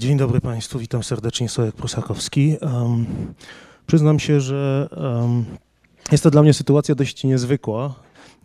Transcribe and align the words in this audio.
Dzień 0.00 0.16
dobry 0.16 0.40
Państwu, 0.40 0.78
witam 0.78 1.02
serdecznie, 1.02 1.48
Sławek 1.48 1.74
Prusakowski. 1.74 2.56
Um, 2.60 3.06
przyznam 3.86 4.18
się, 4.18 4.40
że 4.40 4.88
um, 4.96 5.44
jest 6.12 6.24
to 6.24 6.30
dla 6.30 6.42
mnie 6.42 6.54
sytuacja 6.54 6.94
dość 6.94 7.24
niezwykła. 7.24 7.94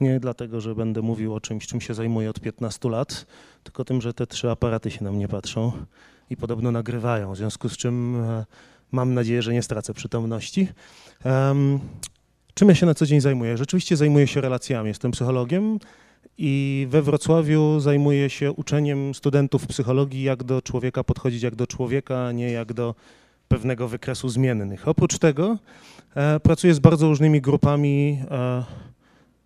Nie 0.01 0.19
dlatego, 0.19 0.61
że 0.61 0.75
będę 0.75 1.01
mówił 1.01 1.33
o 1.33 1.41
czymś, 1.41 1.67
czym 1.67 1.81
się 1.81 1.93
zajmuję 1.93 2.29
od 2.29 2.39
15 2.39 2.89
lat, 2.89 3.25
tylko 3.63 3.85
tym, 3.85 4.01
że 4.01 4.13
te 4.13 4.27
trzy 4.27 4.51
aparaty 4.51 4.91
się 4.91 5.03
na 5.03 5.11
mnie 5.11 5.27
patrzą 5.27 5.71
i 6.29 6.37
podobno 6.37 6.71
nagrywają, 6.71 7.33
w 7.33 7.37
związku 7.37 7.69
z 7.69 7.77
czym 7.77 8.15
e, 8.15 8.45
mam 8.91 9.13
nadzieję, 9.13 9.41
że 9.41 9.53
nie 9.53 9.63
stracę 9.63 9.93
przytomności. 9.93 10.67
Um, 11.25 11.79
czym 12.53 12.69
ja 12.69 12.75
się 12.75 12.85
na 12.85 12.93
co 12.93 13.05
dzień 13.05 13.21
zajmuję? 13.21 13.57
Rzeczywiście 13.57 13.97
zajmuję 13.97 14.27
się 14.27 14.41
relacjami, 14.41 14.87
jestem 14.87 15.11
psychologiem 15.11 15.79
i 16.43 16.87
we 16.89 17.01
Wrocławiu 17.01 17.79
zajmuję 17.79 18.29
się 18.29 18.51
uczeniem 18.51 19.13
studentów 19.15 19.67
psychologii, 19.67 20.23
jak 20.23 20.43
do 20.43 20.61
człowieka 20.61 21.03
podchodzić 21.03 21.43
jak 21.43 21.55
do 21.55 21.67
człowieka, 21.67 22.25
a 22.25 22.31
nie 22.31 22.51
jak 22.51 22.73
do 22.73 22.95
pewnego 23.47 23.87
wykresu 23.87 24.29
zmiennych. 24.29 24.87
Oprócz 24.87 25.17
tego 25.17 25.57
e, 26.15 26.39
pracuję 26.39 26.73
z 26.73 26.79
bardzo 26.79 27.07
różnymi 27.07 27.41
grupami, 27.41 28.19
e, 28.31 28.63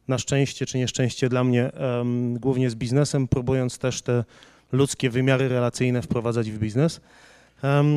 na 0.07 0.17
szczęście 0.17 0.65
czy 0.65 0.77
nieszczęście 0.77 1.29
dla 1.29 1.43
mnie, 1.43 1.63
e, 1.63 2.05
głównie 2.39 2.69
z 2.69 2.75
biznesem, 2.75 3.27
próbując 3.27 3.77
też 3.77 4.01
te 4.01 4.23
ludzkie 4.71 5.09
wymiary 5.09 5.47
relacyjne 5.47 6.01
wprowadzać 6.01 6.51
w 6.51 6.59
biznes. 6.59 7.01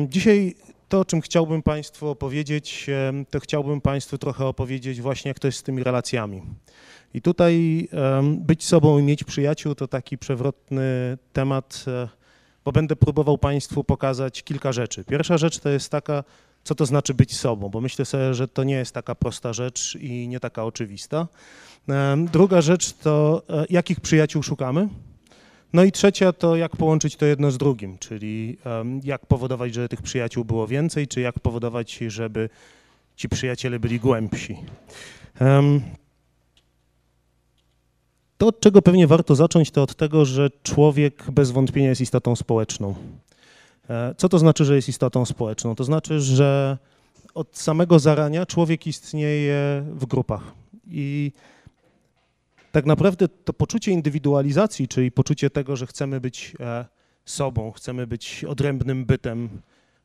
Dzisiaj 0.07 0.55
to, 0.89 0.99
o 0.99 1.05
czym 1.05 1.21
chciałbym 1.21 1.61
Państwu 1.61 2.07
opowiedzieć, 2.07 2.87
to 3.29 3.39
chciałbym 3.39 3.81
Państwu 3.81 4.17
trochę 4.17 4.45
opowiedzieć 4.45 5.01
właśnie, 5.01 5.29
jak 5.29 5.39
to 5.39 5.47
jest 5.47 5.59
z 5.59 5.63
tymi 5.63 5.83
relacjami. 5.83 6.41
I 7.13 7.21
tutaj 7.21 7.87
być 8.23 8.63
sobą 8.65 8.99
i 8.99 9.03
mieć 9.03 9.23
przyjaciół 9.23 9.75
to 9.75 9.87
taki 9.87 10.17
przewrotny 10.17 11.17
temat, 11.33 11.85
e, 11.87 12.07
bo 12.65 12.71
będę 12.71 12.95
próbował 12.95 13.37
Państwu 13.37 13.83
pokazać 13.83 14.43
kilka 14.43 14.71
rzeczy. 14.71 15.03
Pierwsza 15.03 15.37
rzecz 15.37 15.59
to 15.59 15.69
jest 15.69 15.89
taka, 15.89 16.23
co 16.63 16.75
to 16.75 16.85
znaczy 16.85 17.13
być 17.13 17.37
sobą, 17.37 17.69
bo 17.69 17.81
myślę 17.81 18.05
sobie, 18.05 18.33
że 18.33 18.47
to 18.47 18.63
nie 18.63 18.75
jest 18.75 18.93
taka 18.93 19.15
prosta 19.15 19.53
rzecz 19.53 19.97
i 20.01 20.27
nie 20.27 20.39
taka 20.39 20.63
oczywista. 20.63 21.27
Druga 22.31 22.61
rzecz 22.61 22.93
to, 22.93 23.41
e, 23.49 23.65
jakich 23.69 23.99
przyjaciół 23.99 24.43
szukamy. 24.43 24.87
No 25.73 25.83
i 25.83 25.91
trzecia 25.91 26.33
to, 26.33 26.55
jak 26.55 26.75
połączyć 26.75 27.15
to 27.15 27.25
jedno 27.25 27.51
z 27.51 27.57
drugim, 27.57 27.97
czyli 27.97 28.57
jak 29.03 29.25
powodować, 29.25 29.73
żeby 29.73 29.89
tych 29.89 30.01
przyjaciół 30.01 30.45
było 30.45 30.67
więcej, 30.67 31.07
czy 31.07 31.21
jak 31.21 31.39
powodować, 31.39 31.99
żeby 32.07 32.49
ci 33.15 33.29
przyjaciele 33.29 33.79
byli 33.79 33.99
głębsi. 33.99 34.57
To, 38.39 38.47
od 38.47 38.59
czego 38.59 38.81
pewnie 38.81 39.07
warto 39.07 39.35
zacząć, 39.35 39.71
to 39.71 39.83
od 39.83 39.95
tego, 39.95 40.25
że 40.25 40.49
człowiek 40.63 41.31
bez 41.31 41.51
wątpienia 41.51 41.89
jest 41.89 42.01
istotą 42.01 42.35
społeczną. 42.35 42.95
E, 43.89 44.15
co 44.17 44.29
to 44.29 44.39
znaczy, 44.39 44.65
że 44.65 44.75
jest 44.75 44.89
istotą 44.89 45.25
społeczną? 45.25 45.75
To 45.75 45.83
znaczy, 45.83 46.19
że 46.19 46.77
od 47.33 47.57
samego 47.57 47.99
zarania 47.99 48.45
człowiek 48.45 48.87
istnieje 48.87 49.85
w 49.91 50.05
grupach. 50.05 50.43
I 50.87 51.31
tak 52.71 52.85
naprawdę 52.85 53.27
to 53.27 53.53
poczucie 53.53 53.91
indywidualizacji, 53.91 54.87
czyli 54.87 55.11
poczucie 55.11 55.49
tego, 55.49 55.75
że 55.75 55.87
chcemy 55.87 56.21
być 56.21 56.55
e, 56.59 56.85
sobą, 57.25 57.71
chcemy 57.71 58.07
być 58.07 58.45
odrębnym 58.45 59.05
bytem, 59.05 59.49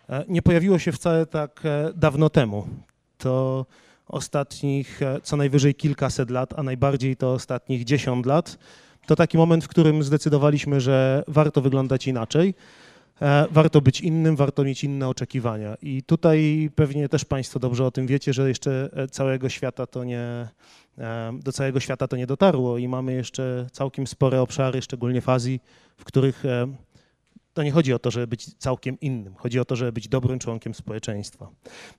e, 0.08 0.24
nie 0.28 0.42
pojawiło 0.42 0.78
się 0.78 0.92
wcale 0.92 1.26
tak 1.26 1.62
dawno 1.94 2.30
temu. 2.30 2.68
To 3.18 3.66
ostatnich 4.08 5.02
e, 5.02 5.20
co 5.22 5.36
najwyżej 5.36 5.74
kilkaset 5.74 6.30
lat, 6.30 6.58
a 6.58 6.62
najbardziej 6.62 7.16
to 7.16 7.32
ostatnich 7.32 7.84
dziesiąt 7.84 8.26
lat, 8.26 8.58
to 9.06 9.16
taki 9.16 9.36
moment, 9.36 9.64
w 9.64 9.68
którym 9.68 10.02
zdecydowaliśmy, 10.02 10.80
że 10.80 11.24
warto 11.28 11.60
wyglądać 11.60 12.06
inaczej, 12.06 12.54
e, 13.22 13.46
warto 13.50 13.80
być 13.80 14.00
innym, 14.00 14.36
warto 14.36 14.64
mieć 14.64 14.84
inne 14.84 15.08
oczekiwania. 15.08 15.76
I 15.82 16.02
tutaj 16.02 16.70
pewnie 16.74 17.08
też 17.08 17.24
Państwo 17.24 17.58
dobrze 17.58 17.84
o 17.84 17.90
tym 17.90 18.06
wiecie, 18.06 18.32
że 18.32 18.48
jeszcze 18.48 18.90
e, 18.92 19.08
całego 19.08 19.48
świata 19.48 19.86
to 19.86 20.04
nie, 20.04 20.48
do 21.32 21.52
całego 21.52 21.80
świata 21.80 22.08
to 22.08 22.16
nie 22.16 22.26
dotarło 22.26 22.78
i 22.78 22.88
mamy 22.88 23.12
jeszcze 23.12 23.66
całkiem 23.72 24.06
spore 24.06 24.40
obszary, 24.40 24.82
szczególnie 24.82 25.20
w 25.20 25.28
Azji, 25.28 25.60
w 25.96 26.04
których 26.04 26.44
to 27.54 27.62
nie 27.62 27.70
chodzi 27.70 27.92
o 27.92 27.98
to, 27.98 28.10
żeby 28.10 28.26
być 28.26 28.54
całkiem 28.54 29.00
innym, 29.00 29.34
chodzi 29.34 29.60
o 29.60 29.64
to, 29.64 29.76
żeby 29.76 29.92
być 29.92 30.08
dobrym 30.08 30.38
członkiem 30.38 30.74
społeczeństwa. 30.74 31.48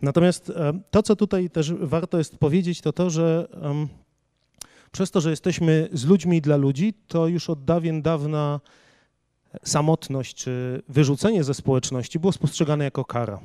Natomiast 0.02 0.50
e, 0.50 0.80
to, 0.92 1.04
co 1.04 1.16
tutaj 1.16 1.50
też 1.50 1.74
warto 1.74 2.18
jest 2.18 2.38
powiedzieć, 2.38 2.82
to 2.82 2.94
to, 2.94 3.10
że 3.10 3.48
przez 4.92 5.12
to, 5.12 5.22
że 5.22 5.30
jesteśmy 5.30 5.90
z 5.94 6.06
ludźmi 6.06 6.42
dla 6.42 6.58
ludzi, 6.58 6.94
to 7.08 7.28
już 7.28 7.50
od 7.50 7.66
dawien 7.66 8.02
dawna 8.02 8.60
samotność 9.64 10.36
czy 10.36 10.82
wyrzucenie 10.90 11.44
ze 11.44 11.54
społeczności 11.54 12.20
było 12.20 12.34
spostrzegane 12.34 12.84
jako 12.84 13.06
kara. 13.06 13.40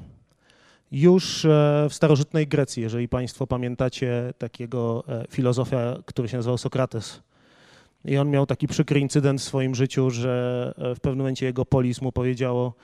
Już 0.93 1.44
e, 1.44 1.87
w 1.91 1.94
starożytnej 1.94 2.47
Grecji, 2.47 2.82
jeżeli 2.82 3.09
Państwo 3.09 3.47
pamiętacie 3.47 4.34
takiego 4.38 5.04
e, 5.09 5.25
filozofa, 5.31 5.97
który 6.06 6.28
się 6.28 6.37
nazywał 6.37 6.59
Sokrates, 6.59 7.22
i 8.05 8.16
on 8.16 8.31
miał 8.31 8.47
taki 8.47 8.69
przykry 8.69 9.00
incydent 9.00 9.41
w 9.41 9.44
swoim 9.44 9.75
życiu, 9.75 10.11
że 10.11 10.75
e, 10.78 10.94
w 10.94 11.00
pewnym 11.00 11.19
momencie 11.19 11.47
jego 11.47 11.65
polis 11.66 12.03
mu 12.03 12.12
powiedziało, 12.12 12.75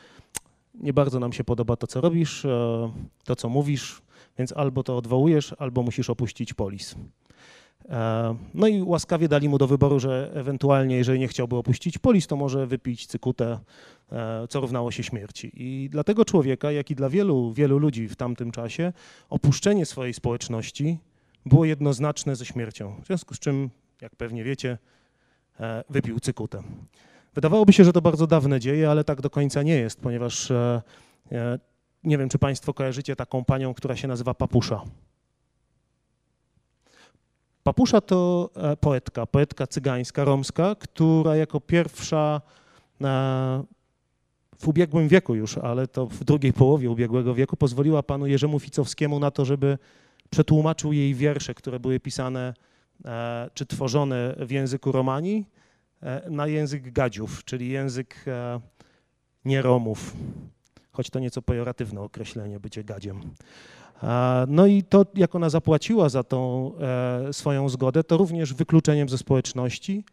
nie 0.74 0.92
bardzo 0.92 1.20
nam 1.20 1.32
się 1.32 1.44
podoba 1.44 1.76
to, 1.76 1.86
co 1.86 2.00
robisz, 2.00 2.44
e, 2.44 2.90
to, 3.24 3.36
co 3.36 3.48
mówisz, 3.48 4.02
więc 4.38 4.52
albo 4.52 4.82
to 4.82 4.96
odwołujesz, 4.96 5.54
albo 5.58 5.82
musisz 5.82 6.10
opuścić 6.10 6.54
polis. 6.54 6.94
E, 7.88 8.36
no 8.54 8.66
i 8.66 8.82
łaskawie 8.82 9.28
dali 9.28 9.48
mu 9.48 9.58
do 9.58 9.66
wyboru, 9.66 10.00
że 10.00 10.30
ewentualnie, 10.34 10.96
jeżeli 10.96 11.18
nie 11.18 11.28
chciałby 11.28 11.56
opuścić 11.56 11.98
polis, 11.98 12.26
to 12.26 12.36
może 12.36 12.66
wypić 12.66 13.06
cykutę, 13.06 13.58
co 14.48 14.60
równało 14.60 14.90
się 14.90 15.02
śmierci. 15.02 15.52
I 15.54 15.88
dla 15.90 16.04
tego 16.04 16.24
człowieka, 16.24 16.72
jak 16.72 16.90
i 16.90 16.94
dla 16.94 17.08
wielu, 17.08 17.52
wielu 17.52 17.78
ludzi 17.78 18.08
w 18.08 18.16
tamtym 18.16 18.50
czasie, 18.50 18.92
opuszczenie 19.30 19.86
swojej 19.86 20.14
społeczności 20.14 20.98
było 21.46 21.64
jednoznaczne 21.64 22.36
ze 22.36 22.44
śmiercią. 22.44 23.00
W 23.02 23.06
związku 23.06 23.34
z 23.34 23.38
czym, 23.38 23.70
jak 24.00 24.16
pewnie 24.16 24.44
wiecie, 24.44 24.78
wypił 25.90 26.20
cykutę. 26.20 26.62
Wydawałoby 27.34 27.72
się, 27.72 27.84
że 27.84 27.92
to 27.92 28.02
bardzo 28.02 28.26
dawne 28.26 28.60
dzieje, 28.60 28.90
ale 28.90 29.04
tak 29.04 29.20
do 29.20 29.30
końca 29.30 29.62
nie 29.62 29.76
jest, 29.76 30.00
ponieważ 30.00 30.50
e, 30.50 30.82
e, 31.32 31.58
nie 32.04 32.18
wiem, 32.18 32.28
czy 32.28 32.38
Państwo 32.38 32.74
kojarzycie 32.74 33.16
taką 33.16 33.44
panią, 33.44 33.74
która 33.74 33.96
się 33.96 34.08
nazywa 34.08 34.34
Papusza. 34.34 34.82
Papusza 37.62 38.00
to 38.00 38.50
poetka, 38.80 39.26
poetka 39.26 39.66
cygańska, 39.66 40.24
romska, 40.24 40.74
która 40.74 41.36
jako 41.36 41.60
pierwsza 41.60 42.40
w 44.58 44.68
ubiegłym 44.68 45.08
wieku 45.08 45.34
już, 45.34 45.58
ale 45.58 45.88
to 45.88 46.06
w 46.06 46.24
drugiej 46.24 46.52
połowie 46.52 46.90
ubiegłego 46.90 47.34
wieku, 47.34 47.56
pozwoliła 47.56 48.02
panu 48.02 48.26
Jerzemu 48.26 48.58
Ficowskiemu 48.58 49.18
na 49.18 49.30
to, 49.30 49.44
żeby 49.44 49.78
przetłumaczył 50.30 50.92
jej 50.92 51.14
wiersze, 51.14 51.54
które 51.54 51.80
były 51.80 52.00
pisane 52.00 52.54
E, 52.56 52.75
czy 53.54 53.66
tworzone 53.66 54.34
w 54.38 54.50
języku 54.50 54.92
Romanii 54.92 55.46
e, 56.02 56.30
na 56.30 56.46
język 56.46 56.92
gadziów, 56.92 57.44
czyli 57.44 57.68
język 57.68 58.24
e, 58.26 58.60
nieromów, 59.44 60.16
choć 60.92 61.10
to 61.10 61.18
nieco 61.18 61.42
pejoratywne 61.42 62.00
określenie, 62.00 62.60
bycie 62.60 62.84
gadziem. 62.84 63.20
No 64.48 64.66
i 64.66 64.82
to, 64.82 65.06
jak 65.14 65.34
ona 65.34 65.50
zapłaciła 65.50 66.08
za 66.08 66.22
tą 66.22 66.72
swoją 67.32 67.68
zgodę, 67.68 68.04
to 68.04 68.16
również 68.16 68.54
wykluczeniem 68.54 69.08
ze 69.08 69.18
społeczności 69.18 70.04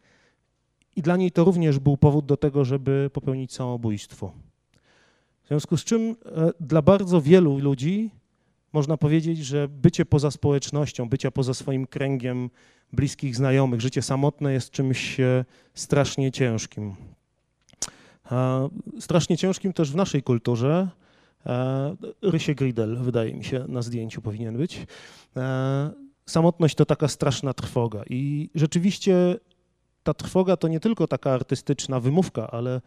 i 0.96 1.02
dla 1.02 1.16
niej 1.16 1.30
to 1.30 1.44
również 1.44 1.78
był 1.78 1.96
powód 1.96 2.26
do 2.26 2.36
tego, 2.36 2.64
żeby 2.64 3.10
popełnić 3.12 3.54
samobójstwo. 3.54 4.32
W 5.44 5.48
związku 5.48 5.76
z 5.76 5.84
czym 5.84 6.16
dla 6.60 6.82
bardzo 6.82 7.20
wielu 7.20 7.58
ludzi 7.58 8.10
można 8.74 8.96
powiedzieć, 8.96 9.38
że 9.38 9.68
bycie 9.68 10.04
poza 10.04 10.30
społecznością, 10.30 11.08
bycie 11.08 11.30
poza 11.30 11.54
swoim 11.54 11.86
kręgiem 11.86 12.50
bliskich 12.92 13.36
znajomych, 13.36 13.80
życie 13.80 14.02
samotne 14.02 14.52
jest 14.52 14.70
czymś 14.70 15.20
e, 15.20 15.44
strasznie 15.74 16.32
ciężkim. 16.32 16.94
Strasznie 19.00 19.36
ciężkim 19.36 19.72
też 19.72 19.92
w 19.92 19.96
naszej 19.96 20.22
kulturze. 20.22 20.88
E, 21.46 21.96
Rysie 22.22 22.54
Gridel, 22.54 22.96
wydaje 22.96 23.34
mi 23.34 23.44
się, 23.44 23.64
na 23.68 23.82
zdjęciu 23.82 24.22
powinien 24.22 24.56
być. 24.56 24.86
E, 25.36 25.90
samotność 26.26 26.74
to 26.74 26.86
taka 26.86 27.08
straszna 27.08 27.54
trwoga 27.54 28.02
i 28.10 28.50
rzeczywiście 28.54 29.36
ta 30.02 30.14
trwoga 30.14 30.56
to 30.56 30.68
nie 30.68 30.80
tylko 30.80 31.06
taka 31.06 31.30
artystyczna 31.30 32.00
wymówka, 32.00 32.50
ale 32.50 32.80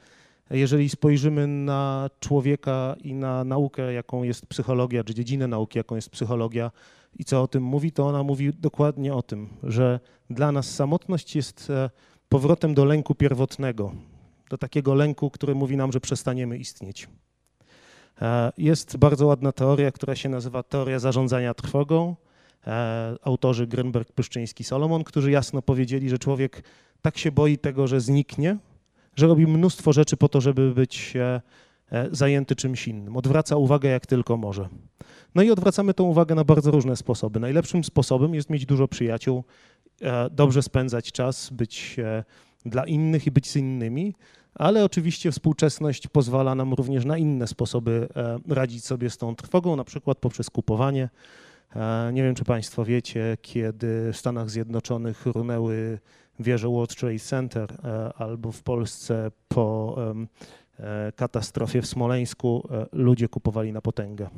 jeżeli 0.50 0.90
spojrzymy 0.90 1.48
na 1.48 2.10
człowieka 2.20 2.96
i 3.04 3.14
na 3.14 3.44
naukę, 3.44 3.94
jaką 3.94 4.24
jest 4.24 4.46
psychologia, 4.46 5.04
czy 5.04 5.14
dziedzinę 5.14 5.48
nauki, 5.48 5.78
jaką 5.78 5.96
jest 5.96 6.10
psychologia 6.10 6.72
i 7.20 7.26
co 7.26 7.42
o 7.42 7.48
tym 7.48 7.64
mówi, 7.64 7.92
to 7.92 8.08
ona 8.08 8.24
mówi 8.24 8.54
dokładnie 8.54 9.14
o 9.14 9.22
tym, 9.22 9.50
że 9.64 10.00
dla 10.30 10.52
nas 10.52 10.76
samotność 10.76 11.36
jest 11.36 11.70
e, 11.70 11.90
powrotem 12.30 12.74
do 12.74 12.86
lęku 12.86 13.16
pierwotnego, 13.16 13.92
do 14.50 14.58
takiego 14.58 14.96
lęku, 14.96 15.30
który 15.30 15.56
mówi 15.56 15.78
nam, 15.78 15.92
że 15.92 16.00
przestaniemy 16.00 16.58
istnieć. 16.58 17.08
E, 18.22 18.52
jest 18.58 18.98
bardzo 18.98 19.26
ładna 19.26 19.52
teoria, 19.52 19.92
która 19.92 20.16
się 20.16 20.30
nazywa 20.30 20.64
teoria 20.64 21.00
zarządzania 21.00 21.54
trwogą. 21.54 22.16
E, 22.68 23.16
autorzy 23.24 23.68
Grünberg, 23.68 24.12
Pyszczyński, 24.12 24.64
Solomon, 24.64 25.04
którzy 25.04 25.32
jasno 25.32 25.62
powiedzieli, 25.62 26.10
że 26.10 26.20
człowiek 26.20 26.64
tak 27.02 27.18
się 27.18 27.32
boi 27.32 27.58
tego, 27.58 27.88
że 27.88 28.02
zniknie, 28.02 28.58
że 29.18 29.28
robi 29.28 29.48
mnóstwo 29.48 29.94
rzeczy 29.94 30.18
po 30.18 30.30
to, 30.30 30.42
żeby 30.42 30.74
być 30.74 31.14
e, 31.16 31.42
zajęty 32.12 32.56
czymś 32.56 32.88
innym. 32.88 33.18
Odwraca 33.18 33.56
uwagę 33.56 33.90
jak 33.90 34.06
tylko 34.06 34.38
może. 34.38 34.70
No 35.36 35.42
i 35.42 35.52
odwracamy 35.52 35.94
tą 35.94 36.04
uwagę 36.04 36.36
na 36.36 36.44
bardzo 36.44 36.72
różne 36.72 36.96
sposoby. 36.96 37.40
Najlepszym 37.40 37.84
sposobem 37.84 38.36
jest 38.36 38.50
mieć 38.50 38.66
dużo 38.66 38.88
przyjaciół, 38.88 39.44
e, 40.02 40.30
dobrze 40.30 40.64
spędzać 40.64 41.12
czas, 41.12 41.50
być 41.50 41.96
e, 42.00 42.24
dla 42.66 42.86
innych 42.86 43.28
i 43.28 43.32
być 43.32 43.50
z 43.50 43.56
innymi, 43.56 44.16
ale 44.56 44.86
oczywiście 44.86 45.32
współczesność 45.32 46.08
pozwala 46.08 46.56
nam 46.56 46.74
również 46.74 47.06
na 47.06 47.18
inne 47.18 47.48
sposoby 47.48 48.08
radzić 48.48 48.86
sobie 48.86 49.10
z 49.10 49.18
tą 49.18 49.36
trwogą, 49.36 49.76
na 49.76 49.84
przykład 49.84 50.18
poprzez 50.18 50.50
kupowanie. 50.50 51.10
Nie 52.14 52.24
wiem, 52.24 52.36
czy 52.36 52.46
Państwo 52.46 52.86
wiecie, 52.86 53.38
kiedy 53.42 54.14
w 54.14 54.18
Stanach 54.18 54.50
Zjednoczonych 54.50 55.26
runęły 55.26 56.00
wieże 56.40 56.68
World 56.68 56.96
Trade 56.96 57.20
Center 57.20 57.72
e, 57.72 58.14
albo 58.14 58.52
w 58.52 58.64
Polsce 58.64 59.32
po 59.48 59.98
e, 60.80 61.12
katastrofie 61.12 61.82
w 61.82 61.88
Smoleńsku 61.88 62.68
e, 62.72 62.86
ludzie 62.92 63.28
kupowali 63.28 63.74
na 63.74 63.82
potęgę. 63.82 64.30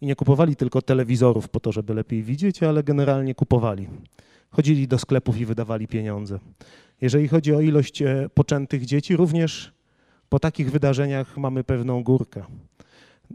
I 0.00 0.06
nie 0.06 0.16
kupowali 0.16 0.56
tylko 0.56 0.82
telewizorów 0.82 1.48
po 1.48 1.60
to, 1.60 1.72
żeby 1.72 1.94
lepiej 1.94 2.22
widzieć, 2.22 2.62
ale 2.62 2.82
generalnie 2.82 3.34
kupowali. 3.34 3.88
Chodzili 4.50 4.88
do 4.88 4.98
sklepów 4.98 5.38
i 5.38 5.46
wydawali 5.46 5.88
pieniądze. 5.88 6.38
Jeżeli 7.00 7.28
chodzi 7.28 7.54
o 7.54 7.60
ilość 7.60 8.02
poczętych 8.34 8.86
dzieci, 8.86 9.16
również 9.16 9.72
po 10.28 10.38
takich 10.38 10.70
wydarzeniach 10.70 11.36
mamy 11.36 11.64
pewną 11.64 12.02
górkę. 12.02 12.44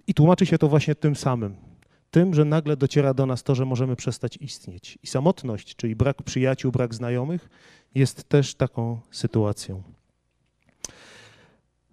I 0.07 0.13
tłumaczy 0.13 0.45
się 0.45 0.57
to 0.57 0.67
właśnie 0.67 0.95
tym 0.95 1.15
samym. 1.15 1.70
Tym, 2.11 2.33
że 2.33 2.45
nagle 2.45 2.77
dociera 2.77 3.13
do 3.13 3.25
nas 3.25 3.43
to, 3.43 3.55
że 3.55 3.65
możemy 3.65 3.95
przestać 3.95 4.37
istnieć. 4.37 4.99
I 5.03 5.07
samotność, 5.07 5.75
czyli 5.75 5.95
brak 5.95 6.23
przyjaciół, 6.23 6.71
brak 6.71 6.95
znajomych, 6.95 7.49
jest 7.95 8.23
też 8.23 8.55
taką 8.55 8.99
sytuacją. 9.11 9.83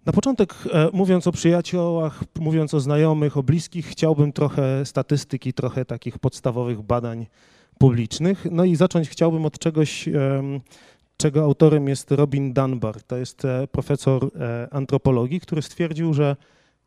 Na 0.07 0.13
początek, 0.13 0.55
e, 0.73 0.89
mówiąc 0.93 1.27
o 1.27 1.33
przyjaciołach, 1.33 2.25
mówiąc 2.41 2.75
o 2.75 2.81
znajomych, 2.81 3.37
o 3.37 3.43
bliskich, 3.43 3.87
chciałbym 3.87 4.33
trochę 4.33 4.87
statystyki, 4.87 5.53
trochę 5.53 5.85
takich 5.85 6.19
podstawowych 6.19 6.83
badań 6.83 7.27
publicznych. 7.79 8.47
No 8.51 8.65
i 8.65 8.77
zacząć 8.77 9.09
chciałbym 9.09 9.47
od 9.47 9.59
czegoś, 9.59 10.09
czego 11.19 11.45
autorem 11.45 11.89
jest 11.89 12.11
Robin 12.11 12.53
Dunbar. 12.53 13.03
To 13.03 13.17
jest 13.17 13.45
e, 13.45 13.67
profesor 13.67 14.25
e, 14.25 14.69
antropologii, 14.71 15.41
który 15.41 15.63
stwierdził, 15.63 16.15
że 16.15 16.37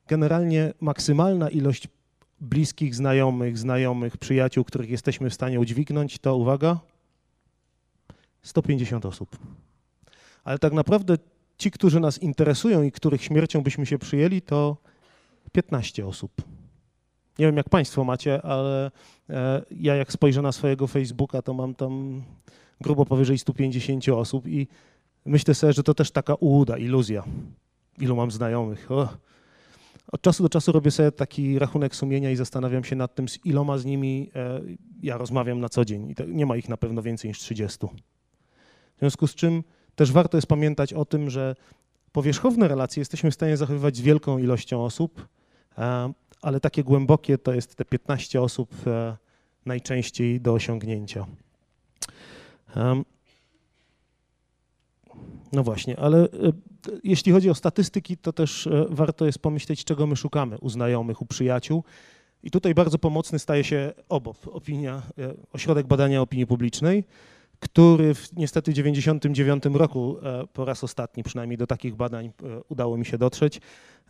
generalnie 0.07 0.73
maksymalna 0.81 1.49
ilość 1.49 1.87
bliskich 2.41 2.95
znajomych, 2.95 3.57
znajomych, 3.57 4.17
przyjaciół, 4.17 4.63
których 4.63 4.89
jesteśmy 4.89 5.29
w 5.29 5.33
stanie 5.33 5.59
udźwignąć, 5.59 6.19
to 6.19 6.35
uwaga, 6.35 6.79
150 8.41 9.05
osób. 9.05 9.37
Ale 10.43 10.59
tak 10.59 10.73
naprawdę 10.73 11.17
ci, 11.57 11.71
którzy 11.71 11.99
nas 11.99 12.17
interesują 12.17 12.83
i 12.83 12.91
których 12.91 13.23
śmiercią 13.23 13.61
byśmy 13.61 13.85
się 13.85 13.97
przyjęli, 13.97 14.41
to 14.41 14.77
15 15.51 16.05
osób. 16.05 16.31
Nie 17.39 17.45
wiem, 17.45 17.57
jak 17.57 17.69
Państwo 17.69 18.03
macie, 18.03 18.41
ale 18.41 18.91
e, 19.29 19.61
ja 19.71 19.95
jak 19.95 20.11
spojrzę 20.11 20.41
na 20.41 20.51
swojego 20.51 20.87
Facebooka, 20.87 21.41
to 21.41 21.53
mam 21.53 21.75
tam 21.75 22.23
grubo 22.81 23.05
powyżej 23.05 23.37
150 23.37 24.09
osób 24.09 24.47
i 24.47 24.67
myślę 25.25 25.53
sobie, 25.53 25.73
że 25.73 25.83
to 25.83 25.93
też 25.93 26.11
taka 26.11 26.35
ułuda, 26.35 26.77
iluzja. 26.77 27.23
Ilu 27.99 28.15
mam 28.15 28.31
znajomych. 28.31 28.91
O. 28.91 29.09
Od 30.11 30.21
czasu 30.21 30.43
do 30.43 30.49
czasu 30.49 30.71
robię 30.71 30.91
sobie 30.91 31.11
taki 31.11 31.59
rachunek 31.59 31.95
sumienia 31.95 32.31
i 32.31 32.35
zastanawiam 32.35 32.83
się 32.83 32.95
nad 32.95 33.15
tym, 33.15 33.29
z 33.29 33.45
iloma 33.45 33.77
z 33.77 33.85
nimi 33.85 34.31
e, 34.35 34.61
ja 35.03 35.17
rozmawiam 35.17 35.59
na 35.59 35.69
co 35.69 35.85
dzień. 35.85 36.15
Nie 36.27 36.45
ma 36.45 36.55
ich 36.57 36.69
na 36.69 36.77
pewno 36.77 37.01
więcej 37.01 37.29
niż 37.29 37.39
30. 37.39 37.77
W 38.95 38.99
związku 38.99 39.27
z 39.27 39.35
czym 39.35 39.63
też 39.95 40.11
warto 40.11 40.37
jest 40.37 40.47
pamiętać 40.47 40.93
o 40.93 41.05
tym, 41.05 41.29
że 41.29 41.55
powierzchowne 42.11 42.67
relacje 42.67 43.01
jesteśmy 43.01 43.31
w 43.31 43.33
stanie 43.33 43.57
zachowywać 43.57 43.97
z 43.97 44.01
wielką 44.01 44.37
ilością 44.37 44.85
osób, 44.85 45.27
e, 45.77 46.13
ale 46.41 46.59
takie 46.59 46.83
głębokie 46.83 47.37
to 47.37 47.53
jest 47.53 47.75
te 47.75 47.85
15 47.85 48.41
osób 48.41 48.73
e, 48.87 49.17
najczęściej 49.65 50.41
do 50.41 50.53
osiągnięcia. 50.53 51.25
No 55.51 55.63
właśnie, 55.63 55.99
ale 55.99 56.23
e, 56.23 56.27
jeśli 57.03 57.31
chodzi 57.31 57.49
o 57.49 57.55
statystyki, 57.55 58.17
to 58.17 58.33
też 58.33 58.69
warto 58.89 59.25
jest 59.25 59.39
pomyśleć, 59.39 59.83
czego 59.83 60.07
my 60.07 60.15
szukamy 60.15 60.57
u 60.57 60.69
znajomych, 60.69 61.21
u 61.21 61.25
przyjaciół. 61.25 61.83
I 62.43 62.51
tutaj 62.51 62.73
bardzo 62.73 62.99
pomocny 62.99 63.39
staje 63.39 63.63
się 63.63 63.93
OBOP, 64.09 64.47
opinia, 64.47 65.01
Ośrodek 65.53 65.87
Badania 65.87 66.21
Opinii 66.21 66.47
Publicznej, 66.47 67.03
który 67.61 68.13
w 68.13 68.33
niestety 68.33 68.73
99 68.73 69.63
roku 69.73 70.17
e, 70.23 70.47
po 70.53 70.65
raz 70.65 70.83
ostatni 70.83 71.23
przynajmniej 71.23 71.57
do 71.57 71.67
takich 71.67 71.95
badań 71.95 72.25
e, 72.25 72.31
udało 72.69 72.97
mi 72.97 73.05
się 73.05 73.17
dotrzeć, 73.17 73.61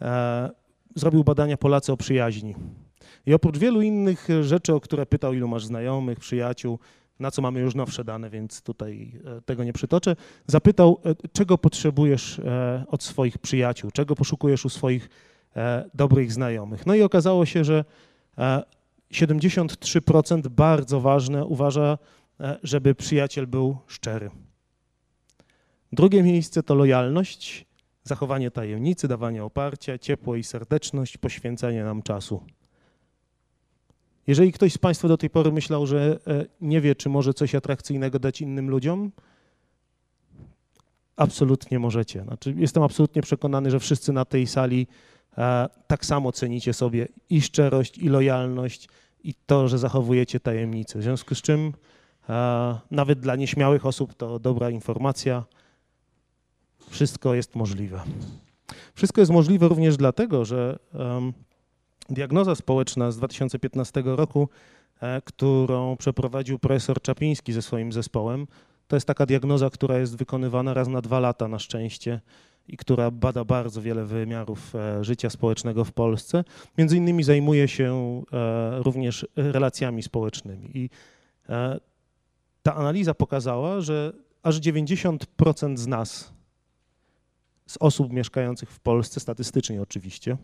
e, 0.02 0.50
zrobił 0.96 1.24
badania 1.24 1.58
Polacy 1.58 1.92
o 1.92 1.98
przyjaźni. 1.98 2.56
I 3.26 3.34
oprócz 3.34 3.58
wielu 3.58 3.82
innych 3.82 4.28
rzeczy, 4.42 4.74
o 4.74 4.80
które 4.80 5.06
pytał, 5.06 5.34
ilu 5.34 5.48
masz 5.48 5.66
znajomych, 5.66 6.20
przyjaciół, 6.20 6.80
na 7.22 7.32
co 7.32 7.42
mamy 7.42 7.60
już 7.60 7.76
nowsze 7.76 8.04
dane, 8.04 8.30
więc 8.30 8.62
tutaj 8.62 9.20
tego 9.46 9.64
nie 9.64 9.74
przytoczę, 9.74 10.16
zapytał, 10.48 11.02
czego 11.34 11.58
potrzebujesz 11.58 12.42
od 12.88 13.04
swoich 13.04 13.38
przyjaciół, 13.38 13.92
czego 13.92 14.16
poszukujesz 14.16 14.66
u 14.66 14.70
swoich 14.70 15.10
dobrych 15.94 16.34
znajomych. 16.34 16.86
No 16.86 16.96
i 16.96 17.02
okazało 17.02 17.46
się, 17.46 17.64
że 17.64 17.86
73% 19.12 20.48
bardzo 20.48 21.02
ważne 21.02 21.46
uważa 21.46 21.98
E, 22.42 22.60
żeby 22.64 22.96
przyjaciel 22.96 23.48
był 23.48 23.78
szczery. 23.88 24.30
Drugie 25.92 26.24
miejsce 26.24 26.64
to 26.64 26.76
lojalność, 26.76 27.66
zachowanie 28.04 28.52
tajemnicy, 28.52 29.08
dawanie 29.08 29.44
oparcia, 29.44 29.98
ciepło 29.98 30.36
i 30.36 30.44
serdeczność, 30.44 31.18
poświęcenie 31.18 31.84
nam 31.84 32.02
czasu. 32.02 32.44
Jeżeli 34.32 34.52
ktoś 34.52 34.74
z 34.74 34.78
Państwa 34.78 35.08
do 35.08 35.18
tej 35.18 35.30
pory 35.30 35.52
myślał, 35.52 35.88
że 35.88 36.20
e, 36.28 36.46
nie 36.62 36.82
wie, 36.82 36.96
czy 36.96 37.10
może 37.10 37.34
coś 37.34 37.56
atrakcyjnego 37.56 38.20
dać 38.20 38.42
innym 38.42 38.70
ludziom, 38.70 39.12
absolutnie 41.16 41.80
możecie. 41.80 42.24
Znaczy, 42.24 42.54
jestem 42.58 42.84
absolutnie 42.84 43.22
przekonany, 43.22 43.72
że 43.72 43.80
wszyscy 43.80 44.14
na 44.14 44.26
tej 44.26 44.48
sali 44.48 44.88
e, 45.38 45.70
tak 45.88 46.06
samo 46.06 46.32
cenicie 46.32 46.74
sobie 46.74 47.08
i 47.30 47.42
szczerość, 47.42 47.98
i 47.98 48.10
lojalność, 48.10 48.90
i 49.24 49.34
to, 49.46 49.68
że 49.68 49.78
zachowujecie 49.78 50.40
tajemnicę. 50.40 51.00
W 51.00 51.04
związku 51.04 51.36
z 51.36 51.42
czym 51.42 51.74
nawet 52.92 53.20
dla 53.20 53.36
nieśmiałych 53.36 53.86
osób 53.86 54.14
to 54.14 54.40
dobra 54.40 54.70
informacja. 54.70 55.44
Wszystko 56.90 57.34
jest 57.34 57.56
możliwe. 57.56 58.02
Wszystko 58.94 59.22
jest 59.22 59.32
możliwe 59.32 59.68
również 59.68 59.98
dlatego, 59.98 60.46
że 60.46 60.80
diagnoza 62.12 62.56
społeczna 62.56 63.12
z 63.12 63.18
2015 63.18 64.04
roku, 64.06 64.50
e, 65.02 65.22
którą 65.26 65.98
przeprowadził 65.98 66.60
profesor 66.60 67.02
Czapiński 67.02 67.54
ze 67.54 67.62
swoim 67.62 67.92
zespołem, 67.92 68.48
to 68.88 68.96
jest 68.96 69.08
taka 69.08 69.26
diagnoza, 69.26 69.70
która 69.70 69.98
jest 69.98 70.18
wykonywana 70.18 70.74
raz 70.74 70.88
na 70.88 71.02
dwa 71.02 71.20
lata 71.20 71.48
na 71.48 71.60
szczęście 71.60 72.20
i 72.68 72.78
która 72.78 73.12
bada 73.12 73.46
bardzo 73.46 73.82
wiele 73.82 74.06
wymiarów 74.06 74.76
e, 74.76 75.04
życia 75.04 75.30
społecznego 75.30 75.86
w 75.86 75.92
Polsce. 75.92 76.44
Między 76.78 76.98
innymi 76.98 77.24
zajmuje 77.24 77.68
się 77.68 78.22
e, 78.34 78.84
również 78.84 79.28
relacjami 79.36 80.04
społecznymi. 80.04 80.70
I 80.74 80.90
ta 82.64 82.76
analiza 82.76 83.14
pokazała, 83.14 83.82
że 83.82 84.14
aż 84.44 84.60
90% 84.60 85.78
z 85.78 85.88
nas, 85.88 86.34
z 87.68 87.78
osób 87.80 88.14
mieszkających 88.14 88.72
w 88.72 88.80
Polsce, 88.80 89.20
statystycznie 89.20 89.82
oczywiście, 89.82 90.38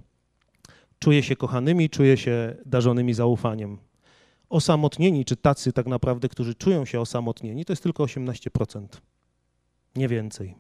czuje 1.00 1.24
się 1.24 1.36
kochanymi, 1.36 1.90
czuje 1.90 2.18
się 2.18 2.56
darzonymi 2.66 3.14
zaufaniem. 3.14 3.78
Osamotnieni, 4.50 5.26
czy 5.26 5.36
tacy 5.36 5.74
tak 5.74 5.88
naprawdę, 5.88 6.30
którzy 6.30 6.56
czują 6.56 6.86
się 6.86 7.02
osamotnieni, 7.02 7.66
to 7.66 7.74
jest 7.74 7.84
tylko 7.84 8.04
18%, 8.04 8.88
nie 9.96 10.08
więcej. 10.08 10.56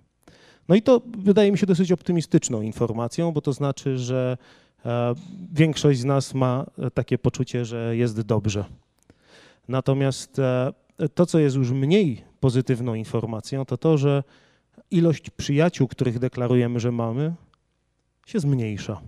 No 0.67 0.75
i 0.75 0.81
to 0.81 1.01
wydaje 1.17 1.51
mi 1.51 1.57
się 1.57 1.65
dosyć 1.65 1.91
optymistyczną 1.91 2.61
informacją, 2.61 3.31
bo 3.31 3.41
to 3.41 3.53
znaczy, 3.53 3.97
że 3.97 4.37
e, 4.85 5.15
większość 5.53 5.99
z 5.99 6.05
nas 6.05 6.33
ma 6.33 6.65
takie 6.93 7.17
poczucie, 7.17 7.65
że 7.65 7.97
jest 7.97 8.21
dobrze. 8.21 8.65
Natomiast 9.67 10.39
e, 10.39 10.73
to, 11.13 11.25
co 11.25 11.39
jest 11.39 11.55
już 11.55 11.71
mniej 11.71 12.23
pozytywną 12.39 12.93
informacją, 12.93 13.65
to 13.65 13.77
to, 13.77 13.97
że 13.97 14.23
ilość 14.91 15.29
przyjaciół, 15.29 15.87
których 15.87 16.19
deklarujemy, 16.19 16.79
że 16.79 16.91
mamy, 16.91 17.33
się 18.25 18.39
zmniejsza. 18.39 19.01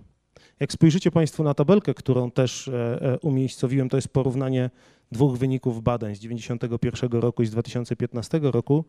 Jak 0.60 0.72
spojrzycie 0.72 1.10
Państwo 1.10 1.42
na 1.42 1.54
tabelkę, 1.54 1.94
którą 1.94 2.30
też 2.30 2.68
e, 2.68 3.02
e, 3.02 3.18
umiejscowiłem, 3.18 3.88
to 3.88 3.96
jest 3.96 4.08
porównanie 4.08 4.70
dwóch 5.12 5.38
wyników 5.38 5.82
badań 5.82 6.14
z 6.14 6.18
1991 6.18 7.20
roku 7.20 7.42
i 7.42 7.46
z 7.46 7.50
2015 7.50 8.40
roku, 8.42 8.84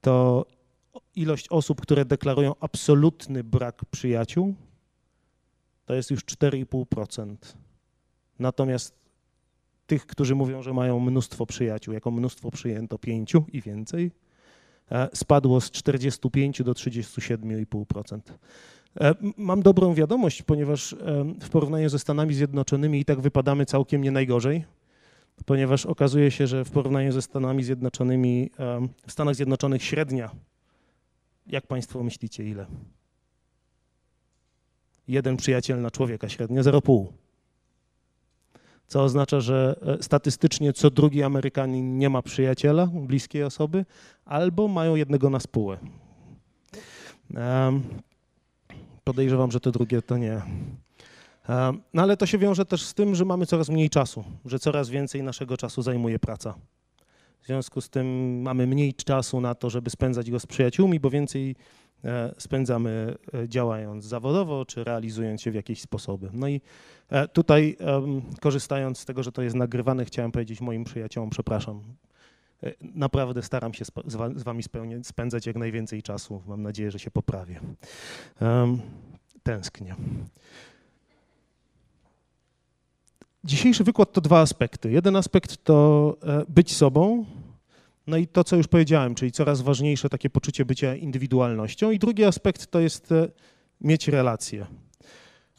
to 0.00 0.46
ilość 1.16 1.48
osób, 1.48 1.80
które 1.80 2.04
deklarują 2.04 2.54
absolutny 2.60 3.44
brak 3.44 3.84
przyjaciół, 3.84 4.54
to 5.84 5.94
jest 5.94 6.10
już 6.10 6.24
4,5%. 6.24 7.36
Natomiast 8.38 8.94
tych, 9.86 10.06
którzy 10.06 10.34
mówią, 10.34 10.62
że 10.62 10.72
mają 10.72 11.00
mnóstwo 11.00 11.46
przyjaciół, 11.46 11.94
jako 11.94 12.10
mnóstwo 12.10 12.50
przyjęto 12.50 12.98
pięciu 12.98 13.44
i 13.52 13.60
więcej, 13.60 14.10
spadło 15.14 15.60
z 15.60 15.70
45 15.70 16.62
do 16.62 16.72
37,5%. 16.72 18.20
Mam 19.36 19.62
dobrą 19.62 19.94
wiadomość, 19.94 20.42
ponieważ 20.42 20.96
w 21.40 21.48
porównaniu 21.50 21.88
ze 21.88 21.98
Stanami 21.98 22.34
Zjednoczonymi 22.34 23.00
i 23.00 23.04
tak 23.04 23.20
wypadamy 23.20 23.66
całkiem 23.66 24.02
nie 24.02 24.10
najgorzej, 24.10 24.64
ponieważ 25.46 25.86
okazuje 25.86 26.30
się, 26.30 26.46
że 26.46 26.64
w 26.64 26.70
porównaniu 26.70 27.12
ze 27.12 27.22
Stanami 27.22 27.64
Zjednoczonymi, 27.64 28.50
w 29.06 29.12
Stanach 29.12 29.34
Zjednoczonych 29.34 29.82
średnia, 29.82 30.30
jak 31.46 31.66
Państwo 31.66 32.02
myślicie, 32.02 32.44
ile? 32.44 32.66
Jeden 35.08 35.36
przyjaciel 35.36 35.80
na 35.80 35.90
człowieka 35.90 36.28
średnio 36.28 36.62
0,5 36.62 37.06
co 38.86 39.02
oznacza, 39.02 39.40
że 39.40 39.76
e, 39.98 40.02
statystycznie 40.02 40.72
co 40.72 40.90
drugi 40.90 41.22
Amerykanin 41.22 41.98
nie 41.98 42.10
ma 42.10 42.22
przyjaciela, 42.22 42.86
bliskiej 42.86 43.44
osoby, 43.44 43.84
albo 44.24 44.68
mają 44.68 44.94
jednego 44.94 45.30
na 45.30 45.40
spółę. 45.40 45.78
Podejrzewam, 49.04 49.50
że 49.50 49.60
to 49.60 49.70
drugie 49.70 50.02
to 50.02 50.18
nie. 50.18 50.42
No 51.94 52.02
ale 52.02 52.16
to 52.16 52.26
się 52.26 52.38
wiąże 52.38 52.64
też 52.64 52.82
z 52.82 52.94
tym, 52.94 53.14
że 53.14 53.24
mamy 53.24 53.46
coraz 53.46 53.68
mniej 53.68 53.90
czasu, 53.90 54.24
że 54.44 54.58
coraz 54.58 54.88
więcej 54.88 55.22
naszego 55.22 55.56
czasu 55.56 55.82
zajmuje 55.82 56.18
praca. 56.18 56.54
W 57.42 57.46
związku 57.46 57.80
z 57.80 57.90
tym 57.90 58.40
mamy 58.42 58.66
mniej 58.66 58.94
czasu 58.94 59.40
na 59.40 59.54
to, 59.54 59.70
żeby 59.70 59.90
spędzać 59.90 60.30
go 60.30 60.40
z 60.40 60.46
przyjaciółmi, 60.46 61.00
bo 61.00 61.10
więcej 61.10 61.56
E, 62.04 62.34
spędzamy 62.38 63.14
e, 63.34 63.48
działając 63.48 64.04
zawodowo 64.04 64.64
czy 64.64 64.84
realizując 64.84 65.42
się 65.42 65.50
w 65.50 65.54
jakieś 65.54 65.80
sposoby. 65.80 66.30
No 66.32 66.48
i 66.48 66.60
e, 67.10 67.28
tutaj 67.28 67.76
korzystając 68.40 68.98
z 68.98 69.04
tego, 69.04 69.22
że 69.22 69.32
to 69.32 69.42
jest 69.42 69.56
nagrywane, 69.56 70.04
chciałem 70.04 70.32
powiedzieć 70.32 70.60
moim 70.60 70.84
przyjaciołom, 70.84 71.30
przepraszam, 71.30 71.82
naprawdę 72.80 73.42
staram 73.42 73.74
się 73.74 73.84
z 74.36 74.42
wami 74.42 74.62
spędzać 75.02 75.46
jak 75.46 75.56
najwięcej 75.56 76.02
czasu. 76.02 76.42
Mam 76.46 76.62
nadzieję, 76.62 76.90
że 76.90 76.98
się 76.98 77.10
poprawię. 77.10 77.60
Tęsknię. 79.42 79.94
Dzisiejszy 83.44 83.84
wykład 83.84 84.12
to 84.12 84.20
dwa 84.20 84.40
aspekty. 84.40 84.90
Jeden 84.90 85.16
aspekt 85.16 85.64
to 85.64 86.16
być 86.48 86.76
sobą, 86.76 87.24
no 88.06 88.16
i 88.16 88.26
to, 88.26 88.44
co 88.44 88.56
już 88.56 88.68
powiedziałem, 88.68 89.14
czyli 89.14 89.32
coraz 89.32 89.60
ważniejsze 89.60 90.08
takie 90.08 90.30
poczucie 90.30 90.64
bycia 90.64 90.94
indywidualnością. 90.94 91.90
I 91.90 91.98
drugi 91.98 92.24
aspekt 92.24 92.66
to 92.66 92.80
jest 92.80 93.12
e, 93.12 93.28
mieć 93.80 94.08
relacje. 94.08 94.66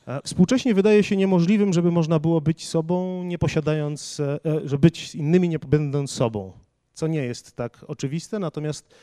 E, 0.07 0.21
współcześnie 0.23 0.73
wydaje 0.73 1.03
się 1.03 1.17
niemożliwym, 1.17 1.73
żeby 1.73 1.91
można 1.91 2.19
było 2.19 2.41
być 2.41 2.67
sobą, 2.67 3.23
nie 3.23 3.37
posiadając, 3.37 4.19
e, 4.19 4.39
że 4.65 4.77
być 4.77 5.15
innymi, 5.15 5.49
nie 5.49 5.59
będąc 5.59 6.11
sobą, 6.11 6.51
co 6.95 7.07
nie 7.07 7.23
jest 7.23 7.55
tak 7.55 7.85
oczywiste, 7.87 8.39
natomiast 8.39 8.95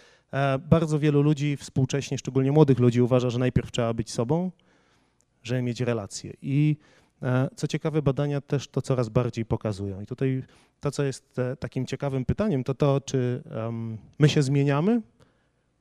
bardzo 0.70 0.98
wielu 0.98 1.22
ludzi 1.22 1.56
współcześnie, 1.56 2.18
szczególnie 2.18 2.52
młodych 2.52 2.78
ludzi, 2.78 3.02
uważa, 3.02 3.30
że 3.30 3.38
najpierw 3.38 3.70
trzeba 3.70 3.94
być 3.94 4.10
sobą, 4.10 4.50
żeby 5.42 5.62
mieć 5.62 5.80
relacje. 5.80 6.32
I 6.42 6.76
co 7.56 7.66
ciekawe, 7.66 8.02
badania 8.02 8.40
też 8.40 8.68
to 8.68 8.82
coraz 8.82 9.08
bardziej 9.08 9.44
pokazują. 9.44 10.00
I 10.00 10.06
tutaj 10.06 10.42
to, 10.80 10.90
co 10.90 11.02
jest 11.02 11.38
e, 11.38 11.56
takim 11.56 11.86
ciekawym 11.86 12.24
pytaniem, 12.24 12.64
to 12.64 12.74
to, 12.74 13.00
czy 13.00 13.42
my 14.18 14.28
się 14.28 14.42
zmieniamy 14.42 15.02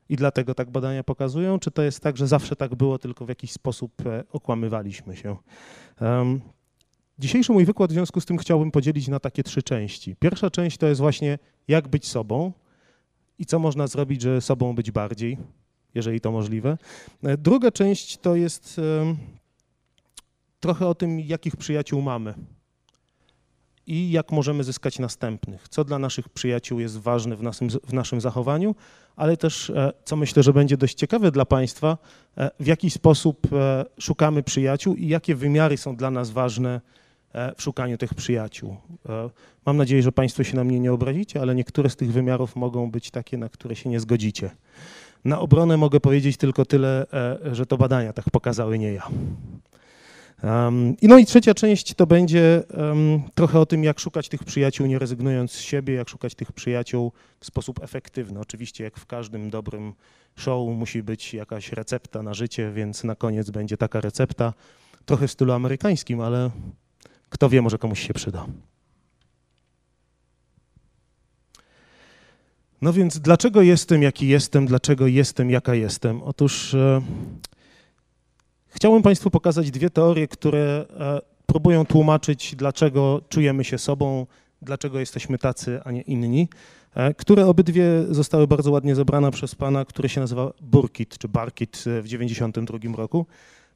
i 0.09 0.15
dlatego 0.15 0.55
tak 0.55 0.69
badania 0.69 1.03
pokazują, 1.03 1.59
czy 1.59 1.71
to 1.71 1.81
jest 1.81 1.99
tak, 1.99 2.17
że 2.17 2.27
zawsze 2.27 2.55
tak 2.55 2.75
było, 2.75 2.99
tylko 2.99 3.25
w 3.25 3.29
jakiś 3.29 3.51
sposób 3.51 4.05
e, 4.05 4.23
okłamywaliśmy 4.31 5.15
się. 5.15 5.35
Dzisiejszy 7.21 7.51
mój 7.51 7.65
wykład 7.65 7.91
w 7.91 7.93
związku 7.93 8.21
z 8.21 8.25
tym 8.25 8.37
chciałbym 8.37 8.71
podzielić 8.71 9.07
na 9.07 9.19
takie 9.19 9.43
trzy 9.43 9.63
części. 9.63 10.15
Pierwsza 10.15 10.51
część 10.51 10.77
to 10.77 10.87
jest 10.87 11.01
właśnie 11.01 11.39
jak 11.67 11.87
być 11.87 12.07
sobą 12.07 12.51
i 13.39 13.45
co 13.45 13.59
można 13.59 13.87
zrobić, 13.87 14.21
żeby 14.21 14.41
sobą 14.41 14.75
być 14.75 14.91
bardziej, 14.91 15.37
jeżeli 15.95 16.21
to 16.21 16.31
możliwe. 16.31 16.77
E, 17.23 17.37
druga 17.37 17.71
część 17.71 18.17
to 18.17 18.35
jest 18.35 18.81
trochę 20.59 20.87
o 20.87 20.95
tym, 20.95 21.19
jakich 21.19 21.55
przyjaciół 21.55 22.01
mamy 22.01 22.33
i 23.87 24.11
jak 24.11 24.31
możemy 24.31 24.63
zyskać 24.63 24.99
następnych, 24.99 25.69
co 25.69 25.83
dla 25.83 25.99
naszych 25.99 26.29
przyjaciół 26.29 26.79
jest 26.79 26.97
ważne 26.97 27.35
w 27.35 27.43
naszym, 27.43 27.69
w 27.69 27.93
naszym 27.93 28.21
zachowaniu, 28.21 28.75
ale 29.15 29.37
też, 29.37 29.69
e, 29.69 29.93
co 30.05 30.15
myślę, 30.15 30.43
że 30.43 30.53
będzie 30.53 30.77
dość 30.77 30.95
ciekawe 30.95 31.31
dla 31.31 31.45
Państwa, 31.45 31.97
e, 32.37 32.51
w 32.59 32.67
jaki 32.67 32.89
sposób 32.89 33.47
szukamy 33.99 34.43
przyjaciół 34.43 34.95
i 34.95 35.07
jakie 35.07 35.35
wymiary 35.35 35.77
są 35.77 35.95
dla 35.95 36.11
nas 36.11 36.29
ważne 36.29 36.81
w 37.55 37.63
szukaniu 37.63 37.97
tych 37.97 38.13
przyjaciół. 38.13 38.77
Mam 39.65 39.77
nadzieję, 39.77 40.03
że 40.03 40.11
Państwo 40.11 40.43
się 40.43 40.55
na 40.55 40.63
mnie 40.63 40.79
nie 40.79 40.93
obrazicie, 40.93 41.41
ale 41.41 41.55
niektóre 41.55 41.89
z 41.89 41.95
tych 41.95 42.11
wymiarów 42.11 42.55
mogą 42.55 42.91
być 42.91 43.11
takie, 43.11 43.37
na 43.37 43.49
które 43.49 43.75
się 43.75 43.89
nie 43.89 43.99
zgodzicie. 43.99 44.49
Na 45.25 45.39
obronę 45.39 45.77
mogę 45.77 45.99
powiedzieć 45.99 46.37
tylko 46.37 46.65
tyle, 46.65 47.05
że 47.51 47.65
to 47.65 47.77
badania 47.77 48.13
tak 48.13 48.29
pokazały, 48.29 48.79
nie 48.79 48.93
ja. 48.93 49.07
I 51.01 51.07
no 51.07 51.17
i 51.17 51.25
trzecia 51.25 51.53
część 51.53 51.93
to 51.93 52.07
będzie 52.07 52.63
trochę 53.35 53.59
o 53.59 53.65
tym, 53.65 53.83
jak 53.83 53.99
szukać 53.99 54.29
tych 54.29 54.43
przyjaciół, 54.43 54.87
nie 54.87 54.99
rezygnując 54.99 55.51
z 55.51 55.59
siebie, 55.59 55.93
jak 55.93 56.09
szukać 56.09 56.35
tych 56.35 56.51
przyjaciół 56.51 57.11
w 57.39 57.45
sposób 57.45 57.83
efektywny. 57.83 58.39
Oczywiście, 58.39 58.83
jak 58.83 58.97
w 58.97 59.05
każdym 59.05 59.49
dobrym 59.49 59.93
show, 60.35 60.69
musi 60.77 61.03
być 61.03 61.33
jakaś 61.33 61.71
recepta 61.71 62.23
na 62.23 62.33
życie, 62.33 62.71
więc 62.71 63.03
na 63.03 63.15
koniec 63.15 63.49
będzie 63.49 63.77
taka 63.77 64.01
recepta, 64.01 64.53
trochę 65.05 65.27
w 65.27 65.31
stylu 65.31 65.53
amerykańskim, 65.53 66.21
ale 66.21 66.49
kto 67.31 67.49
wie, 67.49 67.61
może 67.61 67.77
komuś 67.77 68.07
się 68.07 68.13
przyda. 68.13 68.45
No 72.81 72.93
więc 72.93 73.19
dlaczego 73.19 73.61
jestem, 73.61 74.01
jaki 74.01 74.27
jestem, 74.27 74.65
dlaczego 74.65 75.07
jestem, 75.07 75.49
jaka 75.49 75.75
jestem? 75.75 76.23
Otóż 76.23 76.73
e, 76.73 77.01
Chciałbym 78.73 79.01
Państwu 79.01 79.29
pokazać 79.29 79.71
dwie 79.71 79.89
teorie, 79.89 80.27
które 80.27 80.85
e, 80.99 81.21
próbują 81.45 81.85
tłumaczyć, 81.85 82.55
dlaczego 82.55 83.21
czujemy 83.29 83.63
się 83.63 83.77
sobą, 83.77 84.27
dlaczego 84.61 84.99
jesteśmy 84.99 85.37
tacy, 85.37 85.79
a 85.83 85.91
nie 85.91 86.01
inni, 86.01 86.47
e, 86.95 87.13
które 87.13 87.47
obydwie 87.47 87.83
zostały 88.09 88.47
bardzo 88.47 88.71
ładnie 88.71 88.95
zebrane 88.95 89.31
przez 89.31 89.55
pana, 89.55 89.85
który 89.85 90.09
się 90.09 90.21
nazywa 90.21 90.53
Burkit 90.61 91.17
czy 91.17 91.27
Barkit 91.27 91.77
w 91.77 92.03
1992 92.03 92.95
roku. 92.95 93.25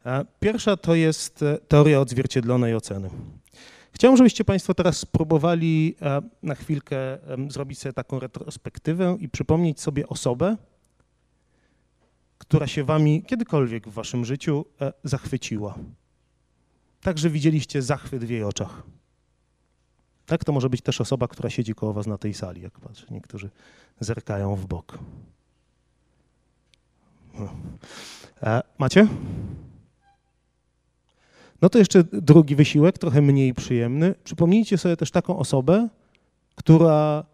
E, 0.05 0.25
pierwsza 0.39 0.77
to 0.77 0.95
jest 0.95 1.43
teoria 1.67 2.00
odzwierciedlonej 2.00 2.75
oceny. 2.75 3.09
Chciałbym, 3.91 4.17
żebyście 4.17 4.45
Państwo 4.45 4.74
teraz 4.74 4.97
spróbowali 4.97 5.95
na 6.43 6.55
chwilkę 6.55 6.97
zrobić 7.50 7.79
sobie 7.79 7.93
taką 7.93 8.19
retrospektywę 8.19 9.17
i 9.19 9.29
przypomnieć 9.29 9.81
sobie 9.81 10.07
osobę, 10.07 10.57
która 12.38 12.67
się 12.67 12.83
wami 12.83 13.24
kiedykolwiek 13.24 13.88
w 13.88 13.93
waszym 13.93 14.25
życiu 14.25 14.65
e, 14.81 14.93
zachwyciła. 15.03 15.75
Także 17.01 17.29
widzieliście 17.29 17.81
zachwyt 17.81 18.24
w 18.24 18.29
jej 18.29 18.43
oczach. 18.43 18.83
Tak, 20.25 20.43
to 20.43 20.51
może 20.51 20.69
być 20.69 20.81
też 20.81 21.01
osoba, 21.01 21.27
która 21.27 21.50
siedzi 21.50 21.75
koło 21.75 21.93
was 21.93 22.07
na 22.07 22.17
tej 22.17 22.33
sali, 22.33 22.62
jak 22.62 22.79
patrzę. 22.79 23.05
Niektórzy 23.12 23.50
zerkają 24.00 24.55
w 24.55 24.65
bok. 24.65 25.00
E, 28.43 28.62
macie? 28.77 29.07
No 31.62 31.69
to 31.69 31.79
jeszcze 31.79 32.03
drugi 32.03 32.55
wysiłek, 32.55 32.97
trochę 32.97 33.21
mniej 33.21 33.53
przyjemny. 33.53 34.15
Przypomnijcie 34.24 34.77
sobie 34.77 34.97
też 34.97 35.12
taką 35.12 35.38
osobę, 35.38 35.89
która 36.55 37.25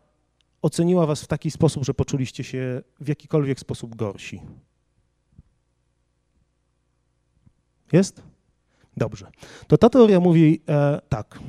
oceniła 0.62 1.06
was 1.06 1.24
w 1.24 1.28
taki 1.28 1.52
sposób, 1.52 1.86
że 1.86 1.94
poczuliście 1.94 2.44
się 2.44 2.82
w 3.00 3.08
jakikolwiek 3.08 3.60
sposób 3.60 3.96
gorsi. 3.96 4.42
Jest? 7.92 8.22
Dobrze. 8.98 9.32
To 9.68 9.78
ta 9.78 9.90
teoria 9.90 10.20
mówi 10.20 10.62
e, 10.70 11.02
tak. 11.10 11.40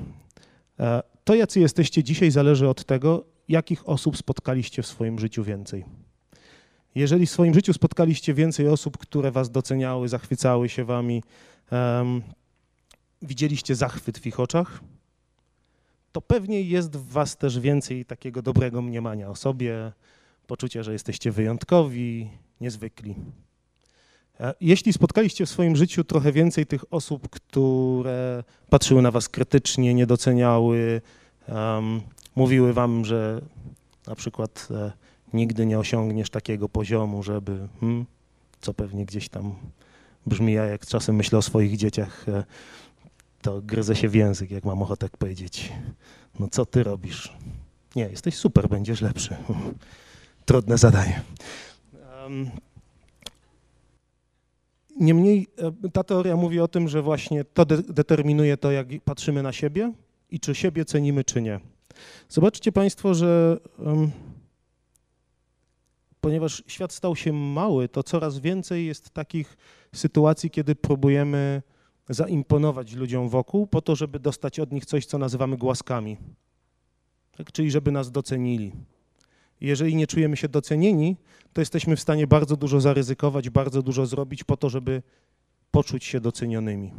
E, 0.81 1.02
to, 1.25 1.35
jacy 1.35 1.61
jesteście 1.61 2.02
dzisiaj, 2.02 2.31
zależy 2.31 2.69
od 2.69 2.85
tego, 2.85 3.25
jakich 3.49 3.88
osób 3.88 4.17
spotkaliście 4.17 4.83
w 4.83 4.87
swoim 4.87 5.19
życiu 5.19 5.45
więcej. 5.45 5.85
Jeżeli 6.95 7.26
w 7.26 7.31
swoim 7.31 7.55
życiu 7.55 7.73
spotkaliście 7.73 8.35
więcej 8.35 8.69
osób, 8.69 8.99
które 8.99 9.31
was 9.31 9.50
doceniały, 9.50 10.09
zachwycały 10.09 10.69
się 10.69 10.85
wami, 10.85 11.23
um, 11.71 12.23
widzieliście 13.23 13.75
zachwyt 13.75 14.19
w 14.19 14.26
ich 14.26 14.41
oczach, 14.41 14.81
to 16.12 16.21
pewnie 16.21 16.62
jest 16.62 16.97
w 16.97 17.09
was 17.12 17.37
też 17.37 17.61
więcej 17.61 18.05
takiego 18.05 18.43
dobrego 18.43 18.83
mniemania 18.83 19.29
o 19.29 19.37
sobie, 19.37 19.93
poczucia, 20.47 20.83
że 20.83 20.93
jesteście 20.93 21.31
wyjątkowi, 21.31 22.31
niezwykli. 22.61 23.14
E, 24.41 24.55
jeśli 24.61 24.93
spotkaliście 24.93 25.47
w 25.47 25.50
swoim 25.50 25.76
życiu 25.76 26.05
trochę 26.05 26.33
więcej 26.33 26.67
tych 26.67 26.93
osób, 26.93 27.29
które 27.31 28.45
patrzyły 28.71 29.02
na 29.02 29.11
was 29.11 29.29
krytycznie, 29.29 29.95
nie 29.95 30.07
doceniały, 30.07 31.00
um, 31.49 32.00
mówiły 32.37 32.73
wam, 32.73 33.05
że 33.05 33.41
na 34.07 34.14
przykład 34.14 34.69
e, 34.71 34.93
nigdy 35.33 35.67
nie 35.67 35.79
osiągniesz 35.79 36.31
takiego 36.31 36.69
poziomu, 36.69 37.23
żeby, 37.23 37.69
hmm, 37.81 38.07
co 38.61 38.75
pewnie 38.75 39.05
gdzieś 39.05 39.29
tam 39.29 39.55
brzmi, 40.26 40.52
ja 40.52 40.64
jak 40.64 40.87
czasem 40.87 41.17
myślę 41.17 41.38
o 41.38 41.43
swoich 41.43 41.76
dzieciach, 41.76 42.29
e, 42.29 42.45
to 43.43 43.63
gryzę 43.63 43.97
się 43.97 44.09
w 44.09 44.15
język, 44.15 44.51
jak 44.51 44.65
mam 44.65 44.83
ochotę 44.83 45.09
powiedzieć. 45.19 45.73
No 46.41 46.49
co 46.51 46.67
ty 46.67 46.83
robisz? 46.83 47.33
Nie, 47.97 48.05
jesteś 48.05 48.35
super, 48.35 48.69
będziesz 48.69 49.01
lepszy. 49.01 49.37
Trudne 50.47 50.79
zadanie. 50.79 51.23
Niemniej 55.01 55.49
e, 55.85 55.91
ta 55.91 56.05
teoria 56.05 56.37
mówi 56.37 56.61
o 56.61 56.69
tym, 56.69 56.89
że 56.89 57.03
właśnie 57.03 57.45
to 57.45 57.65
de 57.65 57.83
determinuje 57.83 58.57
to, 58.57 58.73
jak 58.73 58.87
patrzymy 59.05 59.43
na 59.43 59.53
siebie 59.53 59.93
i 60.31 60.41
czy 60.41 60.55
siebie 60.55 60.85
cenimy, 60.85 61.25
czy 61.25 61.43
nie. 61.43 61.61
Zobaczcie 62.29 62.73
Państwo, 62.73 63.15
że 63.15 63.59
um, 63.79 64.11
ponieważ 66.21 66.63
świat 66.67 66.93
stał 66.93 67.17
się 67.17 67.33
mały, 67.33 67.89
to 67.89 68.03
coraz 68.03 68.39
więcej 68.39 68.87
jest 68.87 69.11
takich 69.11 69.57
sytuacji, 69.95 70.51
kiedy 70.51 70.75
próbujemy 70.75 71.63
zaimponować 72.09 72.93
ludziom 72.93 73.29
wokół 73.29 73.67
po 73.67 73.83
to, 73.83 73.97
żeby 73.97 74.19
dostać 74.19 74.61
od 74.61 74.73
nich 74.73 74.87
coś, 74.87 75.07
co 75.07 75.19
nazywamy 75.19 75.57
głaskami, 75.57 76.17
tak? 77.37 77.53
czyli 77.53 77.71
żeby 77.71 77.93
nas 77.93 78.11
docenili. 78.11 78.73
Jeżeli 79.61 79.97
nie 79.97 80.07
czujemy 80.07 80.37
się 80.37 80.49
docenieni, 80.49 81.17
to 81.53 81.61
jesteśmy 81.61 81.97
w 81.97 82.01
stanie 82.01 82.27
bardzo 82.27 82.57
dużo 82.57 82.81
zaryzykować, 82.81 83.51
bardzo 83.51 83.83
dużo 83.83 84.07
zrobić 84.07 84.45
po 84.45 84.57
to, 84.57 84.71
żeby 84.71 85.03
poczuć 85.71 86.05
się 86.05 86.21
docenionymi. 86.21 86.93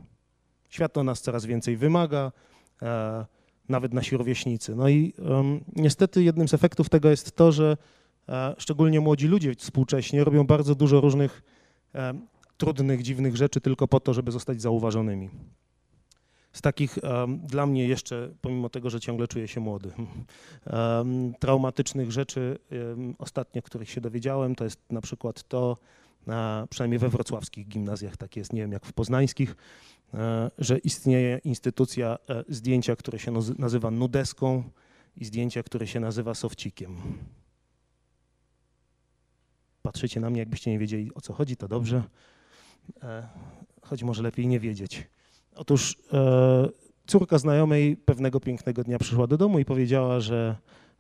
Świat 0.70 0.96
nas 0.96 1.22
coraz 1.22 1.46
więcej 1.46 1.78
wymaga, 1.78 2.32
e, 2.82 3.26
nawet 3.70 3.94
nasi 3.94 4.18
rówieśnicy. 4.18 4.76
No 4.76 4.90
i 4.90 5.14
niestety 5.76 6.24
jednym 6.24 6.48
z 6.48 6.54
efektów 6.54 6.90
tego 6.90 7.10
jest 7.10 7.36
to, 7.36 7.52
że 7.52 7.78
e, 8.30 8.56
szczególnie 8.58 9.00
młodzi 9.00 9.28
ludzie 9.28 9.56
współcześnie 9.56 10.24
robią 10.24 10.44
bardzo 10.44 10.76
dużo 10.76 11.02
różnych 11.02 11.44
e, 11.96 12.14
trudnych, 12.58 13.02
dziwnych 13.02 13.36
rzeczy 13.36 13.62
tylko 13.62 13.88
po 13.88 14.00
to, 14.00 14.14
żeby 14.14 14.32
zostać 14.32 14.62
zauważonymi. 14.62 15.30
Z 16.54 16.62
takich 16.62 16.98
um, 17.04 17.40
dla 17.40 17.66
mnie 17.66 17.88
jeszcze, 17.88 18.34
pomimo 18.42 18.70
tego, 18.70 18.90
że 18.90 19.00
ciągle 19.00 19.28
czuję 19.28 19.48
się 19.48 19.60
młody, 19.60 19.92
um, 19.98 21.34
traumatycznych 21.40 22.12
rzeczy 22.12 22.60
um, 22.72 23.16
ostatnio, 23.20 23.62
których 23.62 23.90
się 23.90 24.02
dowiedziałem, 24.02 24.56
to 24.56 24.64
jest 24.64 24.80
na 24.90 25.02
przykład 25.02 25.44
to, 25.44 25.78
a, 26.28 26.68
przynajmniej 26.70 27.00
we 27.00 27.10
wrocławskich 27.10 27.68
gimnazjach 27.68 28.18
tak 28.18 28.36
jest, 28.36 28.54
nie 28.54 28.62
wiem 28.62 28.72
jak 28.72 28.86
w 28.86 28.94
poznańskich, 28.94 29.56
a, 30.14 30.52
że 30.58 30.78
istnieje 30.78 31.40
instytucja 31.44 32.18
e, 32.30 32.44
zdjęcia, 32.50 32.96
które 32.96 33.20
się 33.20 33.32
nazywa 33.58 33.92
nudeską 33.92 34.64
i 35.18 35.26
zdjęcia, 35.26 35.64
które 35.64 35.88
się 35.88 36.00
nazywa 36.00 36.34
sofcikiem. 36.34 36.98
Patrzycie 39.82 40.20
na 40.20 40.30
mnie, 40.30 40.40
jakbyście 40.40 40.72
nie 40.72 40.80
wiedzieli 40.80 41.14
o 41.14 41.22
co 41.22 41.34
chodzi, 41.34 41.56
to 41.56 41.68
dobrze. 41.68 42.04
E, 43.04 43.28
choć 43.82 44.04
może 44.04 44.24
lepiej 44.24 44.48
nie 44.48 44.60
wiedzieć. 44.60 45.08
Otóż 45.56 45.98
e, 46.14 46.70
córka 47.08 47.38
znajomej 47.38 47.98
pewnego 47.98 48.40
pięknego 48.40 48.84
dnia 48.84 49.00
przyszła 49.00 49.28
do 49.28 49.38
domu 49.38 49.60
i 49.60 49.66
powiedziała, 49.66 50.20
że 50.20 50.56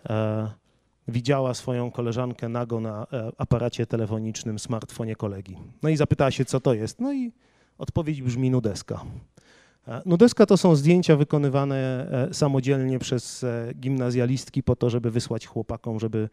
e, 0.10 0.52
widziała 1.08 1.54
swoją 1.54 1.92
koleżankę 1.92 2.50
nago 2.50 2.80
na 2.80 3.08
aparacie 3.38 3.86
telefonicznym, 3.86 4.60
smartfonie 4.60 5.16
kolegi. 5.16 5.58
No 5.84 5.90
i 5.90 5.98
zapytała 5.98 6.32
się, 6.32 6.46
co 6.46 6.60
to 6.60 6.74
jest. 6.74 7.00
No 7.00 7.14
i 7.14 7.32
odpowiedź 7.78 8.22
brzmi 8.22 8.50
nudeska. 8.50 9.02
Nudeska 10.06 10.46
to 10.46 10.58
są 10.58 10.76
zdjęcia 10.76 11.16
wykonywane 11.16 12.08
samodzielnie 12.32 13.00
przez 13.00 13.46
gimnazjalistki 13.76 14.64
po 14.64 14.76
to, 14.76 14.90
żeby 14.90 15.12
wysłać 15.12 15.46
chłopakom, 15.46 16.00
żeby 16.00 16.30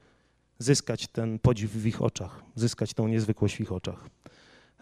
zyskać 0.58 1.06
ten 1.06 1.38
podziw 1.38 1.70
w 1.70 1.86
ich 1.86 2.02
oczach, 2.02 2.42
zyskać 2.54 2.94
tą 2.94 3.08
niezwykłość 3.08 3.56
w 3.56 3.60
ich 3.60 3.72
oczach. 3.72 4.10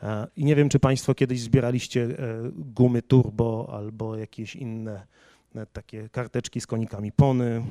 E, 0.02 0.26
I 0.36 0.44
nie 0.44 0.56
wiem, 0.56 0.68
czy 0.68 0.78
Państwo 0.78 1.14
kiedyś 1.14 1.40
zbieraliście 1.40 2.02
e, 2.02 2.50
gumy 2.54 3.02
turbo 3.02 3.70
albo 3.72 4.16
jakieś 4.16 4.56
inne 4.56 5.06
e, 5.54 5.66
takie 5.66 6.08
karteczki 6.08 6.60
z 6.60 6.66
konikami 6.66 7.12
pony. 7.12 7.62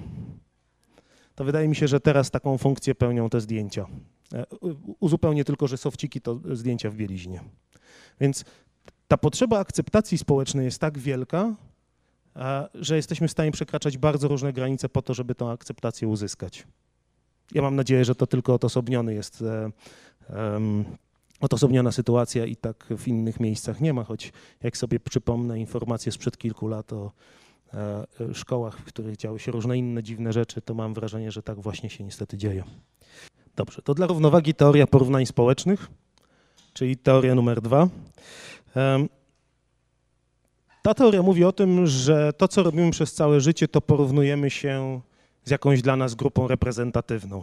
To 1.35 1.43
wydaje 1.43 1.67
mi 1.67 1.75
się, 1.75 1.87
że 1.87 1.99
teraz 1.99 2.31
taką 2.31 2.57
funkcję 2.57 2.95
pełnią 2.95 3.29
te 3.29 3.41
zdjęcia. 3.41 3.85
Uzupełnię 4.99 5.45
tylko, 5.45 5.67
że 5.67 5.77
sofciki 5.77 6.21
to 6.21 6.39
zdjęcia 6.51 6.89
w 6.89 6.95
bieliźnie. 6.95 7.43
Więc 8.19 8.45
ta 9.07 9.17
potrzeba 9.17 9.59
akceptacji 9.59 10.17
społecznej 10.17 10.65
jest 10.65 10.79
tak 10.79 10.97
wielka, 10.97 11.55
że 12.73 12.95
jesteśmy 12.95 13.27
w 13.27 13.31
stanie 13.31 13.51
przekraczać 13.51 13.97
bardzo 13.97 14.27
różne 14.27 14.53
granice 14.53 14.89
po 14.89 15.01
to, 15.01 15.13
żeby 15.13 15.35
tę 15.35 15.49
akceptację 15.49 16.07
uzyskać. 16.07 16.67
Ja 17.51 17.61
mam 17.61 17.75
nadzieję, 17.75 18.05
że 18.05 18.15
to 18.15 18.27
tylko 18.27 18.53
odosobniony 18.53 19.13
jest 19.13 19.43
um, 20.29 20.85
odosobniona 21.39 21.91
sytuacja 21.91 22.45
i 22.45 22.55
tak 22.55 22.85
w 22.97 23.07
innych 23.07 23.39
miejscach 23.39 23.81
nie 23.81 23.93
ma, 23.93 24.03
choć 24.03 24.33
jak 24.63 24.77
sobie 24.77 24.99
przypomnę 24.99 25.59
informacje 25.59 26.11
sprzed 26.11 26.37
kilku 26.37 26.67
lat 26.67 26.93
o 26.93 27.11
e, 27.73 28.05
szkołach, 28.33 28.77
w 28.77 28.83
których 28.83 29.17
działy 29.17 29.39
się 29.39 29.51
różne 29.51 29.77
inne 29.77 30.03
dziwne 30.03 30.33
rzeczy, 30.33 30.61
to 30.61 30.73
mam 30.73 30.93
wrażenie, 30.93 31.31
że 31.31 31.43
tak 31.43 31.59
właśnie 31.59 31.89
się 31.89 32.03
niestety 32.03 32.37
dzieje. 32.37 32.63
Dobrze, 33.55 33.81
to 33.81 33.93
dla 33.93 34.07
równowagi 34.07 34.53
teoria 34.53 34.87
porównań 34.87 35.25
społecznych, 35.25 35.87
czyli 36.73 36.97
teoria 36.97 37.35
numer 37.35 37.61
dwa. 37.61 37.87
Ta 40.81 40.93
teoria 40.93 41.21
mówi 41.21 41.43
o 41.43 41.51
tym, 41.51 41.87
że 41.87 42.33
to, 42.33 42.47
co 42.47 42.63
robimy 42.63 42.91
przez 42.91 43.13
całe 43.13 43.41
życie, 43.41 43.67
to 43.67 43.81
porównujemy 43.81 44.49
się 44.49 45.01
z 45.43 45.49
jakąś 45.49 45.81
dla 45.81 45.95
nas 45.95 46.15
grupą 46.15 46.47
reprezentatywną. 46.47 47.41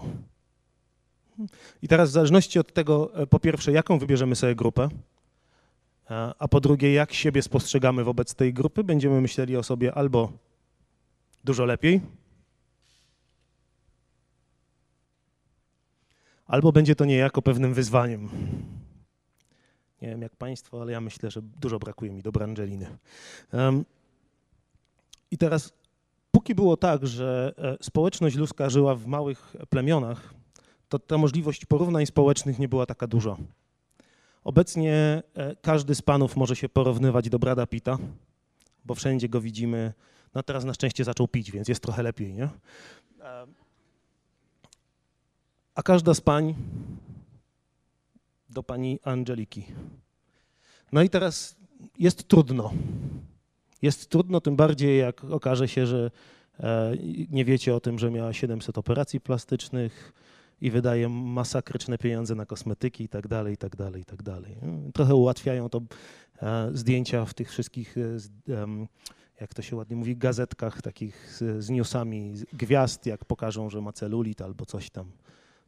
I 1.82 1.88
teraz 1.88 2.10
w 2.10 2.12
zależności 2.12 2.58
od 2.58 2.72
tego, 2.72 3.14
e, 3.14 3.26
po 3.26 3.40
pierwsze, 3.40 3.72
jaką 3.72 3.98
wybierzemy 3.98 4.36
sobie 4.36 4.54
grupę, 4.54 4.88
a 6.38 6.48
po 6.48 6.60
drugie, 6.60 6.92
jak 6.92 7.12
siebie 7.12 7.42
spostrzegamy 7.42 8.04
wobec 8.04 8.34
tej 8.34 8.52
grupy, 8.52 8.84
będziemy 8.84 9.20
myśleli 9.20 9.56
o 9.56 9.62
sobie 9.62 9.94
albo 9.94 10.32
dużo 11.44 11.64
lepiej, 11.64 12.00
albo 16.46 16.72
będzie 16.72 16.94
to 16.94 17.04
niejako 17.04 17.42
pewnym 17.42 17.74
wyzwaniem. 17.74 18.28
Nie 20.02 20.08
wiem 20.08 20.22
jak 20.22 20.36
Państwo, 20.36 20.82
ale 20.82 20.92
ja 20.92 21.00
myślę, 21.00 21.30
że 21.30 21.42
dużo 21.42 21.78
brakuje 21.78 22.12
mi 22.12 22.22
do 22.22 22.32
Brangeliny. 22.32 22.98
Um, 23.52 23.84
I 25.30 25.38
teraz, 25.38 25.72
póki 26.30 26.54
było 26.54 26.76
tak, 26.76 27.06
że 27.06 27.54
e, 27.58 27.84
społeczność 27.84 28.36
ludzka 28.36 28.70
żyła 28.70 28.94
w 28.94 29.06
małych 29.06 29.56
plemionach, 29.68 30.34
to 30.98 31.06
ta 31.06 31.18
możliwość 31.18 31.64
porównań 31.64 32.06
społecznych 32.06 32.58
nie 32.58 32.68
była 32.68 32.86
taka 32.86 33.06
duża. 33.06 33.36
Obecnie 34.44 35.22
e, 35.34 35.56
każdy 35.56 35.94
z 35.94 36.02
panów 36.02 36.36
może 36.36 36.56
się 36.56 36.68
porównywać 36.68 37.28
do 37.28 37.38
Brada 37.38 37.66
Pita, 37.66 37.98
bo 38.84 38.94
wszędzie 38.94 39.28
go 39.28 39.40
widzimy. 39.40 39.92
No 40.34 40.42
teraz 40.42 40.64
na 40.64 40.74
szczęście 40.74 41.04
zaczął 41.04 41.28
pić, 41.28 41.50
więc 41.50 41.68
jest 41.68 41.82
trochę 41.82 42.02
lepiej, 42.02 42.34
nie? 42.34 42.48
A 45.74 45.82
każda 45.82 46.14
z 46.14 46.20
pań 46.20 46.54
do 48.50 48.62
pani 48.62 48.98
Angeliki. 49.04 49.64
No 50.92 51.02
i 51.02 51.10
teraz 51.10 51.56
jest 51.98 52.28
trudno. 52.28 52.72
Jest 53.82 54.10
trudno, 54.10 54.40
tym 54.40 54.56
bardziej 54.56 54.98
jak 54.98 55.24
okaże 55.24 55.68
się, 55.68 55.86
że 55.86 56.10
e, 56.60 56.92
nie 57.30 57.44
wiecie 57.44 57.74
o 57.74 57.80
tym, 57.80 57.98
że 57.98 58.10
miała 58.10 58.32
700 58.32 58.78
operacji 58.78 59.20
plastycznych, 59.20 60.12
i 60.60 60.70
wydaje 60.70 61.08
masakryczne 61.08 61.98
pieniądze 61.98 62.34
na 62.34 62.46
kosmetyki 62.46 63.04
i 63.04 63.08
tak 63.08 63.28
dalej, 63.28 63.54
i 63.54 63.56
tak 63.56 63.76
dalej, 63.76 64.02
i 64.02 64.04
tak 64.04 64.22
dalej. 64.22 64.56
Trochę 64.94 65.14
ułatwiają 65.14 65.68
to 65.68 65.80
e, 66.42 66.70
zdjęcia 66.72 67.24
w 67.24 67.34
tych 67.34 67.50
wszystkich, 67.50 67.96
e, 67.98 68.66
jak 69.40 69.54
to 69.54 69.62
się 69.62 69.76
ładnie 69.76 69.96
mówi, 69.96 70.16
gazetkach 70.16 70.82
takich 70.82 71.36
z 71.58 71.70
newsami 71.70 72.34
gwiazd, 72.52 73.06
jak 73.06 73.24
pokażą, 73.24 73.70
że 73.70 73.80
ma 73.80 73.92
celulit 73.92 74.42
albo 74.42 74.66
coś 74.66 74.90
tam. 74.90 75.10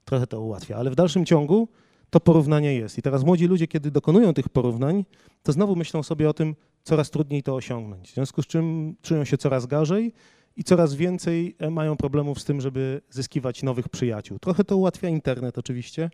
Trochę 0.04 0.26
to 0.26 0.40
ułatwia, 0.40 0.76
ale 0.76 0.90
w 0.90 0.94
dalszym 0.94 1.26
ciągu 1.26 1.68
to 2.10 2.20
porównanie 2.20 2.74
jest. 2.74 2.98
I 2.98 3.02
teraz 3.02 3.24
młodzi 3.24 3.46
ludzie, 3.46 3.68
kiedy 3.68 3.90
dokonują 3.90 4.34
tych 4.34 4.48
porównań, 4.48 5.04
to 5.42 5.52
znowu 5.52 5.76
myślą 5.76 6.02
sobie 6.02 6.28
o 6.28 6.34
tym, 6.34 6.54
coraz 6.82 7.10
trudniej 7.10 7.42
to 7.42 7.54
osiągnąć. 7.54 8.10
W 8.10 8.14
związku 8.14 8.42
z 8.42 8.46
czym 8.46 8.96
czują 9.02 9.24
się 9.24 9.38
coraz 9.38 9.66
gorzej 9.66 10.12
i 10.56 10.64
coraz 10.64 10.94
więcej 10.94 11.56
e, 11.58 11.70
mają 11.70 11.96
problemów 11.96 12.40
z 12.40 12.44
tym, 12.44 12.60
żeby 12.60 13.00
zyskiwać 13.10 13.62
nowych 13.62 13.88
przyjaciół. 13.88 14.38
Trochę 14.38 14.64
to 14.64 14.76
ułatwia 14.76 15.08
internet 15.08 15.58
oczywiście, 15.58 16.10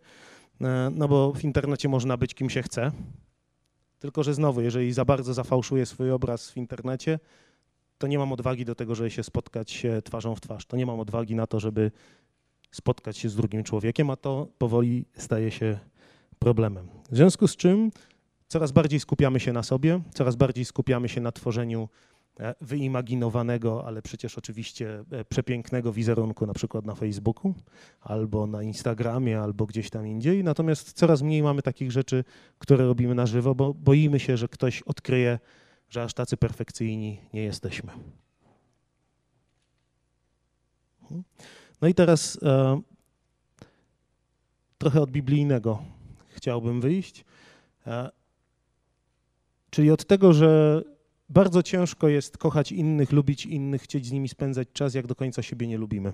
e, 0.61 0.91
no 0.95 1.09
bo 1.09 1.33
w 1.33 1.45
internecie 1.45 1.89
można 1.89 2.17
być 2.17 2.35
kim 2.35 2.51
się 2.51 2.63
chce, 2.63 2.93
tylko 3.99 4.23
że 4.23 4.35
znowu, 4.35 4.61
jeżeli 4.61 4.93
za 4.93 5.05
bardzo 5.05 5.35
zafałszuję 5.35 5.87
swój 5.87 6.11
obraz 6.11 6.51
w 6.51 6.57
internecie, 6.57 7.19
to 7.99 8.07
nie 8.07 8.19
mam 8.19 8.33
odwagi 8.33 8.65
do 8.65 8.75
tego, 8.75 8.95
żeby 8.95 9.11
się 9.11 9.23
spotkać 9.23 9.87
twarzą 10.05 10.35
w 10.35 10.41
twarz. 10.41 10.67
To 10.67 10.77
nie 10.77 10.87
mam 10.87 11.01
odwagi 11.01 11.35
na 11.35 11.47
to, 11.47 11.61
żeby 11.61 11.91
spotkać 12.71 13.19
się 13.19 13.29
z 13.29 13.37
drugim 13.37 13.65
człowiekiem, 13.65 14.11
a 14.11 14.17
to 14.17 14.49
powoli 14.59 15.05
staje 15.17 15.51
się 15.51 15.79
problemem. 16.39 16.89
W 17.11 17.17
związku 17.17 17.49
z 17.49 17.57
czym 17.57 17.91
coraz 18.49 18.73
bardziej 18.73 19.01
skupiamy 19.01 19.41
się 19.41 19.53
na 19.53 19.63
sobie, 19.63 20.01
coraz 20.15 20.37
bardziej 20.37 20.65
skupiamy 20.65 21.09
się 21.09 21.21
na 21.21 21.33
tworzeniu 21.33 21.89
E, 21.89 22.12
wyimaginowanego, 22.61 23.87
ale 23.87 24.03
przecież 24.03 24.39
oczywiście 24.39 25.05
e, 25.11 25.25
przepięknego 25.25 25.93
wizerunku 25.93 26.47
na 26.47 26.55
przykład 26.55 26.87
na 26.87 26.95
Facebooku 26.95 27.55
albo 28.01 28.47
na 28.47 28.63
Instagramie, 28.63 29.41
albo 29.41 29.67
gdzieś 29.67 29.91
tam 29.91 30.07
indziej. 30.07 30.45
Natomiast 30.45 30.93
coraz 30.93 31.23
mniej 31.23 31.43
mamy 31.43 31.63
takich 31.63 31.93
rzeczy, 31.93 32.25
które 32.59 32.87
robimy 32.87 33.15
na 33.15 33.27
żywo, 33.27 33.55
bo 33.55 33.75
boimy 33.75 34.21
się, 34.21 34.37
że 34.37 34.49
ktoś 34.49 34.83
odkryje, 34.83 35.39
że 35.89 36.03
aż 36.03 36.15
tacy 36.15 36.37
perfekcyjni 36.37 37.21
nie 37.33 37.43
jesteśmy. 37.43 37.93
No 41.81 41.89
i 41.89 41.95
teraz 41.95 42.39
e, 42.43 42.81
trochę 44.79 45.01
od 45.01 45.11
biblijnego 45.11 45.83
chciałbym 46.29 46.81
wyjść. 46.81 47.25
E, 47.87 48.11
czyli 49.71 49.91
od 49.91 50.05
tego, 50.05 50.33
że 50.33 50.83
bardzo 51.33 51.63
ciężko 51.63 52.09
jest 52.09 52.39
kochać 52.39 52.73
innych, 52.73 53.13
lubić 53.13 53.47
innych, 53.47 53.83
chcieć 53.83 54.07
z 54.07 54.13
nimi 54.13 54.29
spędzać 54.29 54.69
czas, 54.73 54.95
jak 54.95 55.07
do 55.07 55.15
końca 55.15 55.43
siebie 55.43 55.67
nie 55.67 55.79
lubimy. 55.79 56.13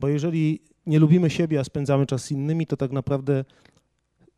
Bo 0.00 0.08
jeżeli 0.08 0.60
nie 0.86 0.98
lubimy 0.98 1.30
siebie, 1.30 1.60
a 1.60 1.64
spędzamy 1.64 2.06
czas 2.06 2.24
z 2.24 2.30
innymi, 2.30 2.66
to 2.66 2.76
tak 2.76 2.92
naprawdę 2.92 3.44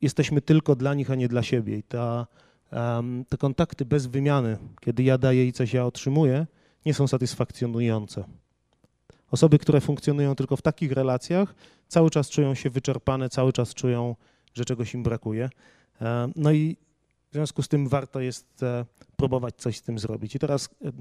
jesteśmy 0.00 0.40
tylko 0.40 0.76
dla 0.76 0.94
nich, 0.94 1.10
a 1.10 1.14
nie 1.14 1.28
dla 1.28 1.42
siebie. 1.42 1.78
I 1.78 1.82
ta, 1.82 2.26
um, 2.72 3.24
te 3.28 3.36
kontakty 3.36 3.84
bez 3.84 4.06
wymiany, 4.06 4.58
kiedy 4.80 5.02
ja 5.02 5.18
daję 5.18 5.46
i 5.46 5.52
coś 5.52 5.72
ja 5.72 5.86
otrzymuję, 5.86 6.46
nie 6.86 6.94
są 6.94 7.06
satysfakcjonujące. 7.06 8.24
Osoby, 9.30 9.58
które 9.58 9.80
funkcjonują 9.80 10.34
tylko 10.34 10.56
w 10.56 10.62
takich 10.62 10.92
relacjach, 10.92 11.54
cały 11.88 12.10
czas 12.10 12.30
czują 12.30 12.54
się 12.54 12.70
wyczerpane, 12.70 13.28
cały 13.28 13.52
czas 13.52 13.74
czują, 13.74 14.16
że 14.54 14.64
czegoś 14.64 14.94
im 14.94 15.02
brakuje. 15.02 15.50
No 16.36 16.52
i 16.52 16.76
w 17.34 17.36
związku 17.36 17.62
z 17.62 17.68
tym 17.68 17.88
warto 17.88 18.20
jest 18.20 18.62
e, 18.62 18.84
próbować 19.16 19.54
coś 19.56 19.76
z 19.76 19.82
tym 19.82 19.98
zrobić. 19.98 20.34
I 20.34 20.38
teraz 20.38 20.68
e, 20.84 20.92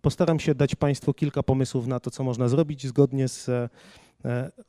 postaram 0.00 0.40
się 0.40 0.54
dać 0.54 0.74
Państwu 0.74 1.14
kilka 1.14 1.42
pomysłów 1.42 1.86
na 1.86 2.00
to, 2.00 2.10
co 2.10 2.24
można 2.24 2.48
zrobić 2.48 2.86
zgodnie 2.86 3.28
z 3.28 3.48
e, 3.48 3.68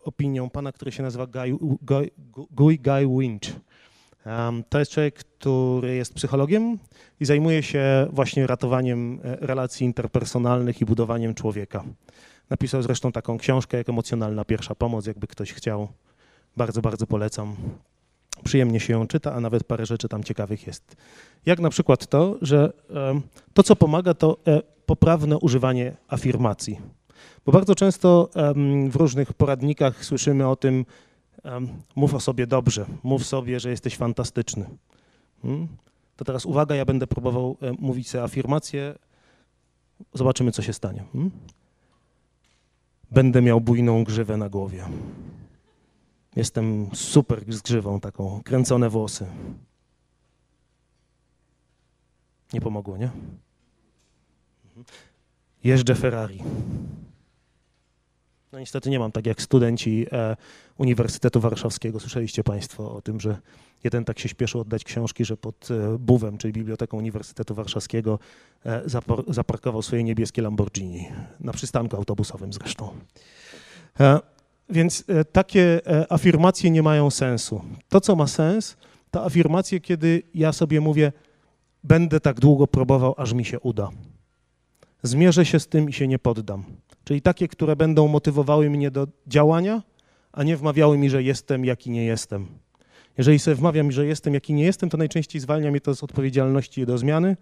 opinią 0.03 0.49
pana, 0.49 0.71
który 0.71 0.91
się 0.91 1.03
nazywa 1.03 1.27
Guy, 1.27 1.57
Guy, 1.81 2.09
Guy, 2.51 2.77
Guy 2.77 3.19
Winch. 3.19 3.47
To 4.69 4.79
jest 4.79 4.91
człowiek, 4.91 5.15
który 5.15 5.95
jest 5.95 6.13
psychologiem 6.13 6.79
i 7.19 7.25
zajmuje 7.25 7.63
się 7.63 8.07
właśnie 8.11 8.47
ratowaniem 8.47 9.19
relacji 9.23 9.85
interpersonalnych 9.85 10.81
i 10.81 10.85
budowaniem 10.85 11.33
człowieka. 11.33 11.83
Napisał 12.49 12.81
zresztą 12.81 13.11
taką 13.11 13.37
książkę 13.37 13.77
jak 13.77 13.89
Emocjonalna 13.89 14.45
Pierwsza 14.45 14.75
Pomoc, 14.75 15.05
jakby 15.05 15.27
ktoś 15.27 15.53
chciał. 15.53 15.87
Bardzo, 16.57 16.81
bardzo 16.81 17.07
polecam. 17.07 17.55
Przyjemnie 18.43 18.79
się 18.79 18.93
ją 18.93 19.07
czyta, 19.07 19.33
a 19.33 19.39
nawet 19.39 19.63
parę 19.63 19.85
rzeczy 19.85 20.09
tam 20.09 20.23
ciekawych 20.23 20.67
jest. 20.67 20.95
Jak 21.45 21.59
na 21.59 21.69
przykład 21.69 22.07
to, 22.07 22.37
że 22.41 22.73
to, 23.53 23.63
co 23.63 23.75
pomaga, 23.75 24.13
to 24.13 24.37
e, 24.47 24.61
poprawne 24.85 25.37
używanie 25.37 25.95
afirmacji. 26.07 26.79
Bo 27.45 27.51
bardzo 27.51 27.75
często 27.75 28.29
w 28.89 28.95
różnych 28.95 29.33
poradnikach 29.33 30.05
słyszymy 30.05 30.47
o 30.47 30.55
tym, 30.55 30.85
mów 31.95 32.13
o 32.13 32.19
sobie 32.19 32.47
dobrze, 32.47 32.85
mów 33.03 33.25
sobie, 33.25 33.59
że 33.59 33.69
jesteś 33.69 33.97
fantastyczny. 33.97 34.65
Hmm? 35.41 35.67
To 36.15 36.25
teraz 36.25 36.45
uwaga, 36.45 36.75
ja 36.75 36.85
będę 36.85 37.07
próbował 37.07 37.57
e, 37.61 37.71
mówić 37.79 38.09
sobie 38.09 38.23
afirmacje, 38.23 38.95
zobaczymy, 40.13 40.51
co 40.51 40.61
się 40.61 40.73
stanie. 40.73 41.03
Hmm? 41.13 41.31
Będę 43.11 43.41
miał 43.41 43.61
bujną 43.61 44.03
grzywę 44.03 44.37
na 44.37 44.49
głowie. 44.49 44.85
Jestem 46.35 46.89
super 46.93 47.53
z 47.53 47.61
grzywą 47.61 47.99
taką, 47.99 48.41
kręcone 48.43 48.89
włosy. 48.89 49.25
Nie 52.53 52.61
pomogło, 52.61 52.97
nie? 52.97 53.09
Jeżdżę 55.63 55.95
Ferrari. 55.95 56.43
No 58.51 58.59
niestety 58.59 58.89
nie 58.89 58.99
mam 58.99 59.11
tak 59.11 59.25
jak 59.25 59.41
studenci 59.41 60.05
e, 60.11 60.35
Uniwersytetu 60.77 61.39
Warszawskiego. 61.39 61.99
Słyszeliście 61.99 62.43
Państwo 62.43 62.95
o 62.95 63.01
tym, 63.01 63.19
że 63.19 63.37
jeden 63.83 64.05
tak 64.05 64.19
się 64.19 64.29
śpieszył 64.29 64.61
oddać 64.61 64.83
książki, 64.83 65.25
że 65.25 65.37
pod 65.37 65.71
e, 65.71 65.97
BUW-em, 65.99 66.37
czyli 66.37 66.53
Biblioteką 66.53 66.97
Uniwersytetu 66.97 67.55
Warszawskiego, 67.55 68.19
e, 68.65 68.81
zaparkował 69.27 69.81
swoje 69.81 70.03
niebieskie 70.03 70.41
Lamborghini, 70.41 71.07
na 71.39 71.53
przystanku 71.53 71.95
autobusowym 71.95 72.53
zresztą. 72.53 72.89
E, 73.99 74.34
więc 74.69 75.03
e, 75.07 75.25
takie 75.25 75.87
e, 75.87 76.11
afirmacje 76.11 76.71
nie 76.71 76.83
mają 76.83 77.11
sensu. 77.11 77.61
To, 77.89 78.01
co 78.01 78.15
ma 78.15 78.27
sens, 78.27 78.77
to 79.11 79.25
afirmacje, 79.25 79.79
kiedy 79.79 80.23
ja 80.33 80.53
sobie 80.53 80.81
mówię, 80.81 81.11
będę 81.83 82.19
tak 82.19 82.39
długo 82.39 82.67
próbował, 82.67 83.15
aż 83.17 83.33
mi 83.33 83.45
się 83.45 83.59
uda. 83.59 83.89
Zmierzę 85.03 85.45
się 85.45 85.59
z 85.59 85.67
tym 85.67 85.89
i 85.89 85.93
się 85.93 86.07
nie 86.07 86.19
poddam. 86.19 86.63
Czyli 87.03 87.21
takie, 87.21 87.47
które 87.47 87.75
będą 87.75 88.07
motywowały 88.07 88.69
mnie 88.69 88.91
do 88.91 89.07
działania, 89.27 89.81
a 90.31 90.43
nie 90.43 90.57
wmawiały 90.57 90.97
mi, 90.97 91.09
że 91.09 91.23
jestem, 91.23 91.65
jaki 91.65 91.91
nie 91.91 92.05
jestem. 92.05 92.47
Jeżeli 93.17 93.39
sobie 93.39 93.55
wmawiam, 93.55 93.91
że 93.91 94.05
jestem, 94.05 94.33
jaki 94.33 94.53
nie 94.53 94.63
jestem, 94.63 94.89
to 94.89 94.97
najczęściej 94.97 95.41
zwalnia 95.41 95.71
mnie 95.71 95.81
to 95.81 95.95
z 95.95 96.03
odpowiedzialności 96.03 96.85
do 96.85 96.97
zmiany. 96.97 97.37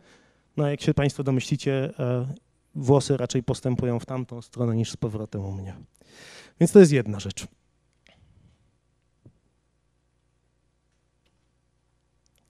No 0.57 0.69
jak 0.69 0.81
się 0.81 0.93
Państwo 0.93 1.23
domyślicie, 1.23 1.93
e, 1.99 2.25
włosy 2.75 3.17
raczej 3.17 3.43
postępują 3.43 3.99
w 3.99 4.05
tamtą 4.05 4.41
stronę 4.41 4.75
niż 4.75 4.91
z 4.91 4.97
powrotem 4.97 5.45
u 5.45 5.51
mnie. 5.51 5.73
Więc 6.59 6.71
to 6.71 6.79
jest 6.79 6.91
jedna 6.91 7.19
rzecz. 7.19 7.47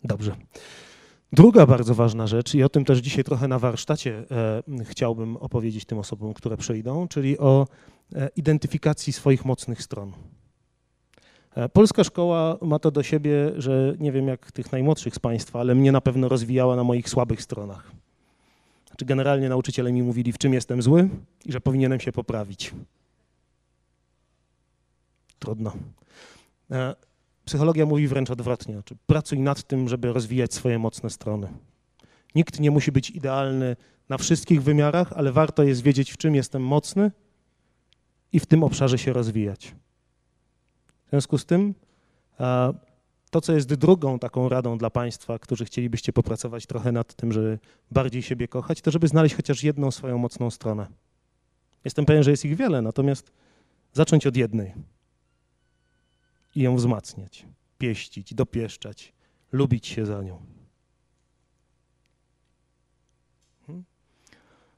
Dobrze. 0.04 0.36
Druga 1.34 1.66
bardzo 1.66 1.96
ważna 1.96 2.28
rzecz, 2.28 2.56
i 2.56 2.64
o 2.64 2.70
tym 2.70 2.86
też 2.86 3.00
dzisiaj 3.00 3.24
trochę 3.24 3.48
na 3.48 3.60
warsztacie 3.60 4.24
e, 4.32 4.64
chciałbym 4.86 5.38
opowiedzieć 5.38 5.86
tym 5.86 5.98
osobom, 5.98 6.34
które 6.34 6.58
przyjdą, 6.58 7.08
czyli 7.08 7.40
o 7.40 7.68
e, 8.16 8.30
identyfikacji 8.36 9.14
swoich 9.14 9.46
mocnych 9.46 9.82
stron. 9.82 10.12
E, 11.56 11.70
polska 11.70 12.04
szkoła 12.04 12.58
ma 12.62 12.80
to 12.80 12.92
do 12.92 13.04
siebie, 13.04 13.52
że 13.58 13.96
nie 14.00 14.12
wiem 14.12 14.28
jak 14.28 14.52
tych 14.52 14.72
najmłodszych 14.72 15.16
z 15.16 15.20
Państwa, 15.20 15.60
ale 15.60 15.76
mnie 15.76 15.92
na 15.92 16.02
pewno 16.02 16.30
rozwijała 16.30 16.76
na 16.76 16.84
moich 16.84 17.10
słabych 17.10 17.42
stronach. 17.42 17.92
Znaczy 18.88 19.06
generalnie 19.06 19.50
nauczyciele 19.50 19.92
mi 19.92 20.04
mówili, 20.04 20.32
w 20.32 20.38
czym 20.38 20.54
jestem 20.54 20.82
zły 20.82 21.10
i 21.46 21.52
że 21.52 21.62
powinienem 21.62 22.00
się 22.00 22.12
poprawić. 22.12 22.74
Trudno. 25.44 25.74
E, 26.72 26.96
psychologia 27.46 27.86
mówi 27.86 28.08
wręcz 28.08 28.32
odwrotnie. 28.32 28.74
Znaczy, 28.74 28.96
pracuj 29.06 29.40
nad 29.40 29.64
tym, 29.64 29.90
żeby 29.90 30.14
rozwijać 30.14 30.54
swoje 30.54 30.80
mocne 30.80 31.10
strony. 31.10 31.48
Nikt 32.36 32.60
nie 32.60 32.72
musi 32.72 32.92
być 32.92 33.10
idealny 33.10 33.76
na 34.10 34.18
wszystkich 34.18 34.64
wymiarach, 34.64 35.14
ale 35.14 35.32
warto 35.32 35.64
jest 35.64 35.82
wiedzieć, 35.82 36.12
w 36.12 36.18
czym 36.18 36.36
jestem 36.36 36.64
mocny 36.64 37.12
i 38.34 38.40
w 38.40 38.46
tym 38.46 38.64
obszarze 38.64 38.98
się 38.98 39.14
rozwijać. 39.14 39.76
W 41.06 41.10
związku 41.10 41.38
z 41.38 41.46
tym, 41.46 41.74
e, 42.40 42.74
to, 43.30 43.42
co 43.42 43.54
jest 43.54 43.74
drugą 43.74 44.20
taką 44.20 44.50
radą 44.50 44.78
dla 44.78 44.90
Państwa, 44.90 45.40
którzy 45.40 45.66
chcielibyście 45.66 46.14
popracować 46.14 46.66
trochę 46.66 46.92
nad 46.92 47.14
tym, 47.14 47.32
żeby 47.32 47.60
bardziej 47.92 48.22
siebie 48.22 48.48
kochać, 48.48 48.82
to 48.82 48.92
żeby 48.92 49.08
znaleźć 49.08 49.36
chociaż 49.36 49.64
jedną 49.64 49.92
swoją 49.92 50.18
mocną 50.18 50.52
stronę. 50.52 50.88
Jestem 51.86 52.06
pewien, 52.06 52.24
że 52.24 52.32
jest 52.32 52.46
ich 52.46 52.56
wiele, 52.56 52.82
natomiast 52.82 53.32
zacząć 53.94 54.28
od 54.28 54.38
jednej 54.38 54.74
i 56.56 56.62
ją 56.62 56.76
wzmacniać, 56.76 57.46
pieścić, 57.78 58.34
dopieszczać, 58.34 59.14
lubić 59.52 59.88
się 59.88 60.06
za 60.06 60.22
nią. 60.22 60.42
Hmm? 63.68 63.84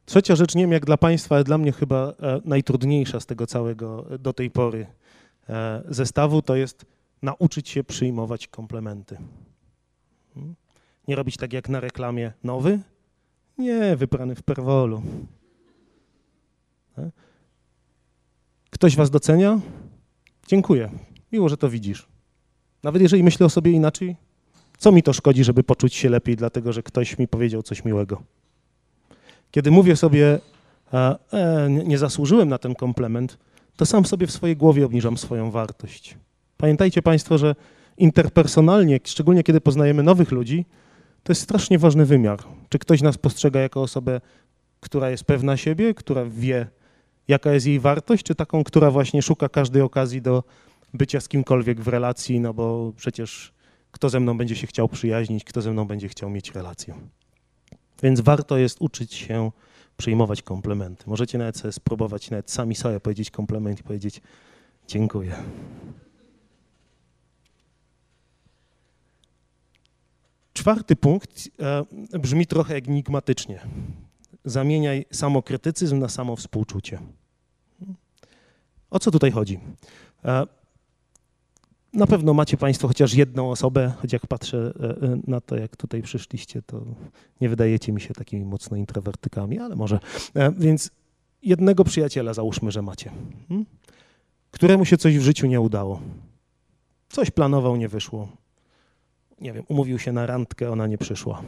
Trzecia 0.05 0.35
rzecz, 0.35 0.55
nie 0.55 0.63
wiem 0.63 0.71
jak 0.71 0.85
dla 0.85 0.97
Państwa, 0.97 1.35
ale 1.35 1.43
dla 1.43 1.57
mnie 1.57 1.71
chyba 1.71 2.09
e, 2.09 2.41
najtrudniejsza 2.45 3.19
z 3.19 3.25
tego 3.25 3.47
całego 3.47 4.11
e, 4.11 4.17
do 4.17 4.33
tej 4.33 4.51
pory 4.51 4.87
e, 5.49 5.83
zestawu, 5.89 6.41
to 6.41 6.55
jest 6.55 6.85
nauczyć 7.21 7.69
się 7.69 7.83
przyjmować 7.83 8.47
komplementy. 8.47 9.17
Hmm? 10.33 10.55
Nie 11.07 11.15
robić 11.15 11.37
tak 11.37 11.53
jak 11.53 11.69
na 11.69 11.79
reklamie 11.79 12.33
nowy, 12.43 12.79
nie, 13.57 13.95
wyprany 13.95 14.35
w 14.35 14.43
perwolu. 14.43 15.01
Ktoś 18.69 18.95
Was 18.95 19.09
docenia? 19.09 19.59
Dziękuję. 20.47 20.89
Miło, 21.31 21.49
że 21.49 21.57
to 21.57 21.69
widzisz. 21.69 22.07
Nawet 22.83 23.01
jeżeli 23.01 23.23
myślę 23.23 23.45
o 23.45 23.49
sobie 23.49 23.71
inaczej, 23.71 24.15
co 24.77 24.91
mi 24.91 25.03
to 25.03 25.13
szkodzi, 25.13 25.43
żeby 25.43 25.63
poczuć 25.63 25.93
się 25.93 26.09
lepiej, 26.09 26.35
dlatego 26.35 26.73
że 26.73 26.83
ktoś 26.83 27.17
mi 27.17 27.27
powiedział 27.27 27.63
coś 27.63 27.85
miłego? 27.85 28.21
Kiedy 29.51 29.71
mówię 29.71 29.95
sobie, 29.95 30.39
e, 30.93 31.67
nie 31.69 31.97
zasłużyłem 31.97 32.49
na 32.49 32.57
ten 32.57 32.75
komplement, 32.75 33.37
to 33.75 33.85
sam 33.85 34.05
sobie 34.05 34.27
w 34.27 34.31
swojej 34.31 34.57
głowie 34.57 34.85
obniżam 34.85 35.17
swoją 35.17 35.51
wartość. 35.51 36.17
Pamiętajcie 36.57 37.01
Państwo, 37.01 37.37
że 37.37 37.55
interpersonalnie, 37.97 38.99
szczególnie 39.03 39.43
kiedy 39.43 39.61
poznajemy 39.61 40.03
nowych 40.03 40.31
ludzi, 40.31 40.65
to 41.23 41.31
jest 41.31 41.41
strasznie 41.41 41.79
ważny 41.79 42.05
wymiar. 42.05 42.39
Czy 42.69 42.79
ktoś 42.79 43.01
nas 43.01 43.17
postrzega 43.17 43.59
jako 43.59 43.81
osobę, 43.81 44.21
która 44.79 45.09
jest 45.09 45.23
pewna 45.23 45.57
siebie, 45.57 45.93
która 45.93 46.25
wie, 46.25 46.67
jaka 47.27 47.51
jest 47.51 47.65
jej 47.65 47.79
wartość, 47.79 48.23
czy 48.23 48.35
taką, 48.35 48.63
która 48.63 48.91
właśnie 48.91 49.21
szuka 49.21 49.49
każdej 49.49 49.81
okazji 49.81 50.21
do 50.21 50.43
bycia 50.95 51.21
z 51.21 51.27
kimkolwiek 51.27 51.81
w 51.81 51.87
relacji, 51.87 52.39
no 52.39 52.53
bo 52.53 52.93
przecież 52.97 53.53
kto 53.91 54.09
ze 54.09 54.19
mną 54.19 54.37
będzie 54.37 54.55
się 54.55 54.67
chciał 54.67 54.89
przyjaźnić, 54.89 55.43
kto 55.43 55.61
ze 55.61 55.71
mną 55.71 55.85
będzie 55.85 56.09
chciał 56.09 56.29
mieć 56.29 56.51
relację. 56.51 56.95
Więc 58.03 58.21
warto 58.21 58.57
jest 58.57 58.77
uczyć 58.81 59.13
się 59.13 59.51
przyjmować 59.97 60.41
komplementy. 60.41 61.03
Możecie 61.07 61.37
nawet 61.37 61.57
sobie 61.57 61.71
spróbować 61.71 62.29
nawet 62.29 62.51
sami 62.51 62.75
sobie 62.75 62.99
powiedzieć 62.99 63.31
komplement 63.31 63.79
i 63.79 63.83
powiedzieć 63.83 64.21
dziękuję. 64.87 65.35
Czwarty 70.53 70.95
punkt 70.95 71.49
e, 72.13 72.19
brzmi 72.19 72.47
trochę 72.47 72.75
enigmatycznie. 72.75 73.59
Zamieniaj 74.45 75.05
samokrytycyzm 75.11 75.99
na 75.99 76.09
samowspółczucie. 76.09 76.99
O 78.89 78.99
co 78.99 79.11
tutaj 79.11 79.31
chodzi? 79.31 79.59
E, 80.25 80.45
Na 81.95 82.07
pewno 82.07 82.33
macie 82.33 82.57
Państwo 82.57 82.87
chociaż 82.87 83.13
jedną 83.13 83.51
osobę, 83.51 83.93
choć 84.01 84.13
jak 84.13 84.27
patrzę 84.27 84.73
na 85.27 85.41
to, 85.41 85.55
jak 85.55 85.75
tutaj 85.75 86.01
przyszliście, 86.01 86.61
to 86.61 86.85
nie 87.41 87.49
wydajecie 87.49 87.91
mi 87.91 88.01
się 88.01 88.13
takimi 88.13 88.45
mocno 88.45 88.77
introwertykami, 88.77 89.59
ale 89.59 89.75
może. 89.75 89.99
Więc 90.57 90.91
jednego 91.43 91.83
przyjaciela 91.83 92.33
załóżmy, 92.33 92.71
że 92.71 92.81
macie, 92.81 93.11
hmm? 93.49 93.65
któremu 94.51 94.85
się 94.85 94.97
coś 94.97 95.17
w 95.17 95.21
życiu 95.21 95.47
nie 95.47 95.61
udało. 95.61 96.01
Coś 97.09 97.31
planował, 97.31 97.75
nie 97.75 97.87
wyszło. 97.87 98.27
Nie 99.41 99.53
wiem, 99.53 99.63
umówił 99.67 99.99
się 99.99 100.11
na 100.11 100.25
randkę, 100.25 100.71
ona 100.71 100.87
nie 100.87 100.97
przyszła. 100.97 101.41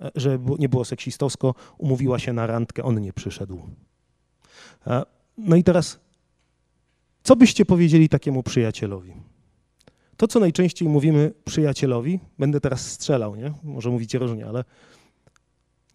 E, 0.00 0.10
że 0.14 0.38
nie 0.58 0.68
było 0.68 0.84
seksistowsko, 0.84 1.54
umówiła 1.78 2.18
się 2.18 2.32
na 2.32 2.46
randkę, 2.46 2.82
on 2.82 3.00
nie 3.00 3.12
przyszedł. 3.12 3.60
E, 4.86 5.02
no 5.38 5.56
i 5.56 5.64
teraz, 5.64 6.00
co 7.28 7.36
byście 7.36 7.64
powiedzieli 7.64 8.08
takiemu 8.08 8.42
przyjacielowi? 8.42 9.12
To, 10.16 10.28
co 10.28 10.40
najczęściej 10.40 10.88
mówimy 10.88 11.32
przyjacielowi, 11.44 12.20
będę 12.38 12.60
teraz 12.60 12.90
strzelał, 12.90 13.36
nie? 13.36 13.52
Może 13.64 13.90
mówicie 13.90 14.18
różnie, 14.18 14.46
ale 14.46 14.64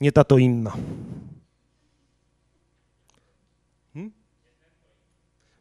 nie 0.01 0.11
ta 0.11 0.23
to 0.23 0.37
inna. 0.37 0.73
Hmm? 3.93 4.11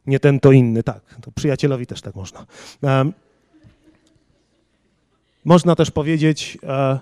Nie 0.05 0.19
ten 0.19 0.39
to 0.39 0.51
inny, 0.51 0.83
tak. 0.83 1.17
To 1.21 1.31
przyjacielowi 1.31 1.85
też 1.85 2.01
tak 2.01 2.15
można. 2.15 2.45
Można 5.45 5.75
też 5.75 5.91
powiedzieć, 5.91 6.57
e, 6.63 6.99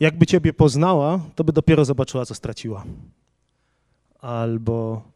jakby 0.00 0.26
ciebie 0.26 0.52
poznała, 0.52 1.20
to 1.34 1.44
by 1.44 1.52
dopiero 1.52 1.84
zobaczyła, 1.84 2.26
co 2.26 2.34
straciła. 2.34 2.84
Albo 4.18 5.11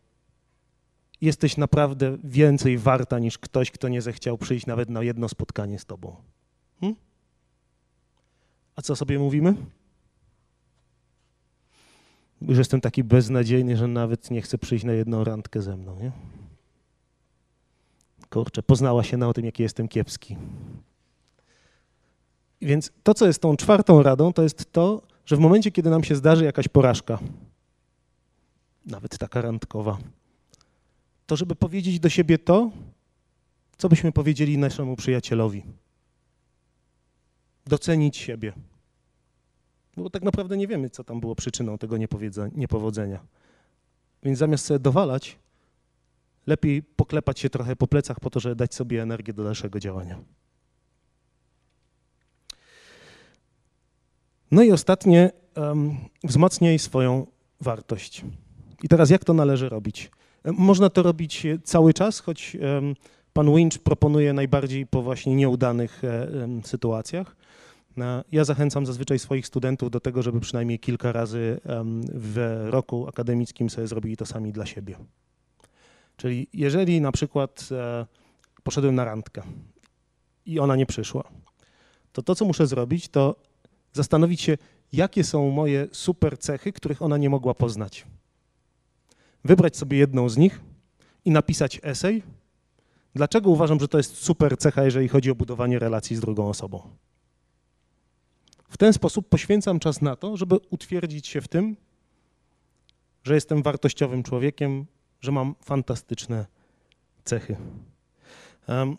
jesteś 1.26 1.56
naprawdę 1.56 2.18
więcej 2.24 2.78
warta 2.78 3.18
niż 3.18 3.38
ktoś, 3.38 3.70
kto 3.70 3.88
nie 3.88 4.02
zechciał 4.02 4.38
przyjść 4.38 4.66
nawet 4.66 4.90
na 4.90 5.02
jedno 5.02 5.28
spotkanie 5.28 5.78
z 5.78 5.84
tobą. 5.84 6.16
Hm? 6.80 6.94
A 8.76 8.82
co 8.82 8.96
sobie 8.96 9.18
mówimy? 9.18 9.54
Że 12.42 12.60
jestem 12.60 12.80
taki 12.80 13.04
beznadziejny, 13.04 13.76
że 13.76 13.88
nawet 13.88 14.30
nie 14.30 14.42
chcę 14.42 14.58
przyjść 14.58 14.84
na 14.84 14.92
jedną 14.92 15.24
randkę 15.24 15.62
ze 15.62 15.76
mną, 15.76 15.98
nie? 16.00 16.12
Kurczę, 18.30 18.62
poznała 18.62 19.04
się 19.04 19.16
na 19.16 19.32
tym, 19.32 19.44
jaki 19.44 19.62
jestem 19.62 19.88
kiepski. 19.88 20.36
Więc 22.62 22.92
to, 23.02 23.14
co 23.14 23.26
jest 23.26 23.42
tą 23.42 23.56
czwartą 23.56 24.02
radą, 24.02 24.32
to 24.32 24.42
jest 24.42 24.72
to, 24.72 25.02
że 25.26 25.36
w 25.36 25.38
momencie, 25.38 25.70
kiedy 25.70 25.90
nam 25.90 26.04
się 26.04 26.16
zdarzy 26.16 26.44
jakaś 26.44 26.68
porażka, 26.68 27.18
nawet 28.86 29.18
taka 29.18 29.42
randkowa, 29.42 29.98
to 31.26 31.36
żeby 31.36 31.56
powiedzieć 31.56 32.00
do 32.00 32.08
siebie 32.08 32.38
to, 32.38 32.70
co 33.78 33.88
byśmy 33.88 34.12
powiedzieli 34.12 34.58
naszemu 34.58 34.96
przyjacielowi. 34.96 35.62
Docenić 37.66 38.16
siebie. 38.16 38.52
No 39.96 40.02
bo 40.02 40.10
tak 40.10 40.22
naprawdę 40.22 40.56
nie 40.56 40.66
wiemy, 40.66 40.90
co 40.90 41.04
tam 41.04 41.20
było 41.20 41.34
przyczyną 41.34 41.78
tego 41.78 41.96
niepowodzenia. 42.54 43.20
Więc 44.22 44.38
zamiast 44.38 44.64
sobie 44.64 44.78
dowalać, 44.78 45.38
lepiej 46.46 46.82
poklepać 46.82 47.40
się 47.40 47.50
trochę 47.50 47.76
po 47.76 47.86
plecach 47.86 48.20
po 48.20 48.30
to, 48.30 48.40
żeby 48.40 48.56
dać 48.56 48.74
sobie 48.74 49.02
energię 49.02 49.32
do 49.32 49.44
dalszego 49.44 49.80
działania. 49.80 50.18
No 54.50 54.62
i 54.62 54.72
ostatnie, 54.72 55.30
um, 55.56 55.96
wzmacniaj 56.24 56.78
swoją 56.78 57.26
wartość. 57.60 58.24
I 58.82 58.88
teraz 58.88 59.10
jak 59.10 59.24
to 59.24 59.34
należy 59.34 59.68
robić? 59.68 60.10
Można 60.52 60.90
to 60.90 61.02
robić 61.02 61.46
cały 61.64 61.94
czas, 61.94 62.20
choć 62.20 62.56
pan 63.32 63.54
Winch 63.54 63.78
proponuje 63.78 64.32
najbardziej 64.32 64.86
po 64.86 65.02
właśnie 65.02 65.34
nieudanych 65.34 66.02
um, 66.40 66.64
sytuacjach. 66.64 67.36
Ja 68.32 68.44
zachęcam 68.44 68.86
zazwyczaj 68.86 69.18
swoich 69.18 69.46
studentów 69.46 69.90
do 69.90 70.00
tego, 70.00 70.22
żeby 70.22 70.40
przynajmniej 70.40 70.78
kilka 70.78 71.12
razy 71.12 71.60
w 72.14 72.66
roku 72.70 73.08
akademickim 73.08 73.70
sobie 73.70 73.86
zrobili 73.86 74.16
to 74.16 74.26
sami 74.26 74.52
dla 74.52 74.66
siebie. 74.66 74.96
Czyli 76.16 76.48
jeżeli 76.52 77.00
na 77.00 77.12
przykład 77.12 77.68
e, 77.72 78.06
poszedłem 78.62 78.94
na 78.94 79.04
randkę 79.04 79.42
i 80.46 80.60
ona 80.60 80.76
nie 80.76 80.86
przyszła, 80.86 81.24
to 82.12 82.22
to, 82.22 82.34
co 82.34 82.44
muszę 82.44 82.66
zrobić, 82.66 83.08
to 83.08 83.36
zastanowić 83.92 84.40
się, 84.40 84.58
jakie 84.92 85.24
są 85.24 85.50
moje 85.50 85.88
super 85.92 86.38
cechy, 86.38 86.72
których 86.72 87.02
ona 87.02 87.16
nie 87.16 87.30
mogła 87.30 87.54
poznać. 87.54 88.06
Wybrać 89.46 89.76
sobie 89.76 89.98
jedną 89.98 90.28
z 90.28 90.36
nich 90.36 90.60
i 91.24 91.30
napisać 91.30 91.80
esej, 91.82 92.22
dlaczego 93.14 93.50
uważam, 93.50 93.80
że 93.80 93.88
to 93.88 93.98
jest 93.98 94.16
super 94.16 94.58
cecha, 94.58 94.84
jeżeli 94.84 95.08
chodzi 95.08 95.30
o 95.30 95.34
budowanie 95.34 95.78
relacji 95.78 96.16
z 96.16 96.20
drugą 96.20 96.48
osobą. 96.48 96.82
W 98.68 98.76
ten 98.76 98.92
sposób 98.92 99.28
poświęcam 99.28 99.78
czas 99.78 100.02
na 100.02 100.16
to, 100.16 100.36
żeby 100.36 100.56
utwierdzić 100.70 101.26
się 101.26 101.40
w 101.40 101.48
tym, 101.48 101.76
że 103.24 103.34
jestem 103.34 103.62
wartościowym 103.62 104.22
człowiekiem, 104.22 104.86
że 105.20 105.32
mam 105.32 105.54
fantastyczne 105.64 106.46
cechy. 107.24 107.56
Um, 108.68 108.96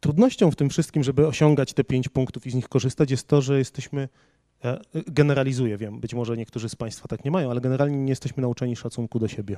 Trudnością 0.00 0.50
w 0.50 0.56
tym 0.56 0.70
wszystkim, 0.70 1.04
żeby 1.04 1.26
osiągać 1.26 1.72
te 1.72 1.84
pięć 1.84 2.08
punktów 2.08 2.46
i 2.46 2.50
z 2.50 2.54
nich 2.54 2.68
korzystać, 2.68 3.10
jest 3.10 3.28
to, 3.28 3.42
że 3.42 3.58
jesteśmy, 3.58 4.08
generalizuję, 5.06 5.76
wiem, 5.76 6.00
być 6.00 6.14
może 6.14 6.36
niektórzy 6.36 6.68
z 6.68 6.76
Państwa 6.76 7.08
tak 7.08 7.24
nie 7.24 7.30
mają, 7.30 7.50
ale 7.50 7.60
generalnie 7.60 7.96
nie 7.98 8.10
jesteśmy 8.10 8.40
nauczeni 8.40 8.76
szacunku 8.76 9.18
do 9.18 9.28
siebie. 9.28 9.56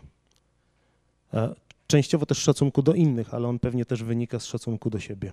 E, 1.34 1.54
częściowo 1.86 2.26
też 2.26 2.38
szacunku 2.38 2.82
do 2.82 2.94
innych, 2.94 3.34
ale 3.34 3.48
on 3.48 3.58
pewnie 3.58 3.84
też 3.84 4.02
wynika 4.02 4.38
z 4.38 4.44
szacunku 4.44 4.90
do 4.90 5.00
siebie. 5.00 5.32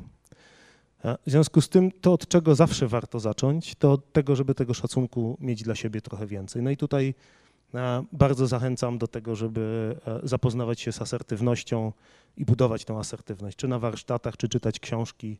E, 1.06 1.18
w 1.28 1.32
związku 1.32 1.62
z 1.62 1.70
tym, 1.70 1.92
to 1.92 2.14
od 2.14 2.28
czego 2.28 2.56
zawsze 2.56 2.88
warto 2.88 3.20
zacząć, 3.20 3.76
to 3.76 3.92
od 3.92 4.14
tego, 4.14 4.36
żeby 4.36 4.56
tego 4.56 4.74
szacunku 4.74 5.38
mieć 5.40 5.64
dla 5.64 5.76
siebie 5.76 6.02
trochę 6.02 6.28
więcej. 6.28 6.62
No 6.62 6.72
i 6.72 6.78
tutaj 6.78 7.14
bardzo 8.12 8.48
zachęcam 8.48 8.98
do 8.98 9.08
tego, 9.08 9.36
żeby 9.36 9.96
zapoznawać 10.24 10.82
się 10.82 10.92
z 10.92 11.02
asertywnością, 11.02 11.92
i 12.38 12.46
budować 12.46 12.86
tę 12.86 12.98
asertywność, 12.98 13.58
czy 13.58 13.68
na 13.68 13.80
warsztatach, 13.80 14.38
czy 14.38 14.50
czytać 14.50 14.80
książki. 14.80 15.40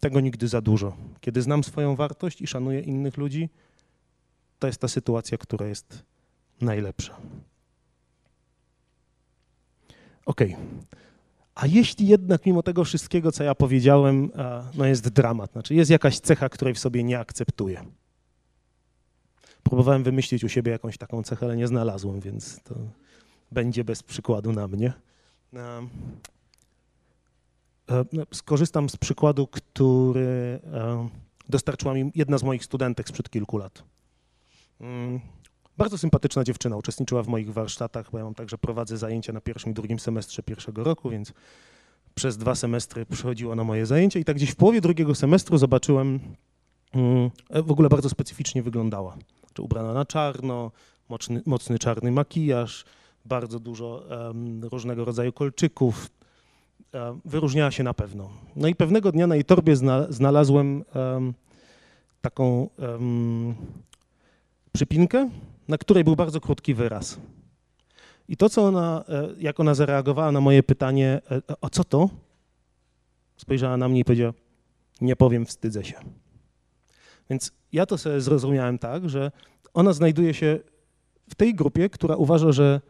Tego 0.00 0.20
nigdy 0.20 0.48
za 0.48 0.60
dużo. 0.60 0.96
Kiedy 1.20 1.42
znam 1.42 1.64
swoją 1.64 1.96
wartość 1.96 2.42
i 2.42 2.46
szanuję 2.46 2.80
innych 2.80 3.16
ludzi, 3.16 3.48
to 4.58 4.66
jest 4.66 4.80
ta 4.80 4.88
sytuacja, 4.88 5.38
która 5.38 5.66
jest 5.66 6.02
najlepsza. 6.60 7.16
Ok. 10.26 10.40
A 11.54 11.66
jeśli 11.66 12.06
jednak 12.06 12.46
mimo 12.46 12.62
tego 12.62 12.84
wszystkiego, 12.84 13.32
co 13.32 13.44
ja 13.44 13.54
powiedziałem, 13.54 14.30
no 14.74 14.86
jest 14.86 15.08
dramat, 15.08 15.52
znaczy 15.52 15.74
jest 15.74 15.90
jakaś 15.90 16.18
cecha, 16.18 16.48
której 16.48 16.74
w 16.74 16.78
sobie 16.78 17.04
nie 17.04 17.18
akceptuję. 17.18 17.84
Próbowałem 19.62 20.02
wymyślić 20.02 20.44
u 20.44 20.48
siebie 20.48 20.72
jakąś 20.72 20.98
taką 20.98 21.22
cechę, 21.22 21.46
ale 21.46 21.56
nie 21.56 21.66
znalazłem, 21.66 22.20
więc 22.20 22.62
to 22.62 22.74
będzie 23.52 23.84
bez 23.84 24.02
przykładu 24.02 24.52
na 24.52 24.68
mnie. 24.68 24.92
E, 27.90 28.04
no, 28.12 28.22
skorzystam 28.34 28.88
z 28.88 28.96
przykładu, 28.96 29.46
który 29.46 30.60
e, 30.72 31.08
dostarczyła 31.48 31.94
mi 31.94 32.12
jedna 32.14 32.38
z 32.38 32.42
moich 32.42 32.64
studentek 32.64 33.08
sprzed 33.08 33.30
kilku 33.30 33.58
lat. 33.58 33.82
Mm, 34.80 35.20
bardzo 35.78 35.98
sympatyczna 35.98 36.44
dziewczyna, 36.44 36.76
uczestniczyła 36.76 37.22
w 37.22 37.28
moich 37.28 37.52
warsztatach, 37.52 38.10
bo 38.10 38.18
ja 38.18 38.24
mam 38.24 38.34
także 38.34 38.58
prowadzę 38.58 38.98
zajęcia 38.98 39.32
na 39.32 39.40
pierwszym 39.40 39.70
i 39.70 39.74
drugim 39.74 39.98
semestrze 39.98 40.42
pierwszego 40.42 40.84
roku, 40.84 41.10
więc 41.10 41.32
przez 42.14 42.36
dwa 42.36 42.54
semestry 42.54 43.06
przychodziła 43.06 43.54
na 43.54 43.64
moje 43.64 43.86
zajęcia 43.86 44.20
i 44.20 44.24
tak 44.24 44.36
gdzieś 44.36 44.50
w 44.50 44.56
połowie 44.56 44.80
drugiego 44.80 45.14
semestru 45.14 45.58
zobaczyłem, 45.58 46.20
mm, 46.92 47.30
e, 47.50 47.62
w 47.62 47.70
ogóle 47.70 47.88
bardzo 47.88 48.08
specyficznie 48.08 48.62
wyglądała. 48.62 49.16
Czy 49.54 49.62
ubrana 49.62 49.92
na 49.92 50.04
czarno, 50.04 50.70
mocny, 51.08 51.42
mocny 51.46 51.78
czarny 51.78 52.10
makijaż, 52.10 52.84
bardzo 53.24 53.60
dużo 53.60 54.04
um, 54.10 54.64
różnego 54.64 55.04
rodzaju 55.04 55.32
kolczyków. 55.32 56.10
Um, 56.96 57.20
wyróżniała 57.24 57.70
się 57.70 57.82
na 57.82 57.94
pewno. 57.94 58.30
No 58.56 58.68
i 58.68 58.74
pewnego 58.74 59.12
dnia 59.12 59.26
na 59.26 59.34
jej 59.34 59.44
torbie 59.44 59.76
zna, 59.76 60.06
znalazłem 60.08 60.84
taką 62.20 62.68
przypinkę, 64.72 65.30
na 65.68 65.78
której 65.78 66.04
był 66.04 66.16
bardzo 66.16 66.40
krótki 66.40 66.74
wyraz. 66.74 67.18
I 68.28 68.36
to, 68.36 68.48
co 68.48 68.64
ona, 68.64 69.04
e, 69.08 69.28
jak 69.38 69.60
ona 69.60 69.74
zareagowała 69.74 70.32
na 70.32 70.40
moje 70.40 70.62
pytanie, 70.62 71.20
e, 71.30 71.60
o 71.60 71.70
co 71.70 71.84
to? 71.84 72.10
Spojrzała 73.36 73.76
na 73.76 73.88
mnie 73.88 74.00
i 74.00 74.04
powiedziała, 74.04 74.32
nie 75.00 75.16
powiem, 75.16 75.46
wstydzę 75.46 75.84
się. 75.84 75.94
Więc 77.30 77.52
ja 77.72 77.86
to 77.86 77.98
sobie 77.98 78.20
zrozumiałem 78.20 78.78
tak, 78.78 79.08
że 79.08 79.30
ona 79.74 79.92
znajduje 79.92 80.34
się 80.34 80.58
w 81.30 81.34
tej 81.34 81.54
grupie, 81.54 81.90
która 81.90 82.16
uważa, 82.16 82.52
że 82.52 82.80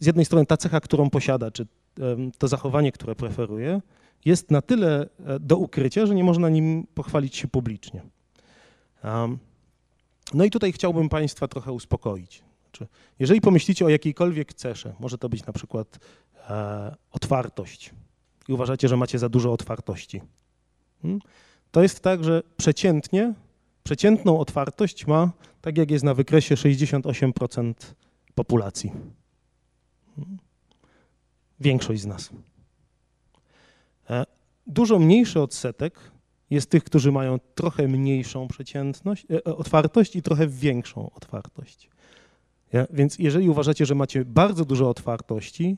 z 0.00 0.06
jednej 0.06 0.24
strony 0.24 0.46
ta 0.46 0.56
cecha, 0.56 0.80
którą 0.80 1.10
posiada, 1.10 1.50
czy 1.50 1.66
to 2.38 2.48
zachowanie, 2.48 2.92
które 2.92 3.14
preferuje, 3.14 3.80
jest 4.24 4.50
na 4.50 4.62
tyle 4.62 5.08
e, 5.26 5.40
do 5.40 5.56
ukrycia, 5.56 6.06
że 6.06 6.14
nie 6.14 6.24
można 6.24 6.48
nim 6.48 6.86
pochwalić 6.94 7.36
się 7.36 7.48
publicznie. 7.48 8.02
No 10.34 10.44
i 10.44 10.50
tutaj 10.50 10.72
chciałbym 10.72 11.08
Państwa 11.08 11.48
trochę 11.48 11.72
uspokoić. 11.72 12.42
Jeżeli 13.18 13.40
pomyślicie 13.40 13.84
o 13.84 13.88
jakiejkolwiek 13.88 14.54
cesze, 14.54 14.94
może 15.00 15.18
to 15.18 15.28
być 15.28 15.46
na 15.46 15.52
przykład 15.52 15.98
e, 16.50 16.96
otwartość, 17.12 17.94
i 18.48 18.52
uważacie, 18.52 18.88
że 18.88 18.96
macie 18.96 19.18
za 19.18 19.28
dużo 19.28 19.52
otwartości. 19.52 20.22
Hmm? 21.02 21.20
To 21.70 21.82
jest 21.82 22.00
tak, 22.00 22.24
że 22.24 22.42
przeciętnie, 22.56 23.34
przeciętną 23.82 24.38
otwartość 24.38 25.06
ma, 25.06 25.30
tak 25.60 25.78
jak 25.78 25.90
jest 25.90 26.04
na 26.04 26.14
wykresie, 26.14 26.54
68% 26.54 27.74
populacji. 28.34 28.92
Większość 31.60 32.00
z 32.00 32.06
nas. 32.06 32.30
E, 34.10 34.26
dużo 34.66 34.98
mniejszy 34.98 35.40
odsetek 35.40 36.00
jest 36.50 36.70
tych, 36.70 36.84
którzy 36.84 37.12
mają 37.12 37.38
trochę 37.54 37.88
mniejszą 37.88 38.48
przeciętność, 38.48 39.26
e, 39.30 39.44
otwartość 39.44 40.16
i 40.16 40.22
trochę 40.22 40.46
większą 40.46 41.10
otwartość. 41.10 41.90
Więc 42.90 43.18
jeżeli 43.18 43.48
uważacie, 43.48 43.86
że 43.86 43.94
macie 43.94 44.24
bardzo 44.24 44.64
dużo 44.64 44.90
otwartości, 44.90 45.76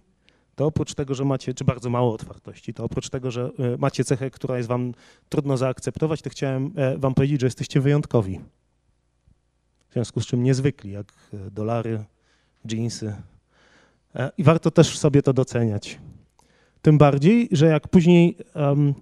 to 0.58 0.66
oprócz 0.66 0.94
tego, 0.94 1.14
że 1.14 1.24
macie, 1.24 1.54
czy 1.54 1.64
bardzo 1.64 1.90
mało 1.90 2.14
otwartości, 2.14 2.74
to 2.74 2.84
oprócz 2.84 3.08
tego, 3.08 3.30
że 3.30 3.50
e, 3.58 3.76
macie 3.76 4.04
cechę, 4.04 4.30
która 4.30 4.56
jest 4.56 4.68
wam 4.68 4.94
trudno 5.28 5.56
zaakceptować, 5.56 6.22
to 6.22 6.30
chciałem 6.30 6.72
e, 6.76 6.98
wam 6.98 7.14
powiedzieć, 7.14 7.40
że 7.40 7.46
jesteście 7.46 7.80
wyjątkowi. 7.80 8.40
W 9.88 9.92
związku 9.92 10.20
z 10.20 10.26
czym 10.26 10.42
niezwykli, 10.42 10.90
jak 10.90 11.12
e, 11.32 11.50
dolary, 11.50 12.04
jeansy. 12.70 13.16
I 14.38 14.44
warto 14.44 14.70
też 14.70 14.98
sobie 14.98 15.22
to 15.22 15.32
doceniać. 15.32 15.98
Tym 16.82 16.98
bardziej, 16.98 17.48
że 17.52 17.66
jak 17.66 17.88
później 17.88 18.36
um, 18.54 18.94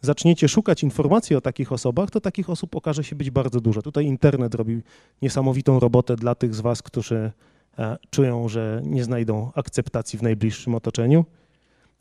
zaczniecie 0.00 0.48
szukać 0.48 0.82
informacji 0.82 1.36
o 1.36 1.40
takich 1.40 1.72
osobach, 1.72 2.10
to 2.10 2.20
takich 2.20 2.50
osób 2.50 2.76
okaże 2.76 3.04
się 3.04 3.16
być 3.16 3.30
bardzo 3.30 3.60
dużo. 3.60 3.82
Tutaj 3.82 4.06
internet 4.06 4.54
robi 4.54 4.82
niesamowitą 5.22 5.80
robotę 5.80 6.16
dla 6.16 6.34
tych 6.34 6.54
z 6.54 6.60
Was, 6.60 6.82
którzy 6.82 7.32
e, 7.78 7.96
czują, 8.10 8.48
że 8.48 8.82
nie 8.84 9.04
znajdą 9.04 9.52
akceptacji 9.54 10.18
w 10.18 10.22
najbliższym 10.22 10.74
otoczeniu. 10.74 11.24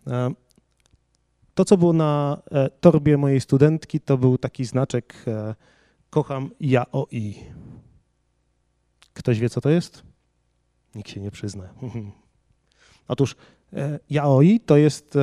E, 0.07 0.33
to, 1.53 1.65
co 1.65 1.77
było 1.77 1.93
na 1.93 2.41
e, 2.51 2.69
torbie 2.69 3.17
mojej 3.17 3.41
studentki, 3.41 3.99
to 3.99 4.17
był 4.17 4.37
taki 4.37 4.65
znaczek 4.65 5.25
kocham 6.09 6.49
ja 6.59 6.91
o 6.91 7.07
i. 7.11 7.35
Ktoś 9.13 9.39
wie, 9.39 9.49
co 9.49 9.61
to 9.61 9.69
jest? 9.69 10.03
Nikt 10.95 11.09
się 11.09 11.21
nie 11.21 11.31
przyzna. 11.31 11.69
Otóż 13.07 13.35
yaoi 14.09 14.59
to 14.59 14.77
jest 14.77 15.17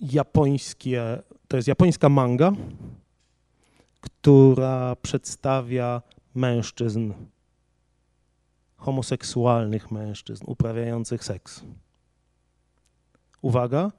japońskie, 0.00 1.22
to 1.48 1.56
jest 1.56 1.68
japońska 1.68 2.08
manga, 2.08 2.52
która 4.00 4.96
przedstawia 4.96 6.02
mężczyzn, 6.34 7.12
homoseksualnych 8.76 9.90
mężczyzn 9.90 10.44
uprawiających 10.46 11.24
seks. 11.24 11.62
Uwaga, 13.42 13.92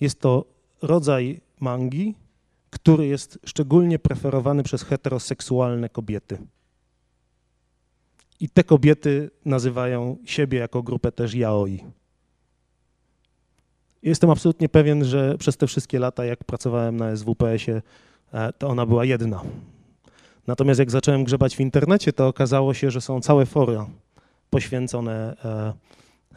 jest 0.00 0.20
to 0.20 0.44
rodzaj 0.82 1.40
mangi, 1.60 2.14
który 2.70 3.06
jest 3.06 3.38
szczególnie 3.44 3.98
preferowany 3.98 4.62
przez 4.62 4.82
heteroseksualne 4.82 5.88
kobiety. 5.88 6.38
I 8.42 8.48
te 8.48 8.64
kobiety 8.64 9.30
nazywają 9.44 10.16
siebie 10.24 10.58
jako 10.58 10.82
grupę 10.82 11.12
też 11.12 11.34
yaoi. 11.34 11.84
Jestem 14.02 14.30
absolutnie 14.30 14.68
pewien, 14.68 15.04
że 15.04 15.38
przez 15.38 15.56
te 15.56 15.66
wszystkie 15.66 15.98
lata, 15.98 16.24
jak 16.24 16.44
pracowałem 16.44 16.96
na 16.96 17.16
SWPS-ie, 17.16 17.82
e, 18.32 18.52
to 18.52 18.68
ona 18.68 18.86
była 18.86 19.04
jedna. 19.04 19.42
Natomiast 20.46 20.80
jak 20.80 20.90
zacząłem 20.90 21.24
grzebać 21.24 21.56
w 21.56 21.60
internecie, 21.60 22.12
to 22.12 22.28
okazało 22.28 22.74
się, 22.74 22.90
że 22.90 23.00
są 23.00 23.20
całe 23.20 23.46
fora 23.46 23.86
poświęcone 24.50 25.36
e, 25.44 25.72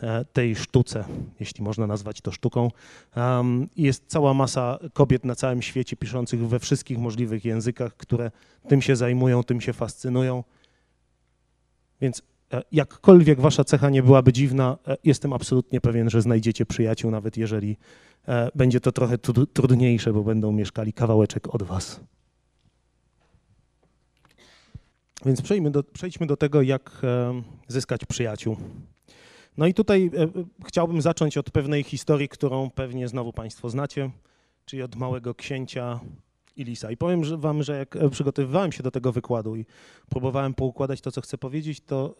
e, 0.03 0.25
tej 0.25 0.55
sztuce, 0.55 1.05
jeśli 1.39 1.63
można 1.63 1.87
nazwać 1.87 2.21
to 2.21 2.31
sztuką. 2.31 2.71
Jest 3.77 4.03
cała 4.07 4.33
masa 4.33 4.79
kobiet 4.93 5.25
na 5.25 5.35
całym 5.35 5.61
świecie 5.61 5.95
piszących 5.95 6.47
we 6.47 6.59
wszystkich 6.59 6.97
możliwych 6.97 7.45
językach, 7.45 7.97
które 7.97 8.31
tym 8.67 8.81
się 8.81 8.95
zajmują, 8.95 9.43
tym 9.43 9.61
się 9.61 9.73
fascynują. 9.73 10.43
Więc 12.05 12.21
E, 12.53 12.63
jakkolwiek 12.71 13.41
wasza 13.41 13.63
cecha 13.63 13.89
nie 13.89 14.03
byłaby 14.03 14.33
dziwna, 14.33 14.77
e, 14.87 14.97
jestem 15.03 15.33
absolutnie 15.33 15.81
pewien, 15.81 16.09
że 16.09 16.21
znajdziecie 16.21 16.65
przyjaciół, 16.65 17.11
nawet 17.11 17.37
jeżeli 17.37 17.77
e, 18.27 18.49
będzie 18.55 18.79
to 18.79 18.91
trochę 18.91 19.17
trudniejsze, 19.53 20.13
bo 20.13 20.23
będą 20.23 20.51
mieszkali 20.51 20.93
kawałeczek 20.93 21.55
od 21.55 21.63
was. 21.63 21.99
Więc 25.25 25.41
przejdźmy 25.41 25.71
do, 25.71 25.83
przejdźmy 25.83 26.27
do 26.27 26.37
tego, 26.37 26.61
jak 26.61 27.01
zyskać 27.67 28.05
przyjaciół. 28.05 28.57
No 29.57 29.67
i 29.67 29.73
tutaj 29.73 30.11
chciałbym 30.67 31.01
zacząć 31.01 31.37
od 31.37 31.51
pewnej 31.51 31.83
historii, 31.83 32.29
którą 32.29 32.69
pewnie 32.69 33.07
znowu 33.07 33.33
Państwo 33.33 33.69
znacie, 33.69 34.09
czyli 34.65 34.81
od 34.81 34.95
małego 34.95 35.35
księcia 35.35 35.99
i 36.55 36.63
Lisa. 36.63 36.91
I 36.91 36.97
powiem 36.97 37.39
wam, 37.39 37.63
że 37.63 37.77
jak 37.77 37.95
e, 37.95 38.09
przygotowywałem 38.09 38.71
się 38.71 38.83
do 38.83 38.91
tego 38.91 39.11
wykładu 39.11 39.55
i 39.55 39.65
próbowałem 40.09 40.53
poukładać 40.53 41.01
to, 41.01 41.11
co 41.11 41.21
chcę 41.21 41.37
powiedzieć, 41.37 41.81
to 41.81 42.15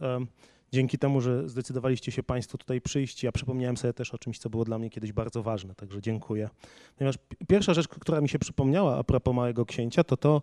dzięki 0.71 0.98
temu, 0.98 1.21
że 1.21 1.50
zdecydowaliście 1.50 2.12
się 2.12 2.24
Państwo 2.24 2.58
tutaj 2.58 2.82
przyjść, 2.82 3.24
ja 3.24 3.32
przypomniałem 3.32 3.78
sobie 3.78 3.93
też 3.93 4.13
o 4.13 4.17
czymś, 4.17 4.39
co 4.39 4.50
było 4.50 4.65
dla 4.65 4.80
mnie 4.80 4.89
kiedyś 4.89 5.12
bardzo 5.12 5.43
ważne, 5.43 5.76
także 5.76 6.02
dziękuję. 6.02 6.50
Ponieważ 6.98 7.15
pierwsza 7.48 7.74
rzecz, 7.74 7.88
która 7.88 8.21
mi 8.21 8.30
się 8.30 8.39
przypomniała 8.39 8.98
a 8.98 9.04
propos 9.04 9.36
Małego 9.36 9.65
Księcia, 9.65 10.04
to 10.04 10.17
to, 10.17 10.41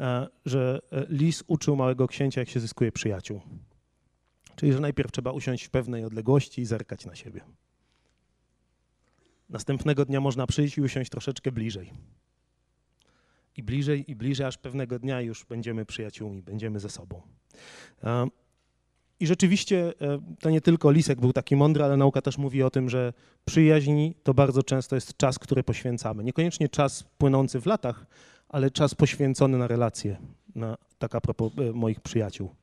e, 0.00 0.28
że 0.44 0.80
e, 0.92 1.06
Lis 1.08 1.44
uczył 1.46 1.76
Małego 1.76 2.08
Księcia, 2.08 2.40
jak 2.40 2.48
się 2.48 2.60
zyskuje 2.60 2.92
przyjaciół. 2.92 3.40
Czyli, 4.56 4.72
że 4.72 4.80
najpierw 4.80 5.12
trzeba 5.12 5.32
usiąść 5.32 5.64
w 5.64 5.70
pewnej 5.70 6.04
odległości 6.04 6.62
i 6.62 6.64
zerkać 6.64 7.06
na 7.06 7.14
siebie. 7.14 7.40
Następnego 9.48 10.04
dnia 10.04 10.20
można 10.20 10.46
przyjść 10.46 10.78
i 10.78 10.82
usiąść 10.82 11.10
troszeczkę 11.10 11.52
bliżej 11.52 11.92
i 13.56 13.62
bliżej, 13.62 14.10
i 14.10 14.16
bliżej, 14.16 14.46
aż 14.46 14.58
pewnego 14.58 14.98
dnia 14.98 15.20
już 15.20 15.44
będziemy 15.44 15.84
przyjaciółmi, 15.84 16.42
będziemy 16.42 16.80
ze 16.80 16.88
sobą. 16.88 17.22
I 19.20 19.26
rzeczywiście 19.26 19.92
e, 20.00 20.20
to 20.40 20.50
nie 20.50 20.60
tylko 20.60 20.90
Lisek 20.90 21.20
był 21.20 21.32
taki 21.32 21.56
mądry, 21.56 21.84
ale 21.84 21.96
nauka 21.96 22.22
też 22.22 22.38
mówi 22.38 22.62
o 22.62 22.70
tym, 22.70 22.90
że 22.90 23.12
przyjaźń 23.44 24.10
to 24.22 24.34
bardzo 24.34 24.62
często 24.62 24.94
jest 24.94 25.16
czas, 25.16 25.38
który 25.38 25.62
poświęcamy. 25.62 26.24
Niekoniecznie 26.24 26.68
czas 26.68 27.04
płynący 27.18 27.60
w 27.60 27.66
latach, 27.66 28.06
ale 28.48 28.70
czas 28.70 28.94
poświęcony 28.94 29.58
na 29.58 29.66
relacje, 29.66 30.16
na, 30.54 30.76
tak 30.98 31.14
a 31.14 31.20
propos 31.20 31.52
e, 31.58 31.72
moich 31.72 32.00
przyjaciół. 32.00 32.54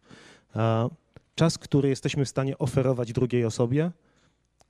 Czas, 1.35 1.57
który 1.57 1.89
jesteśmy 1.89 2.25
w 2.25 2.29
stanie 2.29 2.57
oferować 2.57 3.13
drugiej 3.13 3.45
osobie, 3.45 3.91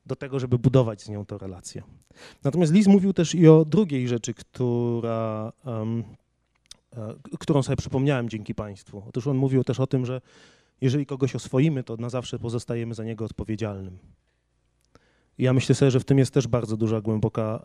do 0.05 0.15
tego, 0.15 0.39
żeby 0.39 0.59
budować 0.59 1.01
z 1.01 1.09
nią 1.09 1.25
tę 1.25 1.38
relację. 1.38 1.83
Natomiast 2.43 2.73
Liz 2.73 2.88
mówił 2.88 3.13
też 3.13 3.35
i 3.35 3.47
o 3.47 3.65
drugiej 3.65 4.07
rzeczy, 4.07 4.33
która, 4.33 5.51
um, 5.65 6.03
którą 7.39 7.63
sobie 7.63 7.75
przypomniałem 7.75 8.29
dzięki 8.29 8.55
Państwu. 8.55 9.03
Otóż 9.07 9.27
on 9.27 9.38
mówił 9.38 9.63
też 9.63 9.79
o 9.79 9.88
tym, 9.88 10.05
że 10.05 10.21
jeżeli 10.81 11.05
kogoś 11.05 11.35
oswoimy, 11.35 11.83
to 11.83 11.97
na 11.97 12.09
zawsze 12.09 12.39
pozostajemy 12.39 12.93
za 12.93 13.03
niego 13.03 13.25
odpowiedzialnym. 13.25 13.99
I 15.38 15.43
ja 15.43 15.53
myślę 15.53 15.75
sobie, 15.75 15.91
że 15.91 15.99
w 15.99 16.05
tym 16.05 16.17
jest 16.17 16.33
też 16.33 16.47
bardzo 16.47 16.77
duża, 16.77 17.01
głęboka 17.01 17.59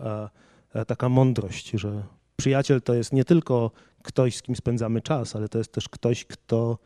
e, 0.75 0.81
e, 0.81 0.85
taka 0.85 1.09
mądrość, 1.09 1.70
że 1.70 2.03
przyjaciel 2.37 2.83
to 2.83 2.94
jest 2.94 3.12
nie 3.12 3.25
tylko 3.25 3.70
ktoś, 4.03 4.37
z 4.37 4.42
kim 4.42 4.57
spędzamy 4.57 5.01
czas, 5.01 5.37
ale 5.37 5.49
to 5.49 5.59
jest 5.59 5.73
też 5.73 5.88
ktoś, 5.88 6.25
kto 6.25 6.79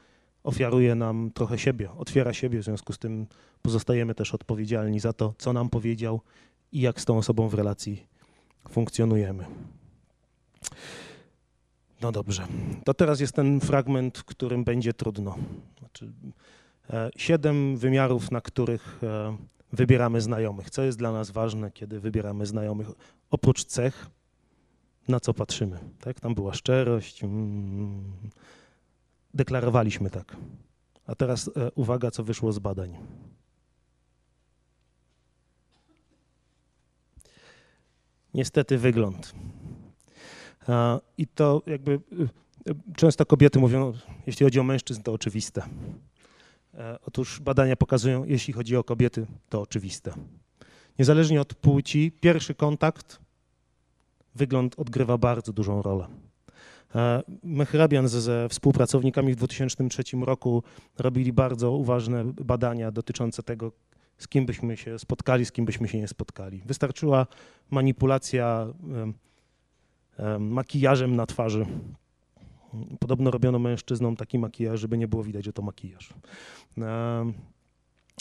ofiaruje 0.45 0.95
nam 0.95 1.31
trochę 1.35 1.59
siebie, 1.59 1.91
otwiera 1.99 2.33
siebie, 2.33 2.59
w 2.61 2.65
związku 2.65 2.93
z 2.93 2.99
tym 2.99 3.27
pozostajemy 3.63 4.15
też 4.15 4.35
odpowiedzialni 4.35 5.01
za 5.01 5.13
to, 5.13 5.35
co 5.39 5.53
nam 5.53 5.71
powiedział 5.71 6.21
i 6.73 6.81
jak 6.81 7.01
z 7.01 7.05
tą 7.05 7.19
osobą 7.19 7.49
w 7.49 7.55
relacji 7.55 8.07
funkcjonujemy. 8.69 9.45
No 12.01 12.13
dobrze, 12.13 12.47
to 12.85 12.95
teraz 12.95 13.21
jest 13.21 13.35
ten 13.35 13.61
fragment, 13.61 14.19
w 14.19 14.25
którym 14.25 14.65
będzie 14.65 14.93
trudno. 14.93 15.39
Znaczy, 15.79 16.13
e, 16.91 17.11
siedem 17.17 17.77
wymiarów, 17.77 18.31
na 18.31 18.41
których 18.41 19.01
e, 19.03 19.37
wybieramy 19.73 20.21
znajomych. 20.21 20.71
Co 20.71 20.83
jest 20.83 20.99
dla 20.99 21.13
nas 21.13 21.31
ważne, 21.31 21.71
kiedy 21.71 22.01
wybieramy 22.01 22.47
znajomych? 22.47 22.89
Oprócz 23.31 23.65
cech, 23.65 24.07
na 25.09 25.21
co 25.21 25.35
patrzymy. 25.35 25.79
Tak? 26.01 26.21
Tam 26.21 26.35
była 26.35 26.55
szczerość, 26.55 27.25
mm, 27.25 28.13
deklarowaliśmy 29.35 30.11
tak. 30.11 30.37
A 31.07 31.15
teraz 31.15 31.49
e, 31.49 31.71
uwaga, 31.75 32.11
co 32.11 32.25
wyszło 32.25 32.53
z 32.53 32.59
badań. 32.59 32.97
Niestety 38.35 38.79
wygląd. 38.79 39.35
I 41.19 41.27
to 41.27 41.63
jakby 41.67 41.93
e, 41.93 42.75
często 42.97 43.27
kobiety 43.27 43.59
mówią, 43.59 43.93
jeśli 44.27 44.45
chodzi 44.45 44.61
o 44.61 44.63
mężczyzn, 44.63 45.03
to 45.03 45.13
oczywiste. 45.13 45.63
E, 46.75 46.99
otóż 47.07 47.41
badania 47.41 47.77
pokazują, 47.77 48.25
jeśli 48.25 48.53
chodzi 48.53 48.77
o 48.77 48.85
kobiety, 48.85 49.27
to 49.49 49.61
oczywiste. 49.61 50.15
Niezależnie 50.99 51.41
od 51.41 51.55
płci, 51.55 52.13
pierwszy 52.21 52.55
kontakt, 52.55 53.21
wygląd 54.35 54.79
odgrywa 54.79 55.19
bardzo 55.19 55.53
dużą 55.53 55.83
rolę. 55.83 56.09
E, 56.95 57.23
Mehrabian 57.43 58.09
ze 58.09 58.49
współpracownikami 58.49 59.33
w 59.33 59.37
2003 59.37 60.03
roku 60.21 60.63
robili 60.99 61.33
bardzo 61.33 61.73
uważne 61.73 62.25
badania 62.25 62.91
dotyczące 62.91 63.43
tego, 63.43 63.73
z 64.19 64.29
kim 64.29 64.47
byśmy 64.47 64.77
się 64.77 64.99
spotkali, 64.99 65.45
z 65.45 65.53
kim 65.53 65.65
byśmy 65.65 65.89
się 65.89 65.99
nie 65.99 66.09
spotkali. 66.09 66.63
Wystarczyła 66.67 67.27
manipulacja 67.71 68.67
em, 68.83 69.15
em, 70.17 70.53
makijażem 70.53 71.17
na 71.17 71.27
twarzy. 71.27 71.67
Podobno 72.99 73.31
robiono 73.31 73.59
mężczyznom 73.59 74.17
taki 74.17 74.39
makijaż, 74.39 74.81
żeby 74.81 74.99
nie 74.99 75.09
było 75.09 75.23
widać, 75.23 75.45
że 75.45 75.53
to 75.53 75.63
makijaż. 75.63 76.15
Em, 76.79 77.33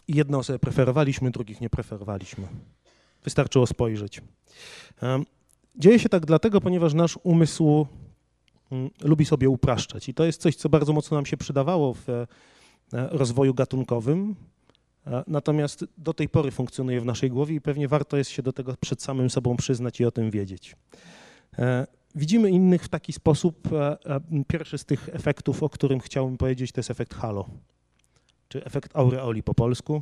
i 0.07 0.15
Jedne 0.15 0.37
osoby 0.37 0.59
preferowaliśmy, 0.59 1.31
drugich 1.31 1.61
nie 1.61 1.69
preferowaliśmy. 1.69 2.47
Wystarczyło 3.23 3.67
spojrzeć. 3.67 4.21
Dzieje 5.75 5.99
się 5.99 6.09
tak 6.09 6.25
dlatego, 6.25 6.61
ponieważ 6.61 6.93
nasz 6.93 7.19
umysł 7.23 7.87
lubi 9.01 9.25
sobie 9.25 9.49
upraszczać. 9.49 10.09
I 10.09 10.13
to 10.13 10.25
jest 10.25 10.41
coś, 10.41 10.55
co 10.55 10.69
bardzo 10.69 10.93
mocno 10.93 11.17
nam 11.17 11.25
się 11.25 11.37
przydawało 11.37 11.93
w 11.93 12.09
e, 12.09 12.27
rozwoju 12.91 13.53
gatunkowym. 13.53 14.35
E, 15.07 15.23
Natomiast 15.27 15.85
do 15.97 16.13
tej 16.13 16.29
pory 16.29 16.51
funkcjonuje 16.51 17.01
w 17.01 17.05
naszej 17.05 17.29
głowie 17.29 17.55
i 17.55 17.61
pewnie 17.61 17.87
warto 17.87 18.17
jest 18.17 18.29
się 18.31 18.43
do 18.43 18.53
tego 18.53 18.75
przed 18.79 19.01
samym 19.01 19.29
sobą 19.29 19.57
przyznać 19.57 19.99
i 19.99 20.05
o 20.05 20.11
tym 20.11 20.31
wiedzieć. 20.31 20.75
E, 21.57 21.87
Widzimy 22.15 22.49
innych 22.49 22.83
w 22.83 22.89
taki 22.89 23.13
sposób. 23.13 23.69
Pierwszy 24.47 24.77
z 24.77 24.85
tych 24.85 25.09
efektów, 25.09 25.63
o 25.63 25.69
którym 25.69 25.99
chciałbym 25.99 26.37
powiedzieć, 26.37 26.71
to 26.71 26.79
jest 26.79 26.91
efekt 26.91 27.13
halo, 27.13 27.49
czy 28.49 28.65
efekt 28.65 28.95
aureoli 28.95 29.43
po 29.43 29.53
polsku. 29.53 30.01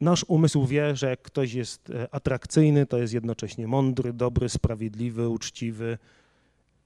Nasz 0.00 0.24
umysł 0.28 0.66
wie, 0.66 0.96
że 0.96 1.10
jak 1.10 1.22
ktoś 1.22 1.52
jest 1.52 1.92
atrakcyjny, 2.10 2.86
to 2.86 2.98
jest 2.98 3.14
jednocześnie 3.14 3.66
mądry, 3.66 4.12
dobry, 4.12 4.48
sprawiedliwy, 4.48 5.28
uczciwy. 5.28 5.98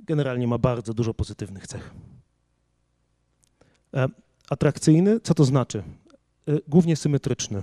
Generalnie 0.02 0.46
ma 0.46 0.58
bardzo 0.58 0.94
dużo 0.94 1.14
pozytywnych 1.14 1.66
cech. 1.66 1.90
E, 3.94 4.08
Atrakcyjny, 4.50 5.20
co 5.20 5.34
to 5.34 5.44
znaczy? 5.44 5.82
E, 6.48 6.52
Głównie 6.68 6.96
symetryczny. 6.96 7.62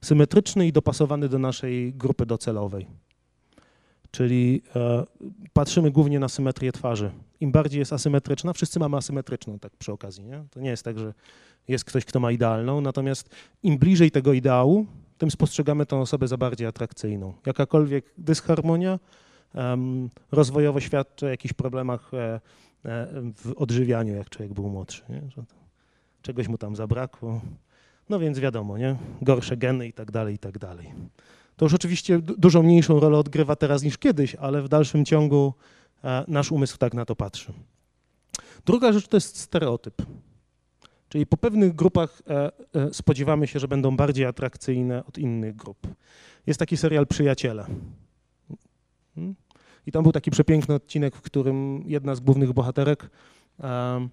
Symetryczny 0.00 0.66
i 0.66 0.72
dopasowany 0.72 1.28
do 1.28 1.38
naszej 1.38 1.94
grupy 1.94 2.26
docelowej. 2.26 2.86
Czyli 4.10 4.62
e, 4.76 5.04
patrzymy 5.52 5.90
głównie 5.90 6.20
na 6.20 6.28
symetrię 6.28 6.72
twarzy. 6.72 7.10
Im 7.40 7.52
bardziej 7.52 7.78
jest 7.78 7.92
asymetryczna, 7.92 8.52
wszyscy 8.52 8.78
mamy 8.78 8.96
asymetryczną, 8.96 9.58
tak 9.58 9.76
przy 9.76 9.92
okazji. 9.92 10.24
Nie? 10.24 10.44
To 10.50 10.60
nie 10.60 10.70
jest 10.70 10.82
tak, 10.82 10.98
że 10.98 11.14
jest 11.68 11.84
ktoś, 11.84 12.04
kto 12.04 12.20
ma 12.20 12.32
idealną, 12.32 12.80
natomiast 12.80 13.28
im 13.62 13.78
bliżej 13.78 14.10
tego 14.10 14.32
ideału, 14.32 14.86
tym 15.18 15.30
spostrzegamy 15.30 15.86
tę 15.86 15.96
osobę 15.96 16.28
za 16.28 16.36
bardziej 16.36 16.66
atrakcyjną. 16.66 17.34
Jakakolwiek 17.46 18.14
dysharmonia 18.18 18.98
rozwojowo 20.32 20.80
świadczy 20.80 21.26
o 21.26 21.28
jakichś 21.28 21.54
problemach 21.54 22.14
e, 22.14 22.18
e, 22.24 22.40
w 23.36 23.52
odżywianiu, 23.56 24.14
jak 24.14 24.30
człowiek 24.30 24.54
był 24.54 24.68
młodszy. 24.68 25.02
Nie? 25.08 25.30
Że 25.30 25.44
czegoś 26.22 26.48
mu 26.48 26.58
tam 26.58 26.76
zabrakło. 26.76 27.40
No 28.08 28.18
więc 28.18 28.38
wiadomo, 28.38 28.78
nie? 28.78 28.96
gorsze 29.22 29.56
geny 29.56 29.88
i 29.88 29.92
tak 29.92 30.10
dalej, 30.10 30.34
i 30.34 30.38
tak 30.38 30.58
dalej. 30.58 30.92
To 31.56 31.64
już 31.64 31.74
oczywiście 31.74 32.18
du- 32.18 32.36
dużo 32.38 32.62
mniejszą 32.62 33.00
rolę 33.00 33.18
odgrywa 33.18 33.56
teraz 33.56 33.82
niż 33.82 33.98
kiedyś, 33.98 34.34
ale 34.34 34.62
w 34.62 34.68
dalszym 34.68 35.04
ciągu 35.04 35.54
e, 36.04 36.24
nasz 36.28 36.52
umysł 36.52 36.78
tak 36.78 36.94
na 36.94 37.04
to 37.04 37.16
patrzy. 37.16 37.52
Druga 38.66 38.92
rzecz 38.92 39.08
to 39.08 39.16
jest 39.16 39.38
stereotyp. 39.38 40.02
Czyli 41.08 41.26
po 41.26 41.36
pewnych 41.36 41.74
grupach 41.74 42.22
spodziewamy 42.92 43.46
się, 43.46 43.58
że 43.58 43.68
będą 43.68 43.96
bardziej 43.96 44.26
atrakcyjne 44.26 45.04
od 45.06 45.18
innych 45.18 45.56
grup. 45.56 45.86
Jest 46.46 46.60
taki 46.60 46.76
serial 46.76 47.06
Przyjaciele. 47.06 47.66
I 49.86 49.92
tam 49.92 50.02
był 50.02 50.12
taki 50.12 50.30
przepiękny 50.30 50.74
odcinek, 50.74 51.16
w 51.16 51.22
którym 51.22 51.82
jedna 51.86 52.14
z 52.14 52.20
głównych 52.20 52.52
bohaterek 52.52 53.10
e, 53.60 54.08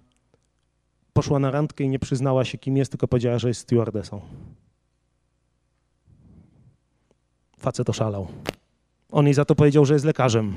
poszła 1.12 1.38
na 1.38 1.50
randkę 1.50 1.84
i 1.84 1.88
nie 1.88 1.98
przyznała 1.98 2.44
się, 2.44 2.58
kim 2.58 2.76
jest, 2.76 2.90
tylko 2.90 3.08
powiedziała, 3.08 3.38
że 3.38 3.48
jest 3.48 3.60
stewardessą. 3.60 4.20
Facet 7.58 7.90
oszalał. 7.90 8.28
On 9.10 9.24
jej 9.24 9.34
za 9.34 9.44
to 9.44 9.54
powiedział, 9.54 9.84
że 9.84 9.94
jest 9.94 10.04
lekarzem. 10.04 10.54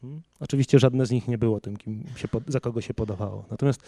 Hmm? 0.00 0.22
Oczywiście 0.40 0.78
żadne 0.78 1.06
z 1.06 1.10
nich 1.10 1.28
nie 1.28 1.38
było 1.38 1.60
tym, 1.60 1.76
kim 1.76 2.04
się, 2.16 2.28
za 2.46 2.60
kogo 2.60 2.80
się 2.80 2.94
podawało. 2.94 3.44
Natomiast 3.50 3.82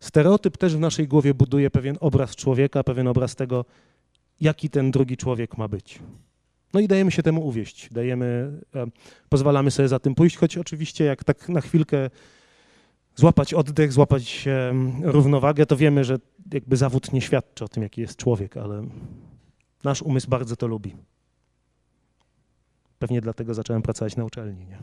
stereotyp 0.00 0.56
też 0.56 0.76
w 0.76 0.80
naszej 0.80 1.08
głowie 1.08 1.34
buduje 1.34 1.70
pewien 1.70 1.98
obraz 2.00 2.36
człowieka, 2.36 2.84
pewien 2.84 3.08
obraz 3.08 3.36
tego, 3.36 3.64
jaki 4.40 4.70
ten 4.70 4.90
drugi 4.90 5.16
człowiek 5.16 5.58
ma 5.58 5.68
być. 5.68 5.98
No 6.76 6.80
i 6.80 6.88
dajemy 6.88 7.10
się 7.10 7.22
temu 7.22 7.46
uwieść, 7.46 7.88
dajemy, 7.90 8.60
e, 8.74 8.86
pozwalamy 9.28 9.70
sobie 9.70 9.88
za 9.88 9.98
tym 9.98 10.14
pójść, 10.14 10.36
choć 10.36 10.58
oczywiście 10.58 11.04
jak 11.04 11.24
tak 11.24 11.48
na 11.48 11.60
chwilkę 11.60 12.10
złapać 13.14 13.54
oddech, 13.54 13.92
złapać 13.92 14.48
równowagę, 15.02 15.66
to 15.66 15.76
wiemy, 15.76 16.04
że 16.04 16.18
jakby 16.52 16.76
zawód 16.76 17.12
nie 17.12 17.20
świadczy 17.20 17.64
o 17.64 17.68
tym, 17.68 17.82
jaki 17.82 18.00
jest 18.00 18.16
człowiek, 18.16 18.56
ale 18.56 18.86
nasz 19.84 20.02
umysł 20.02 20.30
bardzo 20.30 20.56
to 20.56 20.66
lubi. 20.66 20.96
Pewnie 22.98 23.20
dlatego 23.20 23.54
zacząłem 23.54 23.82
pracować 23.82 24.16
na 24.16 24.24
uczelni. 24.24 24.66
Nie? 24.66 24.78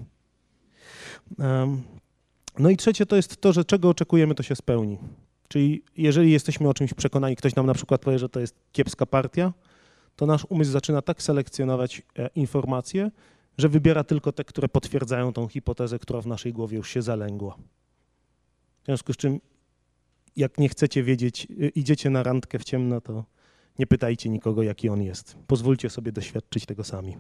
No 2.60 2.70
i 2.70 2.78
trzecie 2.78 3.06
to 3.06 3.16
jest 3.16 3.42
to, 3.42 3.54
że 3.54 3.66
czego 3.66 3.90
oczekujemy, 3.90 4.36
to 4.36 4.44
się 4.44 4.56
spełni. 4.56 4.98
Czyli 5.48 5.84
jeżeli 5.98 6.32
jesteśmy 6.32 6.70
o 6.70 6.74
czymś 6.74 6.94
przekonani, 6.94 7.36
ktoś 7.36 7.56
nam 7.56 7.66
na 7.66 7.74
przykład 7.74 8.02
powie, 8.02 8.20
że 8.20 8.30
to 8.30 8.40
jest 8.40 8.56
kiepska 8.72 9.06
partia, 9.06 9.54
to 10.16 10.26
nasz 10.26 10.46
umysł 10.50 10.72
zaczyna 10.72 11.02
tak 11.02 11.24
selekcjonować 11.24 12.02
e, 12.18 12.30
informacje, 12.36 13.12
że 13.58 13.70
wybiera 13.70 14.04
tylko 14.04 14.32
te, 14.32 14.44
które 14.44 14.70
potwierdzają 14.70 15.34
tą 15.34 15.48
hipotezę, 15.48 16.00
która 16.00 16.22
w 16.22 16.28
naszej 16.28 16.54
głowie 16.54 16.78
już 16.78 16.90
się 16.90 17.02
zalęgła. 17.02 17.56
W 18.82 18.86
związku 18.86 19.14
z 19.14 19.18
czym, 19.18 19.40
jak 20.36 20.58
nie 20.58 20.70
chcecie 20.70 21.04
wiedzieć, 21.04 21.48
y, 21.50 21.70
idziecie 21.76 22.10
na 22.10 22.24
randkę 22.24 22.60
w 22.60 22.64
ciemno, 22.64 23.02
to 23.02 23.26
nie 23.80 23.88
pytajcie 23.88 24.30
nikogo, 24.30 24.64
jaki 24.64 24.90
on 24.90 25.02
jest. 25.02 25.38
Pozwólcie 25.48 25.90
sobie 25.90 26.12
doświadczyć 26.12 26.66
tego 26.66 26.84
sami. 26.84 27.18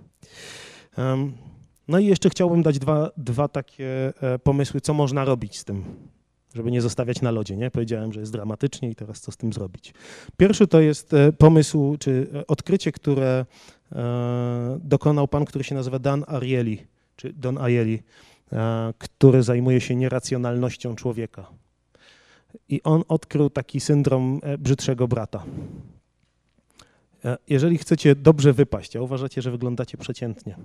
No 1.87 1.99
i 1.99 2.05
jeszcze 2.05 2.29
chciałbym 2.29 2.63
dać 2.63 2.79
dwa, 2.79 3.11
dwa 3.17 3.47
takie 3.47 4.13
e, 4.21 4.39
pomysły, 4.39 4.81
co 4.81 4.93
można 4.93 5.25
robić 5.25 5.59
z 5.59 5.65
tym, 5.65 5.83
żeby 6.53 6.71
nie 6.71 6.81
zostawiać 6.81 7.21
na 7.21 7.31
lodzie. 7.31 7.57
Nie? 7.57 7.71
Powiedziałem, 7.71 8.13
że 8.13 8.19
jest 8.19 8.31
dramatycznie 8.31 8.89
i 8.89 8.95
teraz 8.95 9.21
co 9.21 9.31
z 9.31 9.37
tym 9.37 9.53
zrobić. 9.53 9.93
Pierwszy 10.37 10.67
to 10.67 10.81
jest 10.81 11.13
e, 11.13 11.31
pomysł, 11.33 11.97
czy 11.99 12.27
e, 12.35 12.47
odkrycie, 12.47 12.91
które 12.91 13.45
e, 13.91 14.79
dokonał 14.83 15.27
pan, 15.27 15.45
który 15.45 15.63
się 15.63 15.75
nazywa 15.75 15.99
Dan 15.99 16.25
Ariely, 16.27 16.77
czy 17.15 17.33
Don 17.33 17.57
Ariely, 17.57 17.99
który 18.97 19.43
zajmuje 19.43 19.81
się 19.81 19.95
nieracjonalnością 19.95 20.95
człowieka. 20.95 21.45
I 22.69 22.83
on 22.83 23.03
odkrył 23.07 23.49
taki 23.49 23.79
syndrom 23.79 24.41
brzydszego 24.59 25.07
brata. 25.07 25.43
Jeżeli 27.49 27.77
chcecie 27.77 28.15
dobrze 28.15 28.53
wypaść, 28.53 28.95
a 28.95 29.01
uważacie, 29.01 29.41
że 29.41 29.51
wyglądacie 29.51 29.97
przeciętnie, 29.97 30.57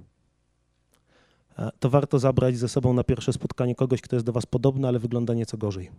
to 1.79 1.91
warto 1.91 2.19
zabrać 2.19 2.57
ze 2.57 2.69
sobą 2.69 2.93
na 2.93 3.05
pierwsze 3.05 3.33
spotkanie 3.33 3.75
kogoś, 3.75 4.01
kto 4.01 4.17
jest 4.17 4.27
do 4.27 4.33
was 4.33 4.47
podobny, 4.47 4.89
ale 4.89 4.99
wygląda 4.99 5.35
nieco 5.35 5.57
gorzej. 5.57 5.91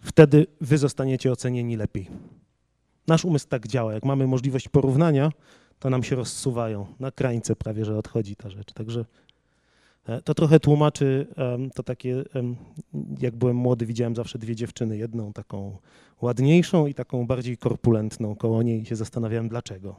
Wtedy 0.00 0.46
wy 0.60 0.78
zostaniecie 0.78 1.32
ocenieni 1.32 1.76
lepiej. 1.76 2.08
Nasz 3.06 3.24
umysł 3.24 3.48
tak 3.48 3.68
działa. 3.68 3.92
Jak 3.92 4.04
mamy 4.04 4.26
możliwość 4.26 4.68
porównania, 4.68 5.32
to 5.78 5.90
nam 5.90 6.02
się 6.02 6.16
rozsuwają. 6.16 6.86
Na 7.00 7.10
krańce 7.10 7.56
prawie, 7.56 7.84
że 7.84 7.98
odchodzi 7.98 8.36
ta 8.36 8.50
rzecz. 8.50 8.72
Także 8.72 9.04
e, 10.06 10.22
to 10.22 10.34
trochę 10.34 10.60
tłumaczy 10.60 11.26
to 11.74 11.82
takie, 11.82 12.24
jak 13.18 13.36
byłem 13.36 13.56
młody, 13.56 13.86
widziałem 13.86 14.16
zawsze 14.16 14.38
dwie 14.38 14.56
dziewczyny. 14.56 14.96
Jedną 14.96 15.32
taką 15.32 15.78
ładniejszą 16.20 16.86
i 16.86 16.94
taką 16.94 17.26
bardziej 17.26 17.56
korpulentną 17.56 18.36
koło 18.36 18.62
niej 18.62 18.82
i 18.82 18.86
się 18.86 18.96
zastanawiałem 18.96 19.48
dlaczego. 19.48 19.96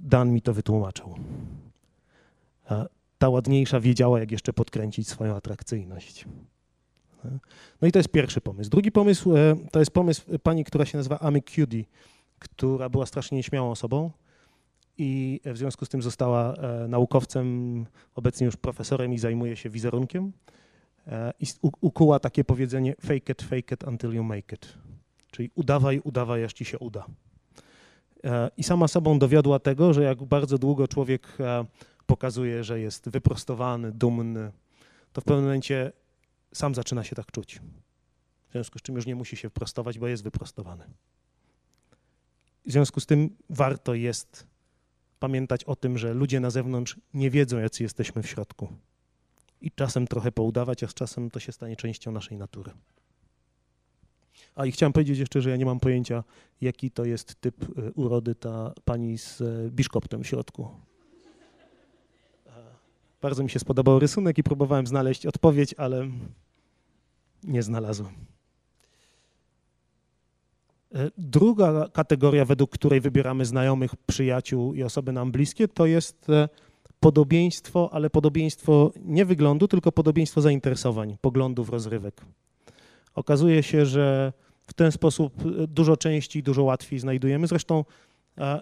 Dan 0.00 0.32
mi 0.32 0.42
to 0.42 0.54
wytłumaczył. 0.54 1.14
Ta 3.18 3.28
ładniejsza 3.28 3.80
wiedziała, 3.80 4.20
jak 4.20 4.30
jeszcze 4.30 4.52
podkręcić 4.52 5.08
swoją 5.08 5.36
atrakcyjność. 5.36 6.24
No 7.82 7.88
i 7.88 7.92
to 7.92 7.98
jest 7.98 8.08
pierwszy 8.08 8.40
pomysł. 8.40 8.70
Drugi 8.70 8.92
pomysł 8.92 9.36
e, 9.36 9.56
to 9.70 9.78
jest 9.78 9.90
pomysł 9.90 10.22
pani, 10.42 10.64
która 10.64 10.84
się 10.84 10.98
nazywa 10.98 11.18
Amy 11.18 11.42
Cuddy, 11.42 11.84
która 12.38 12.88
była 12.88 13.06
strasznie 13.06 13.36
nieśmiałą 13.36 13.70
osobą 13.70 14.10
i 14.98 15.40
w 15.44 15.58
związku 15.58 15.84
z 15.84 15.88
tym 15.88 16.02
została 16.02 16.54
e, 16.54 16.88
naukowcem, 16.88 17.86
obecnie 18.14 18.46
już 18.46 18.56
profesorem 18.56 19.12
i 19.12 19.18
zajmuje 19.18 19.56
się 19.56 19.70
wizerunkiem. 19.70 20.32
E, 21.06 21.32
I 21.40 21.46
ukuła 21.80 22.18
takie 22.18 22.44
powiedzenie 22.44 22.94
fake 23.00 23.32
it, 23.32 23.42
fake 23.42 23.74
it 23.74 23.84
until 23.84 24.14
you 24.14 24.24
make 24.24 24.52
it. 24.52 24.78
Czyli 25.30 25.50
udawaj, 25.54 26.00
udawaj, 26.04 26.44
aż 26.44 26.52
ci 26.52 26.64
się 26.64 26.78
uda. 26.78 27.06
E, 28.24 28.50
I 28.56 28.62
sama 28.62 28.88
sobą 28.88 29.18
dowiodła 29.18 29.58
tego, 29.58 29.92
że 29.92 30.02
jak 30.02 30.24
bardzo 30.24 30.58
długo 30.58 30.88
człowiek 30.88 31.36
e, 31.40 31.64
pokazuje, 32.06 32.64
że 32.64 32.80
jest 32.80 33.08
wyprostowany, 33.08 33.92
dumny, 33.92 34.52
to 35.12 35.20
w 35.20 35.24
pewnym 35.24 35.44
momencie 35.44 35.92
sam 36.54 36.74
zaczyna 36.74 37.04
się 37.04 37.16
tak 37.16 37.32
czuć. 37.32 37.60
W 38.48 38.52
związku 38.52 38.78
z 38.78 38.82
czym 38.82 38.94
już 38.94 39.06
nie 39.06 39.14
musi 39.14 39.36
się 39.36 39.50
prostować, 39.50 39.98
bo 39.98 40.08
jest 40.08 40.22
wyprostowany. 40.22 40.84
W 42.66 42.72
związku 42.72 43.00
z 43.00 43.06
tym 43.06 43.36
warto 43.50 43.94
jest 43.94 44.46
pamiętać 45.18 45.64
o 45.64 45.76
tym, 45.76 45.98
że 45.98 46.14
ludzie 46.14 46.40
na 46.40 46.50
zewnątrz 46.50 46.96
nie 47.14 47.30
wiedzą, 47.30 47.58
jacy 47.58 47.82
jesteśmy 47.82 48.22
w 48.22 48.28
środku. 48.28 48.68
I 49.60 49.70
czasem 49.70 50.06
trochę 50.06 50.32
poudawać, 50.32 50.84
a 50.84 50.88
z 50.88 50.94
czasem 50.94 51.30
to 51.30 51.40
się 51.40 51.52
stanie 51.52 51.76
częścią 51.76 52.12
naszej 52.12 52.36
natury. 52.36 52.70
A 54.54 54.66
i 54.66 54.72
chciałem 54.72 54.92
powiedzieć 54.92 55.18
jeszcze, 55.18 55.42
że 55.42 55.50
ja 55.50 55.56
nie 55.56 55.66
mam 55.66 55.80
pojęcia, 55.80 56.24
jaki 56.60 56.90
to 56.90 57.04
jest 57.04 57.40
typ 57.40 57.78
e, 57.78 57.92
urody 57.92 58.34
ta 58.34 58.72
pani 58.84 59.18
z 59.18 59.40
e, 59.40 59.44
biszkoptem 59.70 60.24
w 60.24 60.26
środku. 60.26 60.68
E, 62.46 62.50
bardzo 63.22 63.42
mi 63.42 63.50
się 63.50 63.58
spodobał 63.58 63.98
rysunek 63.98 64.38
i 64.38 64.42
próbowałem 64.42 64.86
znaleźć 64.86 65.26
odpowiedź, 65.26 65.74
ale 65.76 66.08
nie 67.44 67.62
znalazłem. 67.62 68.12
Druga 71.18 71.88
kategoria, 71.92 72.44
według 72.44 72.70
której 72.70 73.00
wybieramy 73.00 73.44
znajomych, 73.44 73.96
przyjaciół 73.96 74.74
i 74.74 74.82
osoby 74.82 75.12
nam 75.12 75.32
bliskie, 75.32 75.68
to 75.68 75.86
jest 75.86 76.26
podobieństwo, 77.00 77.88
ale 77.92 78.10
podobieństwo 78.10 78.92
nie 79.04 79.24
wyglądu, 79.24 79.68
tylko 79.68 79.92
podobieństwo 79.92 80.40
zainteresowań, 80.40 81.16
poglądów, 81.20 81.70
rozrywek. 81.70 82.24
Okazuje 83.18 83.62
się, 83.62 83.86
że 83.86 84.32
w 84.66 84.74
ten 84.74 84.92
sposób 84.92 85.34
e, 85.40 85.66
dużo 85.66 85.96
częściej, 85.96 86.42
dużo 86.42 86.62
łatwiej 86.62 86.98
znajdujemy. 86.98 87.46
Zresztą, 87.46 87.84
e, 88.38 88.60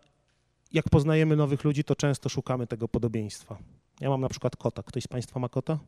jak 0.73 0.91
poznajemy 0.91 1.37
nowych 1.37 1.65
ludzi, 1.65 1.85
to 1.85 1.97
często 1.97 2.29
szukamy 2.29 2.67
tego 2.67 2.89
podobieństwa. 2.89 3.59
Ja 4.01 4.11
mam 4.11 4.21
na 4.21 4.29
przykład 4.29 4.57
kota. 4.57 4.83
Ktoś 4.83 5.05
z 5.05 5.09
Państwa 5.09 5.41
ma 5.41 5.49
kota? 5.49 5.79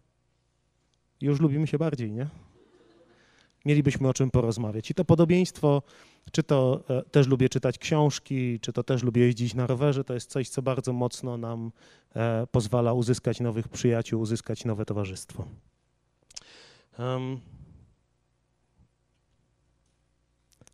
Już 1.21 1.41
lubimy 1.41 1.67
się 1.67 1.79
bardziej, 1.79 2.13
nie? 2.13 2.27
Mielibyśmy 3.65 4.09
o 4.09 4.15
czym 4.15 4.31
porozmawiać. 4.31 4.91
I 4.91 4.95
to 4.95 5.05
podobieństwo, 5.05 5.83
czy 6.33 6.43
to 6.43 6.85
e, 6.91 7.03
też 7.03 7.27
lubię 7.27 7.49
czytać 7.49 7.79
książki, 7.79 8.61
czy 8.61 8.73
to 8.73 8.83
też 8.83 9.03
lubię 9.03 9.23
jeździć 9.23 9.55
na 9.55 9.67
rowerze, 9.67 10.05
to 10.05 10.15
jest 10.15 10.31
coś, 10.31 10.49
co 10.49 10.63
bardzo 10.63 10.93
mocno 10.93 11.37
nam 11.37 11.73
pozwala 12.53 12.93
uzyskać 12.93 13.41
nowych 13.41 13.69
przyjaciół, 13.69 14.21
uzyskać 14.21 14.65
nowe 14.65 14.85
towarzystwo. 14.85 15.45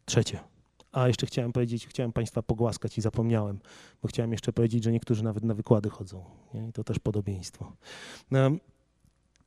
Trzecie. 0.04 0.38
A 0.92 1.08
jeszcze 1.08 1.26
chciałem 1.26 1.52
powiedzieć, 1.52 1.86
chciałem 1.86 2.12
Państwa 2.12 2.42
pogłaskać 2.42 2.98
i 2.98 3.00
zapomniałem, 3.00 3.58
bo 4.02 4.08
chciałem 4.08 4.32
jeszcze 4.32 4.52
powiedzieć, 4.52 4.84
że 4.84 4.92
niektórzy 4.92 5.24
nawet 5.24 5.44
na 5.44 5.54
wykłady 5.54 5.90
chodzą. 5.90 6.24
Nie? 6.54 6.68
I 6.68 6.72
to 6.72 6.84
też 6.84 6.98
podobieństwo. 6.98 7.72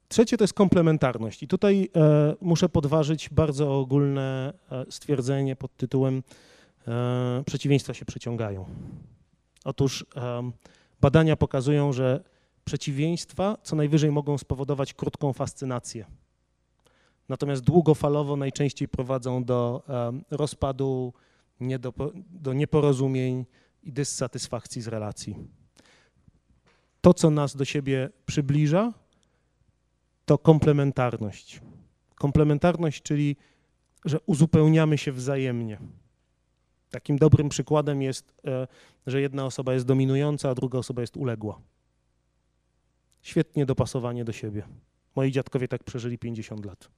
Trzecie 0.07 0.37
to 0.37 0.43
jest 0.43 0.53
komplementarność. 0.53 1.43
I 1.43 1.47
tutaj 1.47 1.89
e, 1.95 2.35
muszę 2.41 2.69
podważyć 2.69 3.29
bardzo 3.29 3.79
ogólne 3.79 4.53
e, 4.71 4.85
stwierdzenie 4.91 5.55
pod 5.55 5.77
tytułem 5.77 6.23
e, 6.87 7.43
przeciwieństwa 7.45 7.93
się 7.93 8.05
przyciągają. 8.05 8.65
Otóż 9.65 10.05
e, 10.15 10.51
badania 11.01 11.35
pokazują, 11.35 11.93
że 11.93 12.23
przeciwieństwa 12.65 13.57
co 13.63 13.75
najwyżej 13.75 14.11
mogą 14.11 14.37
spowodować 14.37 14.93
krótką 14.93 15.33
fascynację 15.33 16.05
natomiast 17.29 17.63
długofalowo 17.63 18.35
najczęściej 18.35 18.87
prowadzą 18.87 19.43
do 19.43 19.83
rozpadu, 20.31 21.13
do, 21.79 21.93
do 22.29 22.53
nieporozumień 22.53 23.45
i 23.83 23.91
dysatysfakcji 23.91 24.81
z 24.81 24.87
relacji. 24.87 25.35
To, 27.01 27.13
co 27.13 27.29
nas 27.29 27.55
do 27.55 27.65
siebie 27.65 28.09
przybliża, 28.25 28.93
to 30.25 30.37
komplementarność. 30.37 31.61
Komplementarność, 32.15 33.01
czyli 33.01 33.35
że 34.05 34.19
uzupełniamy 34.25 34.97
się 34.97 35.11
wzajemnie. 35.11 35.77
Takim 36.91 37.17
dobrym 37.17 37.49
przykładem 37.49 38.01
jest, 38.01 38.33
e, 38.47 38.67
że 39.07 39.21
jedna 39.21 39.45
osoba 39.45 39.73
jest 39.73 39.85
dominująca, 39.85 40.49
a 40.49 40.55
druga 40.55 40.79
osoba 40.79 41.01
jest 41.01 41.17
uległa. 41.17 41.61
Świetnie 43.21 43.65
dopasowanie 43.65 44.25
do 44.25 44.31
siebie. 44.31 44.67
Moi 45.15 45.31
dziadkowie 45.31 45.67
tak 45.67 45.83
przeżyli 45.83 46.17
50 46.17 46.65
lat. 46.65 46.89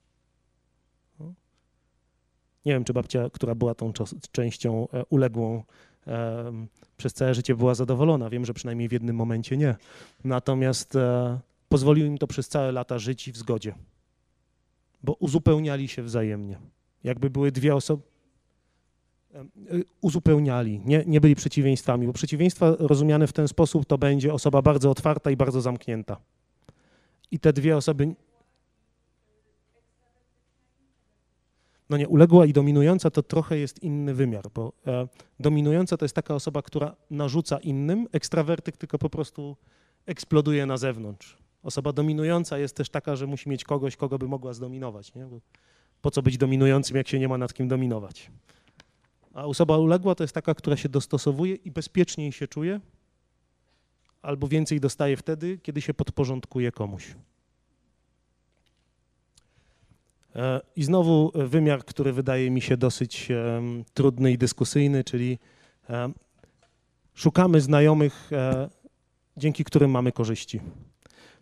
Nie 2.70 2.74
wiem, 2.74 2.84
czy 2.84 2.94
babcia, 2.94 3.30
która 3.30 3.56
była 3.56 3.76
tą 3.76 3.94
częścią 4.32 4.88
e, 4.94 5.06
uległą 5.06 5.64
przez 6.98 7.14
całe 7.14 7.34
życie 7.34 7.56
była 7.56 7.76
zadowolona. 7.76 8.30
Wiem, 8.30 8.46
że 8.46 8.54
przynajmniej 8.54 8.90
w 8.90 8.92
jednym 8.92 9.16
momencie 9.16 9.58
nie. 9.58 9.76
Natomiast 10.24 10.96
e, 10.96 11.40
pozwoliło 11.70 12.08
im 12.08 12.18
to 12.18 12.28
przez 12.28 12.48
całe 12.48 12.72
lata 12.72 13.00
żyć 13.00 13.32
w 13.32 13.38
zgodzie, 13.38 13.76
bo 15.04 15.14
uzupełniali 15.14 15.88
się 15.88 16.04
wzajemnie. 16.04 16.60
Jakby 17.04 17.30
były 17.30 17.52
dwie 17.52 17.76
osoby, 17.76 18.04
e, 19.34 19.44
uzupełniali, 20.02 20.82
nie, 20.86 21.04
nie 21.08 21.22
byli 21.22 21.36
przeciwieństwami, 21.36 22.08
bo 22.08 22.14
przeciwieństwa 22.14 22.76
rozumiane 22.80 23.28
w 23.28 23.34
ten 23.34 23.48
sposób 23.48 23.86
to 23.86 23.98
będzie 23.98 24.34
osoba 24.34 24.62
bardzo 24.62 24.92
otwarta 24.92 25.32
i 25.32 25.38
bardzo 25.38 25.62
zamknięta. 25.62 26.18
I 27.32 27.40
te 27.40 27.54
dwie 27.54 27.78
osoby 27.78 28.16
no 31.90 31.98
nie, 31.98 32.08
uległa 32.08 32.46
i 32.46 32.54
dominująca 32.54 33.12
to 33.12 33.24
trochę 33.24 33.58
jest 33.58 33.84
inny 33.84 34.14
wymiar, 34.14 34.46
bo 34.54 34.74
e, 34.88 35.08
dominująca 35.40 35.98
to 35.98 36.06
jest 36.06 36.16
taka 36.16 36.36
osoba, 36.36 36.62
która 36.62 36.96
narzuca 37.12 37.58
innym, 37.58 38.08
ekstrawertyk 38.12 38.78
tylko 38.78 38.98
po 38.98 39.10
prostu 39.10 39.58
eksploduje 40.06 40.66
na 40.66 40.78
zewnątrz. 40.78 41.38
Osoba 41.64 41.94
dominująca 41.94 42.58
jest 42.58 42.76
też 42.76 42.90
taka, 42.90 43.16
że 43.16 43.28
musi 43.28 43.50
mieć 43.50 43.64
kogoś, 43.64 43.96
kogo 43.96 44.18
by 44.18 44.28
mogła 44.28 44.54
zdominować. 44.54 45.16
Nie? 45.16 45.26
Bo 45.26 45.40
po 46.02 46.12
co 46.12 46.22
być 46.22 46.38
dominującym, 46.38 46.98
jak 46.98 47.08
się 47.08 47.20
nie 47.20 47.28
ma 47.28 47.38
nad 47.38 47.54
kim 47.54 47.68
dominować? 47.68 48.32
A 49.34 49.46
osoba 49.46 49.78
uległa 49.78 50.16
to 50.16 50.24
jest 50.24 50.34
taka, 50.34 50.56
która 50.56 50.78
się 50.78 50.90
dostosowuje 50.90 51.56
i 51.56 51.72
bezpieczniej 51.72 52.32
się 52.32 52.48
czuje, 52.48 52.80
albo 54.22 54.48
więcej 54.48 54.80
dostaje 54.80 55.18
wtedy, 55.18 55.58
kiedy 55.58 55.82
się 55.82 55.94
podporządkuje 55.94 56.72
komuś. 56.72 57.16
E, 60.36 60.62
I 60.76 60.84
znowu 60.84 61.32
wymiar, 61.36 61.86
który 61.86 62.14
wydaje 62.14 62.52
mi 62.52 62.62
się 62.62 62.78
dosyć 62.78 63.28
trudny 63.94 64.32
i 64.32 64.38
dyskusyjny, 64.38 65.04
czyli 65.04 65.40
szukamy 67.14 67.62
znajomych, 67.62 68.34
e, 68.34 68.70
dzięki 69.38 69.64
którym 69.64 69.92
mamy 69.92 70.12
korzyści. 70.12 70.62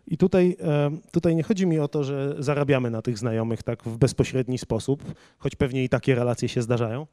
I 0.06 0.18
tutaj, 0.18 0.56
tutaj 1.12 1.36
nie 1.36 1.42
chodzi 1.42 1.66
mi 1.66 1.78
o 1.78 1.88
to, 1.88 2.04
że 2.04 2.34
zarabiamy 2.38 2.90
na 2.90 3.02
tych 3.02 3.18
znajomych 3.18 3.62
tak 3.62 3.82
w 3.82 3.98
bezpośredni 3.98 4.58
sposób, 4.58 5.04
choć 5.38 5.56
pewnie 5.56 5.84
i 5.84 5.88
takie 5.88 6.14
relacje 6.14 6.48
się 6.48 6.62
zdarzają. 6.62 7.06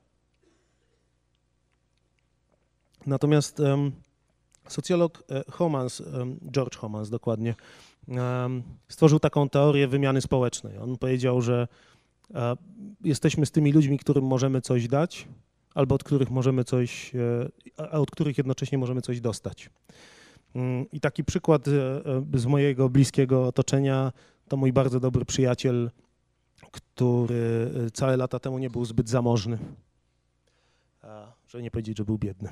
Natomiast 3.05 3.61
socjolog 4.67 5.23
e, 5.29 5.43
Homans, 5.51 6.03
George 6.51 6.77
Homans 6.77 7.09
dokładnie, 7.09 7.55
stworzył 8.89 9.19
taką 9.19 9.49
teorię 9.49 9.87
wymiany 9.87 10.21
społecznej. 10.21 10.77
On 10.77 10.97
powiedział, 10.97 11.41
że 11.41 11.67
e, 12.35 12.55
jesteśmy 13.03 13.45
z 13.45 13.51
tymi 13.51 13.71
ludźmi, 13.71 13.99
którym 13.99 14.25
możemy 14.25 14.61
coś 14.61 14.87
dać, 14.87 15.27
albo 15.73 15.95
od 15.95 16.03
których 16.03 16.31
możemy 16.31 16.63
coś, 16.63 17.15
e, 17.15 17.49
a 17.77 17.99
od 17.99 18.11
których 18.11 18.37
jednocześnie 18.37 18.77
możemy 18.77 19.01
coś 19.01 19.21
dostać. 19.21 19.69
Mm, 20.55 20.91
I 20.91 20.99
taki 20.99 21.23
przykład 21.23 21.67
e, 21.67 21.71
z 22.33 22.45
mojego 22.45 22.89
bliskiego 22.89 23.47
otoczenia 23.47 24.11
to 24.47 24.57
mój 24.57 24.73
bardzo 24.73 24.99
dobry 24.99 25.25
przyjaciel, 25.25 25.91
który 26.71 27.71
całe 27.93 28.17
lata 28.17 28.39
temu 28.39 28.57
nie 28.57 28.69
był 28.69 28.85
zbyt 28.85 29.09
zamożny, 29.09 29.57
żeby 31.47 31.63
nie 31.63 31.71
powiedzieć, 31.71 31.97
że 31.97 32.05
był 32.05 32.17
biedny. 32.17 32.49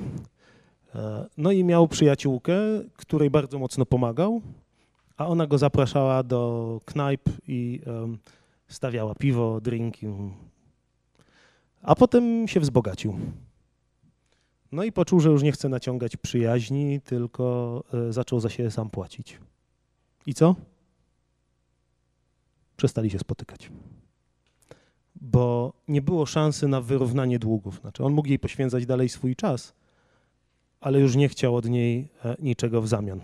No 1.38 1.52
i 1.52 1.64
miał 1.64 1.88
przyjaciółkę, 1.88 2.54
której 2.98 3.30
bardzo 3.30 3.60
mocno 3.60 3.86
pomagał, 3.86 4.42
a 5.18 5.28
ona 5.28 5.48
go 5.48 5.58
zapraszała 5.58 6.24
do 6.24 6.82
knajp 6.86 7.30
i 7.48 7.82
stawiała 8.68 9.16
piwo, 9.16 9.62
drinki. 9.62 10.08
A 11.82 11.96
potem 11.96 12.48
się 12.48 12.60
wzbogacił. 12.60 13.16
No 14.72 14.84
i 14.84 14.92
poczuł, 14.92 15.20
że 15.20 15.30
już 15.30 15.44
nie 15.44 15.52
chce 15.52 15.70
naciągać 15.70 16.18
przyjaźni, 16.18 17.02
tylko 17.02 17.84
e, 17.94 18.14
zaczął 18.14 18.40
za 18.40 18.50
siebie 18.50 18.72
sam 18.72 18.90
płacić. 18.90 19.40
I 20.26 20.34
co? 20.34 20.56
Przestali 22.78 23.10
się 23.10 23.20
spotykać. 23.20 23.72
Bo 25.16 25.74
nie 25.88 26.02
było 26.02 26.26
szansy 26.26 26.68
na 26.68 26.82
wyrównanie 26.82 27.40
długów. 27.40 27.80
Znaczy, 27.82 28.04
on 28.04 28.14
mógł 28.14 28.28
jej 28.28 28.40
poświęcać 28.40 28.86
dalej 28.86 29.10
swój 29.10 29.36
czas, 29.36 29.74
ale 30.84 31.00
już 31.00 31.16
nie 31.16 31.30
chciał 31.30 31.56
od 31.56 31.70
niej 31.70 32.08
e, 32.26 32.36
niczego 32.40 32.82
w 32.82 32.88
zamian. 32.88 33.22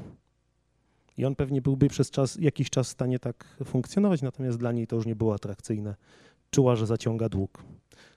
I 1.17 1.25
on 1.25 1.35
pewnie 1.35 1.61
byłby 1.61 1.87
przez 1.87 2.11
czas, 2.11 2.35
jakiś 2.35 2.69
czas 2.69 2.87
w 2.87 2.91
stanie 2.91 3.19
tak 3.19 3.57
funkcjonować, 3.65 4.21
natomiast 4.21 4.57
dla 4.57 4.71
niej 4.71 4.87
to 4.87 4.95
już 4.95 5.05
nie 5.05 5.15
było 5.15 5.33
atrakcyjne. 5.33 5.95
Czuła, 6.51 6.75
że 6.75 6.85
zaciąga 6.85 7.29
dług. 7.29 7.63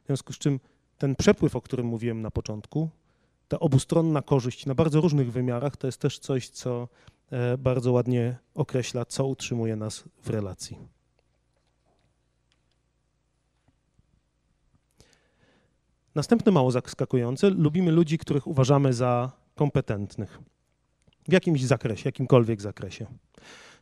W 0.02 0.06
związku 0.06 0.32
z 0.32 0.38
czym 0.38 0.60
ten 0.98 1.16
przepływ, 1.16 1.56
o 1.56 1.60
którym 1.60 1.86
mówiłem 1.86 2.22
na 2.22 2.30
początku, 2.30 2.88
ta 3.48 3.60
obustronna 3.60 4.22
korzyść 4.22 4.66
na 4.66 4.74
bardzo 4.74 5.00
różnych 5.00 5.32
wymiarach, 5.32 5.76
to 5.76 5.86
jest 5.86 6.00
też 6.00 6.18
coś, 6.18 6.48
co 6.48 6.88
e, 7.30 7.58
bardzo 7.58 7.92
ładnie 7.92 8.36
określa, 8.54 9.04
co 9.04 9.26
utrzymuje 9.26 9.76
nas 9.76 10.04
w 10.22 10.30
relacji. 10.30 10.78
Następne 16.14 16.52
mało 16.52 16.70
zaskakujące, 16.70 17.50
lubimy 17.50 17.92
ludzi, 17.92 18.18
których 18.18 18.46
uważamy 18.46 18.92
za 18.92 19.32
kompetentnych 19.54 20.38
w 21.28 21.32
jakimś 21.32 21.64
zakresie, 21.64 22.02
jakimkolwiek 22.08 22.60
zakresie. 22.60 23.06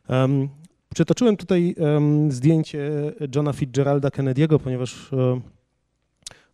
Um, 0.09 0.49
przytoczyłem 0.93 1.37
tutaj 1.37 1.75
um, 1.77 2.31
zdjęcie 2.31 2.91
Johna 3.35 3.53
Fitzgeralda 3.53 4.09
Kennedy'ego, 4.09 4.59
ponieważ 4.59 5.13
um, 5.13 5.41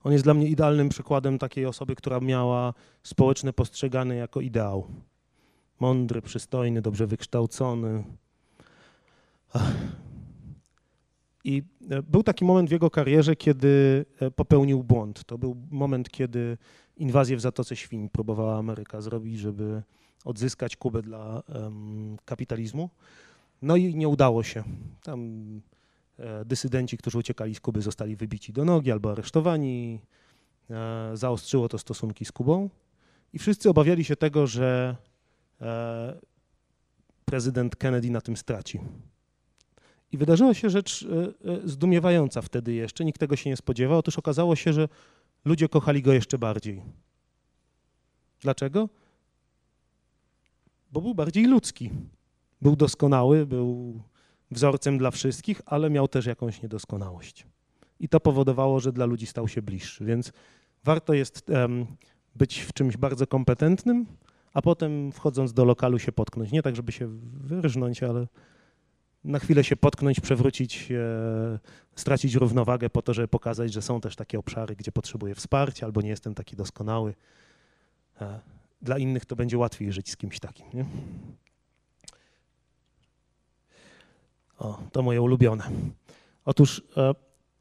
On 0.03 0.11
jest 0.11 0.23
dla 0.23 0.33
mnie 0.33 0.47
idealnym 0.47 0.89
przykładem 0.89 1.39
takiej 1.39 1.65
osoby, 1.65 1.95
która 1.95 2.19
miała 2.19 2.73
społeczne 3.03 3.53
postrzegane 3.53 4.15
jako 4.15 4.41
ideał. 4.41 4.87
Mądry, 5.79 6.21
przystojny, 6.21 6.81
dobrze 6.81 7.07
wykształcony. 7.07 8.03
I 11.47 11.63
e, 11.89 12.03
był 12.03 12.23
taki 12.23 12.45
moment 12.45 12.69
w 12.69 12.71
jego 12.71 12.89
karierze, 12.89 13.35
kiedy 13.35 14.05
e, 14.19 14.31
popełnił 14.31 14.83
błąd. 14.83 15.23
To 15.23 15.37
był 15.37 15.55
moment, 15.71 16.09
kiedy 16.09 16.57
inwazję 16.97 17.37
w 17.37 17.41
Zatoce 17.41 17.75
Świń 17.75 18.09
próbowała 18.09 18.57
Ameryka 18.57 19.01
zrobić, 19.01 19.39
żeby 19.39 19.83
odzyskać 20.25 20.75
Kubę 20.75 21.01
dla 21.01 21.43
um, 21.55 22.17
kapitalizmu. 22.25 22.89
No 23.61 23.75
i 23.75 23.95
nie 23.95 24.07
udało 24.07 24.43
się. 24.43 24.63
Tam 25.03 25.21
e, 26.19 26.45
dysydenci, 26.45 26.97
którzy 26.97 27.17
uciekali 27.17 27.55
z 27.55 27.59
Kuby, 27.59 27.81
zostali 27.81 28.15
wybici 28.15 28.53
do 28.53 28.65
nogi 28.65 28.91
albo 28.91 29.11
aresztowani. 29.11 30.01
E, 30.69 31.11
zaostrzyło 31.13 31.69
to 31.69 31.77
stosunki 31.77 32.25
z 32.25 32.31
Kubą 32.31 32.69
i 33.33 33.39
wszyscy 33.39 33.69
obawiali 33.69 34.03
się 34.03 34.15
tego, 34.15 34.47
że 34.47 34.95
e, 35.61 36.19
prezydent 37.25 37.75
Kennedy 37.75 38.09
na 38.09 38.21
tym 38.21 38.37
straci. 38.37 38.79
I 40.11 40.17
wydarzyła 40.17 40.53
się 40.53 40.69
rzecz 40.69 41.05
e, 41.45 41.51
e, 41.51 41.67
zdumiewająca 41.67 42.41
wtedy 42.41 42.73
jeszcze, 42.73 43.05
nikt 43.05 43.19
tego 43.19 43.35
się 43.35 43.49
nie 43.49 43.57
spodziewał. 43.57 43.99
Otóż 43.99 44.19
okazało 44.19 44.55
się, 44.55 44.73
że 44.73 44.87
ludzie 45.45 45.69
kochali 45.69 46.01
go 46.01 46.13
jeszcze 46.13 46.37
bardziej. 46.37 46.81
Dlaczego? 48.41 48.89
Bo 50.91 51.01
był 51.01 51.15
bardziej 51.15 51.45
ludzki. 51.45 51.89
Był 52.61 52.75
doskonały, 52.75 53.45
był 53.45 53.99
wzorcem 54.51 54.97
dla 54.97 55.11
wszystkich, 55.11 55.61
ale 55.65 55.89
miał 55.89 56.07
też 56.07 56.25
jakąś 56.25 56.61
niedoskonałość. 56.61 57.47
I 57.99 58.09
to 58.09 58.19
powodowało, 58.19 58.79
że 58.79 58.91
dla 58.91 59.05
ludzi 59.05 59.25
stał 59.25 59.47
się 59.47 59.61
bliższy. 59.61 60.05
Więc 60.05 60.31
warto 60.83 61.13
jest 61.13 61.49
um, 61.49 61.85
być 62.35 62.59
w 62.59 62.73
czymś 62.73 62.97
bardzo 62.97 63.27
kompetentnym, 63.27 64.05
a 64.53 64.61
potem 64.61 65.11
wchodząc 65.11 65.53
do 65.53 65.65
lokalu 65.65 65.99
się 65.99 66.11
potknąć. 66.11 66.51
Nie 66.51 66.61
tak, 66.61 66.75
żeby 66.75 66.91
się 66.91 67.07
wyrżnąć, 67.33 68.03
ale 68.03 68.27
na 69.27 69.39
chwilę 69.39 69.63
się 69.63 69.75
potknąć, 69.75 70.19
przewrócić, 70.19 70.91
e, 70.91 71.59
stracić 71.95 72.35
równowagę 72.35 72.89
po 72.89 73.01
to, 73.01 73.13
żeby 73.13 73.27
pokazać, 73.27 73.73
że 73.73 73.81
są 73.81 74.01
też 74.01 74.15
takie 74.15 74.39
obszary, 74.39 74.75
gdzie 74.75 74.91
potrzebuję 74.91 75.35
wsparcia 75.35 75.85
albo 75.85 76.01
nie 76.01 76.09
jestem 76.09 76.33
taki 76.35 76.55
doskonały. 76.55 77.13
E, 78.21 78.39
dla 78.81 78.97
innych 78.97 79.25
to 79.25 79.35
będzie 79.35 79.57
łatwiej 79.57 79.91
żyć 79.91 80.11
z 80.11 80.17
kimś 80.17 80.39
takim. 80.39 80.65
Nie? 80.73 80.85
O, 84.59 84.79
to 84.91 85.01
moje 85.01 85.21
ulubione. 85.21 85.63
Otóż 86.45 86.81
e, 86.97 87.13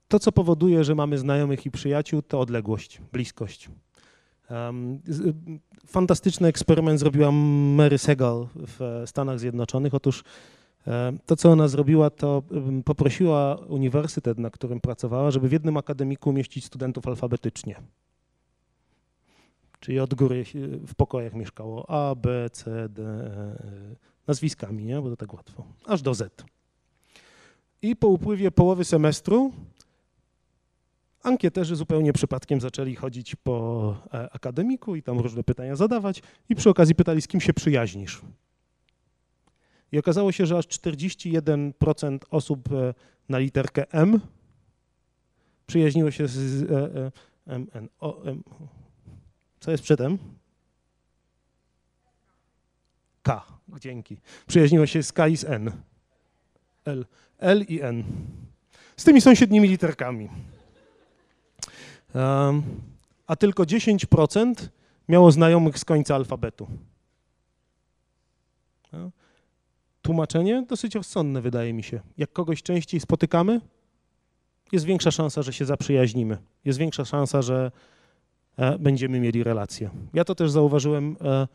to, 0.08 0.18
co 0.18 0.32
powoduje, 0.32 0.84
że 0.84 0.94
mamy 0.94 1.18
znajomych 1.18 1.66
i 1.66 1.70
przyjaciół, 1.70 2.22
to 2.22 2.40
odległość, 2.40 3.00
bliskość. 3.12 3.70
Um, 4.50 5.00
fantastyczny 5.86 6.48
eksperyment 6.48 7.00
zrobiła 7.00 7.32
Mary 7.76 7.98
Segal 7.98 8.48
w 8.54 9.02
Stanach 9.06 9.40
Zjednoczonych. 9.40 9.94
Otóż 9.94 10.24
to, 11.26 11.36
co 11.36 11.50
ona 11.52 11.68
zrobiła, 11.68 12.10
to 12.10 12.42
poprosiła 12.84 13.54
uniwersytet, 13.54 14.38
na 14.38 14.50
którym 14.50 14.80
pracowała, 14.80 15.30
żeby 15.30 15.48
w 15.48 15.52
jednym 15.52 15.76
akademiku 15.76 16.30
umieścić 16.30 16.64
studentów 16.64 17.06
alfabetycznie. 17.06 17.76
Czyli 19.80 20.00
od 20.00 20.14
góry 20.14 20.44
w 20.86 20.94
pokojach 20.94 21.34
mieszkało 21.34 21.90
A, 21.90 22.14
B, 22.14 22.50
C, 22.50 22.88
D, 22.88 23.02
E, 23.02 23.56
nazwiskami, 24.26 24.84
nie? 24.84 25.00
bo 25.00 25.10
to 25.10 25.16
tak 25.16 25.34
łatwo, 25.34 25.64
aż 25.86 26.02
do 26.02 26.14
Z. 26.14 26.44
I 27.82 27.96
po 27.96 28.08
upływie 28.08 28.50
połowy 28.50 28.84
semestru 28.84 29.52
ankieterzy 31.22 31.76
zupełnie 31.76 32.12
przypadkiem 32.12 32.60
zaczęli 32.60 32.94
chodzić 32.94 33.36
po 33.36 33.96
e, 34.14 34.32
akademiku 34.32 34.96
i 34.96 35.02
tam 35.02 35.18
różne 35.18 35.44
pytania 35.44 35.76
zadawać 35.76 36.22
i 36.48 36.54
przy 36.54 36.70
okazji 36.70 36.94
pytali, 36.94 37.22
z 37.22 37.28
kim 37.28 37.40
się 37.40 37.54
przyjaźnisz. 37.54 38.22
I 39.92 39.98
okazało 39.98 40.32
się, 40.32 40.46
że 40.46 40.58
aż 40.58 40.66
41% 40.66 42.18
osób 42.30 42.72
e, 42.72 42.94
na 43.28 43.38
literkę 43.38 43.92
M 43.92 44.20
przyjaźniło 45.66 46.10
się 46.10 46.28
z 46.28 46.70
e, 46.70 47.06
e. 47.06 47.10
Co 49.60 49.70
jest 49.70 49.82
przed 49.82 50.00
M? 50.00 50.18
K, 53.22 53.46
dzięki. 53.80 54.16
Przyjaźniło 54.46 54.86
się 54.86 55.02
z 55.02 55.12
K 55.12 55.28
i 55.28 55.36
z 55.36 55.44
N. 55.44 55.72
L, 56.84 57.06
L 57.38 57.64
i 57.68 57.80
N. 57.80 58.04
Z 58.96 59.04
tymi 59.04 59.20
sąsiednimi 59.20 59.68
literkami. 59.68 60.28
Um, 62.14 62.62
a 63.26 63.36
tylko 63.36 63.62
10% 63.62 64.68
miało 65.08 65.32
znajomych 65.32 65.78
z 65.78 65.84
końca 65.84 66.14
alfabetu. 66.14 66.68
No 68.92 69.10
tłumaczenie 70.06 70.64
dosyć 70.68 70.94
rozsądne, 70.94 71.40
wydaje 71.40 71.72
mi 71.72 71.82
się. 71.82 72.00
Jak 72.18 72.32
kogoś 72.32 72.62
częściej 72.62 73.00
spotykamy, 73.00 73.60
jest 74.72 74.84
większa 74.84 75.10
szansa, 75.10 75.42
że 75.42 75.52
się 75.52 75.64
zaprzyjaźnimy. 75.64 76.38
Jest 76.64 76.78
większa 76.78 77.04
szansa, 77.04 77.42
że 77.42 77.70
e, 78.56 78.78
będziemy 78.78 79.20
mieli 79.20 79.44
relacje. 79.44 79.90
Ja 80.14 80.24
to 80.24 80.34
też 80.34 80.50
zauważyłem 80.50 81.16
e, 81.20 81.48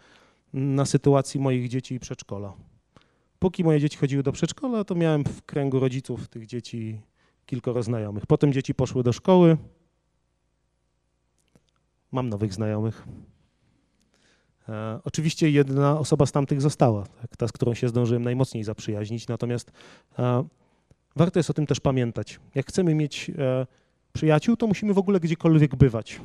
na 0.53 0.85
sytuacji 0.85 1.39
moich 1.39 1.69
dzieci 1.69 1.95
i 1.95 1.99
przedszkola. 1.99 2.53
Póki 3.39 3.63
moje 3.63 3.79
dzieci 3.79 3.97
chodziły 3.97 4.23
do 4.23 4.31
przedszkola, 4.31 4.83
to 4.83 4.95
miałem 4.95 5.23
w 5.23 5.41
kręgu 5.41 5.79
rodziców 5.79 6.27
tych 6.27 6.45
dzieci 6.45 7.01
kilkoro 7.45 7.83
znajomych. 7.83 8.25
Potem 8.25 8.53
dzieci 8.53 8.73
poszły 8.75 9.03
do 9.03 9.13
szkoły. 9.13 9.57
Mam 12.11 12.29
nowych 12.29 12.53
znajomych. 12.53 13.07
E, 14.71 14.99
oczywiście 15.03 15.49
jedna 15.49 15.99
osoba 15.99 16.25
z 16.25 16.31
tamtych 16.31 16.61
została, 16.61 17.05
tak, 17.05 17.37
ta, 17.37 17.47
z 17.47 17.51
którą 17.51 17.73
się 17.73 17.87
zdążyłem 17.89 18.23
najmocniej 18.23 18.63
zaprzyjaźnić, 18.63 19.27
natomiast 19.27 19.71
e, 20.19 20.43
warto 21.15 21.39
jest 21.39 21.49
o 21.49 21.53
tym 21.53 21.65
też 21.65 21.79
pamiętać. 21.79 22.39
Jak 22.55 22.67
chcemy 22.67 22.95
mieć 22.95 23.31
e, 23.37 23.67
przyjaciół, 24.13 24.57
to 24.57 24.67
musimy 24.67 24.93
w 24.93 24.97
ogóle 24.97 25.19
gdziekolwiek 25.19 25.75
bywać. 25.75 26.21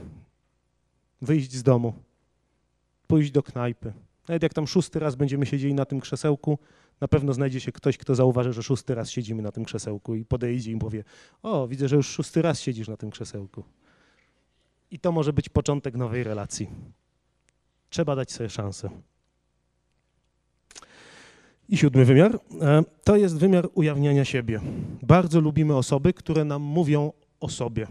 Wyjść 1.23 1.53
z 1.53 1.63
domu, 1.63 1.93
pójść 3.07 3.31
do 3.31 3.43
knajpy. 3.43 3.93
Nawet 4.29 4.43
jak 4.43 4.55
tam 4.55 4.67
szósty 4.67 4.99
raz 4.99 5.15
będziemy 5.15 5.47
siedzieli 5.47 5.75
na 5.75 5.85
tym 5.85 6.01
krzesełku, 6.01 6.59
na 7.01 7.09
pewno 7.09 7.33
znajdzie 7.33 7.61
się 7.61 7.73
ktoś, 7.73 7.99
kto 7.99 8.15
zauważy, 8.15 8.53
że 8.53 8.63
szósty 8.63 8.95
raz 8.95 9.11
siedzimy 9.11 9.43
na 9.43 9.53
tym 9.53 9.65
krzesełku 9.65 10.15
i 10.15 10.25
podejdzie 10.25 10.73
i 10.73 10.77
powie, 10.77 11.05
o, 11.43 11.69
widzę, 11.69 11.89
że 11.89 11.97
już 11.97 12.09
szósty 12.09 12.43
raz 12.43 12.61
siedzisz 12.61 12.89
na 12.89 12.97
tym 12.97 13.11
krzesełku. 13.11 13.65
I 14.91 14.99
to 14.99 15.13
może 15.13 15.33
być 15.33 15.49
początek 15.49 15.97
nowej 15.97 16.25
relacji. 16.25 16.69
Trzeba 17.97 18.17
dać 18.17 18.33
sobie 18.33 18.51
szansę. 18.51 18.91
I 21.69 21.77
siódmy 21.77 22.05
wymiar 22.05 22.41
e, 22.61 22.83
to 23.05 23.17
jest 23.17 23.39
wymiar 23.39 23.69
ujawniania 23.75 24.25
siebie. 24.25 24.61
Bardzo 25.03 25.41
lubimy 25.41 25.77
osoby, 25.77 26.13
które 26.13 26.45
nam 26.45 26.63
mówią 26.63 27.13
o 27.41 27.49
sobie. 27.49 27.87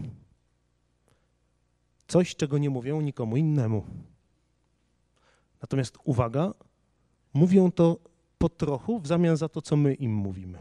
Coś, 2.08 2.36
czego 2.36 2.58
nie 2.58 2.70
mówią 2.70 3.00
nikomu 3.00 3.36
innemu. 3.36 3.84
Natomiast 5.62 5.98
uwaga, 6.04 6.54
mówią 7.34 7.72
to 7.72 7.98
po 8.38 8.48
trochu 8.48 9.00
w 9.00 9.06
zamian 9.06 9.36
za 9.36 9.48
to, 9.48 9.62
co 9.62 9.76
my 9.76 9.94
im 9.94 10.14
mówimy. 10.14 10.58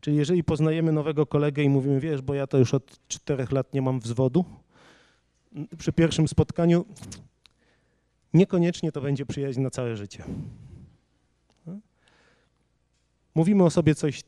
Czyli 0.00 0.16
jeżeli 0.16 0.44
poznajemy 0.44 0.92
nowego 0.92 1.26
kolegę 1.26 1.62
i 1.62 1.68
mówimy, 1.68 2.00
wiesz, 2.00 2.22
bo 2.22 2.34
ja 2.34 2.46
to 2.46 2.58
już 2.58 2.74
od 2.74 3.08
czterech 3.08 3.52
lat 3.52 3.74
nie 3.74 3.82
mam 3.82 4.00
wzwodu, 4.00 4.44
przy 5.78 5.92
pierwszym 5.92 6.28
spotkaniu 6.28 6.84
niekoniecznie 8.34 8.92
to 8.92 9.00
będzie 9.00 9.26
przyjaźń 9.26 9.60
na 9.60 9.70
całe 9.70 9.96
życie. 9.96 10.24
Mówimy 13.34 13.64
o 13.64 13.70
sobie 13.70 13.94
coś 13.94 14.22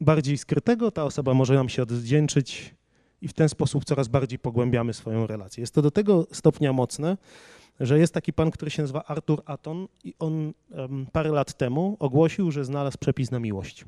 bardziej 0.00 0.38
skrytego, 0.38 0.90
ta 0.90 1.04
osoba 1.04 1.34
może 1.34 1.54
nam 1.54 1.68
się 1.68 1.82
odwdzięczyć 1.82 2.74
i 3.20 3.28
w 3.28 3.32
ten 3.32 3.48
sposób 3.48 3.84
coraz 3.84 4.08
bardziej 4.08 4.38
pogłębiamy 4.38 4.94
swoją 4.94 5.26
relację. 5.26 5.60
Jest 5.60 5.74
to 5.74 5.82
do 5.82 5.90
tego 5.90 6.26
stopnia 6.32 6.72
mocne, 6.72 7.16
że 7.80 7.98
jest 7.98 8.14
taki 8.14 8.32
pan, 8.32 8.50
który 8.50 8.70
się 8.70 8.82
nazywa 8.82 9.04
Arthur 9.04 9.42
Aton 9.46 9.88
i 10.04 10.14
on 10.18 10.52
um, 10.70 11.06
parę 11.12 11.30
lat 11.30 11.56
temu 11.56 11.96
ogłosił, 11.98 12.50
że 12.50 12.64
znalazł 12.64 12.98
przepis 12.98 13.30
na 13.30 13.38
miłość. 13.38 13.84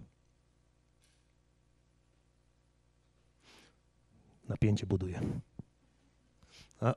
Napięcie 4.49 4.87
buduje. 4.87 5.21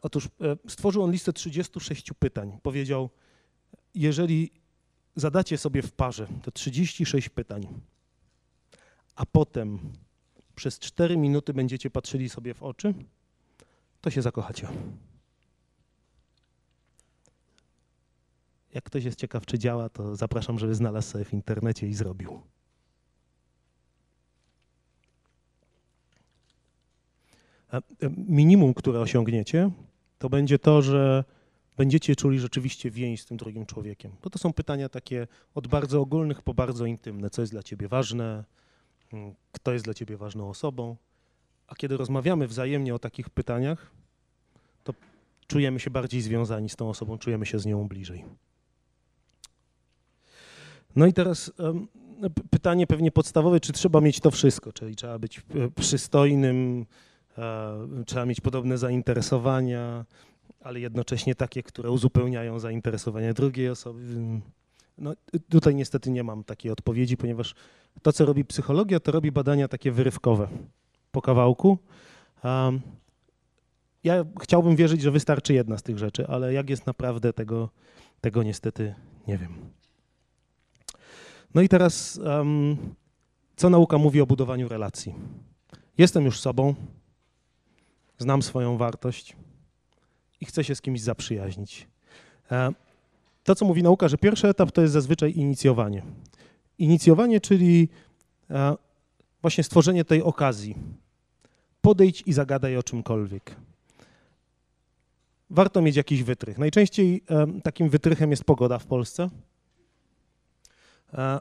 Otóż 0.02 0.26
e, 0.26 0.30
stworzył 0.70 1.04
on 1.04 1.12
listę 1.12 1.34
36 1.34 2.14
pytań. 2.20 2.60
Powiedział, 2.64 3.10
jeżeli 3.96 4.52
zadacie 5.16 5.58
sobie 5.58 5.82
w 5.82 5.92
parze 5.92 6.28
te 6.44 6.52
36 6.52 7.30
pytań, 7.30 7.68
a 9.16 9.26
potem 9.26 9.80
przez 10.56 10.80
4 10.80 11.18
minuty 11.18 11.54
będziecie 11.54 11.90
patrzyli 11.90 12.30
sobie 12.30 12.54
w 12.54 12.64
oczy, 12.64 12.94
to 14.02 14.10
się 14.10 14.22
zakochacie. 14.22 14.68
Jak 18.74 18.84
ktoś 18.84 19.04
jest 19.04 19.20
ciekaw, 19.20 19.46
czy 19.46 19.60
działa, 19.60 19.90
to 19.90 20.16
zapraszam, 20.16 20.60
żeby 20.60 20.76
znalazł 20.76 21.12
sobie 21.12 21.26
w 21.26 21.34
internecie 21.34 21.88
i 21.88 21.94
zrobił. 21.94 22.42
Minimum, 28.28 28.74
które 28.74 29.00
osiągniecie, 29.00 29.72
to 30.20 30.30
będzie 30.30 30.60
to, 30.60 30.82
że 30.82 31.24
będziecie 31.78 32.16
czuli 32.16 32.40
rzeczywiście 32.40 32.92
więź 32.92 33.22
z 33.22 33.26
tym 33.26 33.38
drugim 33.38 33.66
człowiekiem. 33.66 34.12
Bo 34.24 34.30
to 34.30 34.40
są 34.40 34.54
pytania 34.54 34.90
takie 34.90 35.28
od 35.56 35.68
bardzo 35.68 36.02
ogólnych 36.02 36.42
po 36.42 36.54
bardzo 36.54 36.86
intymne. 36.86 37.30
Co 37.30 37.42
jest 37.42 37.52
dla 37.52 37.64
ciebie 37.64 37.88
ważne? 37.88 38.44
Mm, 39.14 39.34
kto 39.52 39.74
jest 39.74 39.86
dla 39.86 39.94
ciebie 39.94 40.18
ważną 40.18 40.50
osobą? 40.50 40.96
A 41.68 41.76
kiedy 41.76 41.98
rozmawiamy 41.98 42.48
wzajemnie 42.48 42.96
o 42.96 43.00
takich 43.00 43.30
pytaniach, 43.30 43.92
to 44.84 44.94
czujemy 45.48 45.80
się 45.80 45.90
bardziej 45.90 46.22
związani 46.22 46.70
z 46.70 46.76
tą 46.76 46.90
osobą, 46.90 47.18
czujemy 47.18 47.46
się 47.46 47.60
z 47.60 47.66
nią 47.66 47.88
bliżej. 47.88 48.26
No 50.96 51.06
i 51.06 51.14
teraz 51.14 51.52
pytanie 52.50 52.88
pewnie 52.88 53.12
podstawowe, 53.12 53.60
czy 53.60 53.74
trzeba 53.74 54.02
mieć 54.02 54.20
to 54.20 54.32
wszystko, 54.32 54.74
czyli 54.74 54.96
trzeba 54.96 55.20
być 55.20 55.38
e, 55.40 55.42
przystojnym, 55.76 56.82
e, 56.82 57.13
trzeba 58.06 58.26
mieć 58.26 58.42
podobne 58.42 58.78
zainteresowania, 58.78 60.06
ale 60.62 60.80
jednocześnie 60.80 61.36
takie, 61.36 61.64
które 61.64 61.92
uzupełniają 61.92 62.60
zainteresowania 62.60 63.34
drugiej 63.34 63.70
osoby. 63.70 64.02
No, 64.98 65.14
tutaj 65.50 65.76
niestety 65.76 66.12
nie 66.12 66.24
mam 66.24 66.44
takiej 66.44 66.72
odpowiedzi, 66.72 67.18
ponieważ 67.18 67.56
to, 68.02 68.14
co 68.14 68.26
robi 68.26 68.46
psychologia, 68.46 69.00
to 69.00 69.12
robi 69.12 69.32
badania 69.32 69.68
takie 69.68 69.92
wyrywkowe 69.92 70.48
po 71.12 71.22
kawałku. 71.22 71.78
Ja 74.04 74.26
chciałbym 74.42 74.76
wierzyć, 74.76 75.02
że 75.02 75.12
wystarczy 75.12 75.54
jedna 75.54 75.78
z 75.78 75.84
tych 75.84 75.98
rzeczy, 75.98 76.28
ale 76.28 76.54
jak 76.54 76.70
jest 76.70 76.86
naprawdę, 76.86 77.34
tego, 77.34 77.70
tego 78.22 78.44
niestety 78.44 78.96
nie 79.28 79.38
wiem. 79.38 79.56
No 81.54 81.62
i 81.62 81.70
teraz, 81.70 82.20
co 83.56 83.70
nauka 83.70 83.98
mówi 83.98 84.22
o 84.22 84.26
budowaniu 84.26 84.68
relacji? 84.68 85.16
Jestem 85.98 86.26
już 86.26 86.40
sobą, 86.40 86.76
znam 88.24 88.42
swoją 88.42 88.78
wartość 88.78 89.36
i 90.42 90.46
chcę 90.46 90.64
się 90.64 90.76
z 90.76 90.82
kimś 90.82 91.02
zaprzyjaźnić. 91.02 91.88
E, 92.52 92.74
to, 93.44 93.56
co 93.56 93.66
mówi 93.66 93.84
nauka, 93.84 94.08
że 94.08 94.18
pierwszy 94.18 94.48
etap 94.48 94.72
to 94.72 94.82
jest 94.82 94.94
zazwyczaj 94.94 95.34
inicjowanie. 95.36 96.04
Inicjowanie, 96.78 97.42
czyli 97.42 97.90
e, 98.50 98.76
właśnie 99.42 99.64
stworzenie 99.64 100.06
tej 100.06 100.24
okazji. 100.24 100.76
Podejdź 101.82 102.24
i 102.26 102.34
zagadaj 102.34 102.78
o 102.78 102.84
czymkolwiek. 102.84 103.56
Warto 105.50 105.82
mieć 105.82 105.96
jakiś 105.96 106.24
wytrych. 106.24 106.58
Najczęściej 106.58 107.24
e, 107.30 107.62
takim 107.62 107.90
wytrychem 107.90 108.32
jest 108.32 108.44
pogoda 108.44 108.80
w 108.80 108.86
Polsce 108.86 109.30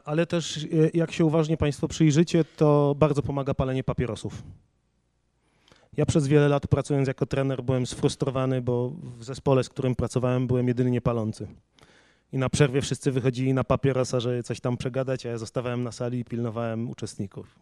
ale 0.05 0.25
też 0.25 0.67
jak 0.93 1.11
się 1.11 1.25
uważnie 1.25 1.57
Państwo 1.57 1.87
przyjrzycie, 1.87 2.45
to 2.45 2.95
bardzo 2.99 3.21
pomaga 3.21 3.53
palenie 3.53 3.83
papierosów. 3.83 4.43
Ja 5.97 6.05
przez 6.05 6.27
wiele 6.27 6.47
lat 6.47 6.67
pracując 6.67 7.07
jako 7.07 7.25
trener 7.25 7.63
byłem 7.63 7.85
sfrustrowany, 7.85 8.61
bo 8.61 8.89
w 9.17 9.23
zespole, 9.23 9.63
z 9.63 9.69
którym 9.69 9.95
pracowałem, 9.95 10.47
byłem 10.47 10.67
jedyny 10.67 10.91
niepalący. 10.91 11.47
I 12.31 12.37
na 12.37 12.49
przerwie 12.49 12.81
wszyscy 12.81 13.11
wychodzili 13.11 13.53
na 13.53 13.63
papierosa, 13.63 14.19
żeby 14.19 14.43
coś 14.43 14.59
tam 14.59 14.77
przegadać, 14.77 15.25
a 15.25 15.29
ja 15.29 15.37
zostawałem 15.37 15.83
na 15.83 15.91
sali 15.91 16.19
i 16.19 16.25
pilnowałem 16.25 16.89
uczestników. 16.89 17.59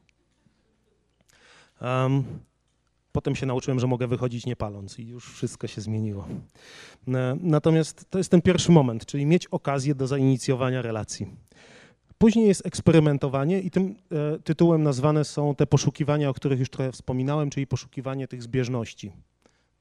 Um, 1.81 2.23
potem 3.11 3.35
się 3.35 3.45
nauczyłem, 3.45 3.79
że 3.79 3.87
mogę 3.87 4.07
wychodzić 4.07 4.45
nie 4.45 4.55
paląc 4.55 4.99
i 4.99 5.07
już 5.07 5.33
wszystko 5.33 5.67
się 5.67 5.81
zmieniło. 5.81 6.27
E, 7.07 7.37
natomiast 7.41 8.05
to 8.09 8.17
jest 8.17 8.31
ten 8.31 8.41
pierwszy 8.41 8.71
moment, 8.71 9.05
czyli 9.05 9.25
mieć 9.25 9.47
okazję 9.47 9.95
do 9.95 10.07
zainicjowania 10.07 10.81
relacji. 10.81 11.27
Później 12.21 12.47
jest 12.47 12.65
eksperymentowanie 12.65 13.59
i 13.59 13.71
tym 13.71 13.95
e, 14.11 14.39
tytułem 14.39 14.83
nazwane 14.83 15.25
są 15.25 15.55
te 15.55 15.67
poszukiwania, 15.67 16.29
o 16.29 16.33
których 16.33 16.59
już 16.59 16.69
trochę 16.69 16.91
wspominałem, 16.91 17.49
czyli 17.49 17.67
poszukiwanie 17.67 18.27
tych 18.27 18.43
zbieżności. 18.43 19.11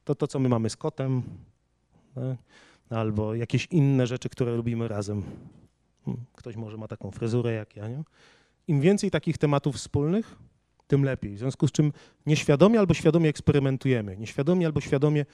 To 0.03 0.15
to, 0.15 0.27
co 0.27 0.39
my 0.39 0.49
mamy 0.49 0.69
z 0.69 0.75
kotem, 0.75 1.23
e, 2.17 2.37
albo 2.89 3.35
jakieś 3.35 3.67
inne 3.71 4.07
rzeczy, 4.07 4.29
które 4.29 4.55
robimy 4.55 4.87
razem. 4.87 5.23
Hmm, 6.05 6.23
ktoś 6.35 6.55
może 6.55 6.77
ma 6.77 6.87
taką 6.87 7.11
fryzurę 7.11 7.53
jak 7.53 7.75
ja, 7.75 7.87
nie? 7.87 8.03
Im 8.67 8.81
więcej 8.81 9.11
takich 9.11 9.37
tematów 9.37 9.75
wspólnych, 9.75 10.35
tym 10.87 11.03
lepiej. 11.03 11.35
W 11.35 11.39
związku 11.39 11.67
z 11.67 11.71
czym 11.71 11.93
nieświadomie 12.25 12.79
albo 12.79 12.93
świadomie 12.93 13.29
eksperymentujemy. 13.29 14.17
Nieświadomie 14.17 14.65
albo 14.65 14.81
świadomie 14.81 15.25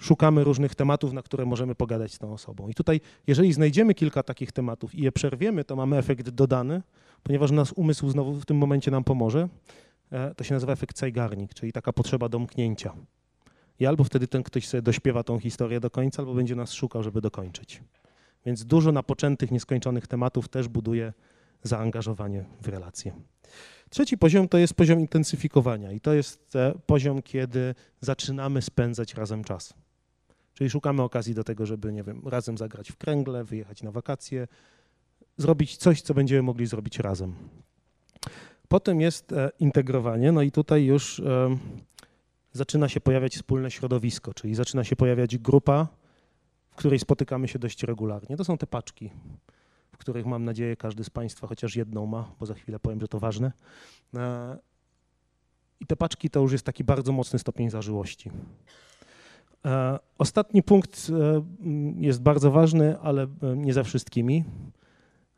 szukamy 0.00 0.44
różnych 0.44 0.74
tematów, 0.74 1.12
na 1.12 1.22
które 1.22 1.46
możemy 1.46 1.74
pogadać 1.74 2.14
z 2.14 2.18
tą 2.18 2.32
osobą. 2.32 2.68
I 2.68 2.74
tutaj, 2.74 3.00
jeżeli 3.26 3.52
znajdziemy 3.52 3.94
kilka 3.94 4.22
takich 4.22 4.52
tematów 4.52 4.94
i 4.94 5.02
je 5.02 5.12
przerwiemy, 5.12 5.64
to 5.64 5.76
mamy 5.76 5.96
efekt 5.96 6.30
dodany, 6.30 6.82
ponieważ 7.22 7.50
nasz 7.50 7.72
umysł 7.72 8.10
znowu 8.10 8.34
w 8.34 8.46
tym 8.46 8.56
momencie 8.56 8.90
nam 8.90 9.04
pomoże. 9.04 9.48
E, 10.12 10.34
to 10.34 10.44
się 10.44 10.54
nazywa 10.54 10.72
efekt 10.72 10.98
Zeigarnik, 10.98 11.54
czyli 11.54 11.72
taka 11.72 11.92
potrzeba 11.92 12.28
domknięcia. 12.28 12.92
I 13.80 13.86
albo 13.86 14.04
wtedy 14.04 14.26
ten 14.26 14.42
ktoś 14.42 14.68
sobie 14.68 14.82
dośpiewa 14.82 15.22
tą 15.22 15.38
historię 15.38 15.80
do 15.80 15.90
końca, 15.90 16.22
albo 16.22 16.34
będzie 16.34 16.56
nas 16.56 16.72
szukał, 16.72 17.02
żeby 17.02 17.20
dokończyć. 17.20 17.82
Więc 18.46 18.64
dużo 18.64 18.92
napoczętych, 18.92 19.50
nieskończonych 19.50 20.06
tematów 20.06 20.48
też 20.48 20.68
buduje 20.68 21.12
zaangażowanie 21.62 22.44
w 22.62 22.68
relacje. 22.68 23.12
Trzeci 23.90 24.18
poziom 24.18 24.48
to 24.48 24.58
jest 24.58 24.74
poziom 24.74 25.00
intensyfikowania 25.00 25.92
i 25.92 26.00
to 26.00 26.12
jest 26.12 26.56
e, 26.56 26.74
poziom, 26.86 27.22
kiedy 27.22 27.74
zaczynamy 28.00 28.62
spędzać 28.62 29.14
razem 29.14 29.44
czas. 29.44 29.74
Czyli 30.60 30.70
szukamy 30.70 31.02
okazji 31.02 31.34
do 31.34 31.44
tego, 31.44 31.66
żeby, 31.66 31.92
nie 31.92 32.02
wiem, 32.02 32.22
razem 32.24 32.58
zagrać 32.58 32.92
w 32.92 32.96
kręgle, 32.96 33.44
wyjechać 33.44 33.82
na 33.82 33.90
wakacje, 33.90 34.48
zrobić 35.36 35.76
coś, 35.76 36.02
co 36.02 36.14
będziemy 36.14 36.42
mogli 36.42 36.66
zrobić 36.66 36.98
razem. 36.98 37.34
Potem 38.68 39.00
jest 39.00 39.32
e, 39.32 39.50
integrowanie, 39.60 40.32
no 40.32 40.42
i 40.42 40.50
tutaj 40.50 40.84
już 40.84 41.20
e, 41.20 41.56
zaczyna 42.52 42.88
się 42.88 43.00
pojawiać 43.00 43.36
wspólne 43.36 43.70
środowisko, 43.70 44.34
czyli 44.34 44.54
zaczyna 44.54 44.84
się 44.84 44.96
pojawiać 44.96 45.38
grupa, 45.38 45.88
w 46.70 46.76
której 46.76 46.98
spotykamy 46.98 47.48
się 47.48 47.58
dość 47.58 47.82
regularnie. 47.82 48.36
To 48.36 48.44
są 48.44 48.58
te 48.58 48.66
paczki, 48.66 49.10
w 49.92 49.96
których 49.96 50.26
mam 50.26 50.44
nadzieję 50.44 50.76
każdy 50.76 51.04
z 51.04 51.10
Państwa 51.10 51.46
chociaż 51.46 51.76
jedną 51.76 52.06
ma, 52.06 52.32
bo 52.40 52.46
za 52.46 52.54
chwilę 52.54 52.78
powiem, 52.78 53.00
że 53.00 53.08
to 53.08 53.18
ważne. 53.18 53.52
E, 54.14 54.58
I 55.80 55.86
te 55.86 55.96
paczki 55.96 56.30
to 56.30 56.40
już 56.40 56.52
jest 56.52 56.64
taki 56.64 56.84
bardzo 56.84 57.12
mocny 57.12 57.38
stopień 57.38 57.70
zażyłości. 57.70 58.30
E, 59.64 59.98
ostatni 60.18 60.62
punkt 60.62 61.10
e, 61.10 61.42
jest 61.98 62.22
bardzo 62.22 62.50
ważny, 62.50 62.98
ale 62.98 63.22
e, 63.22 63.56
nie 63.56 63.72
za 63.72 63.82
wszystkimi, 63.82 64.44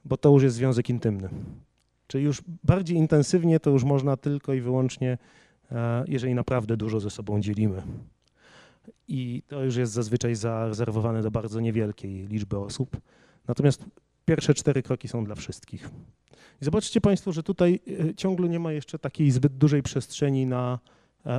bo 0.04 0.16
to 0.16 0.30
już 0.30 0.42
jest 0.42 0.56
związek 0.56 0.90
intymny. 0.90 1.28
Czyli 2.06 2.24
już 2.24 2.42
bardziej 2.64 2.96
intensywnie 2.96 3.60
to 3.60 3.70
już 3.70 3.84
można 3.84 4.16
tylko 4.16 4.54
i 4.54 4.60
wyłącznie, 4.60 5.18
jeżeli 6.06 6.34
naprawdę 6.34 6.76
dużo 6.76 7.00
ze 7.00 7.10
sobą 7.10 7.40
dzielimy. 7.40 7.82
I 9.08 9.42
to 9.46 9.64
już 9.64 9.76
jest 9.76 9.92
zazwyczaj 9.92 10.34
zarezerwowane 10.34 11.22
do 11.22 11.30
bardzo 11.30 11.60
niewielkiej 11.60 12.26
liczby 12.26 12.58
osób. 12.58 12.96
Natomiast 13.48 13.84
pierwsze 14.24 14.54
cztery 14.54 14.82
kroki 14.82 15.08
są 15.08 15.24
dla 15.24 15.34
wszystkich. 15.34 15.90
I 16.62 16.64
zobaczcie 16.64 17.00
Państwo, 17.00 17.32
że 17.32 17.42
tutaj 17.42 17.80
ciągle 18.16 18.48
nie 18.48 18.58
ma 18.58 18.72
jeszcze 18.72 18.98
takiej 18.98 19.30
zbyt 19.30 19.56
dużej 19.56 19.82
przestrzeni 19.82 20.46
na 20.46 20.78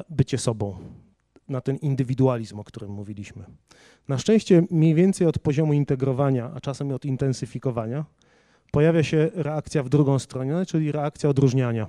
bycie 0.09 0.37
sobą 0.37 0.77
na 1.49 1.61
ten 1.61 1.75
indywidualizm, 1.75 2.59
o 2.59 2.63
którym 2.63 2.91
mówiliśmy. 2.91 3.45
Na 4.07 4.17
szczęście 4.17 4.63
mniej 4.71 4.95
więcej 4.95 5.27
od 5.27 5.39
poziomu 5.39 5.73
integrowania, 5.73 6.51
a 6.55 6.59
czasem 6.59 6.91
od 6.91 7.05
intensyfikowania, 7.05 8.05
pojawia 8.71 9.03
się 9.03 9.31
reakcja 9.33 9.83
w 9.83 9.89
drugą 9.89 10.19
stronę, 10.19 10.65
czyli 10.65 10.91
reakcja 10.91 11.29
odróżniania. 11.29 11.87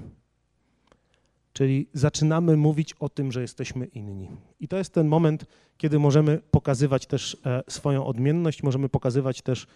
Czyli 1.52 1.88
zaczynamy 1.92 2.56
mówić 2.56 2.92
o 2.92 3.08
tym, 3.08 3.32
że 3.32 3.40
jesteśmy 3.40 3.86
inni. 3.86 4.30
I 4.60 4.68
to 4.68 4.76
jest 4.76 4.94
ten 4.94 5.08
moment, 5.08 5.46
kiedy 5.76 5.98
możemy 5.98 6.40
pokazywać 6.50 7.06
też 7.06 7.36
e, 7.46 7.62
swoją 7.68 8.06
odmienność, 8.06 8.62
możemy 8.62 8.88
pokazywać 8.88 9.42
też, 9.42 9.66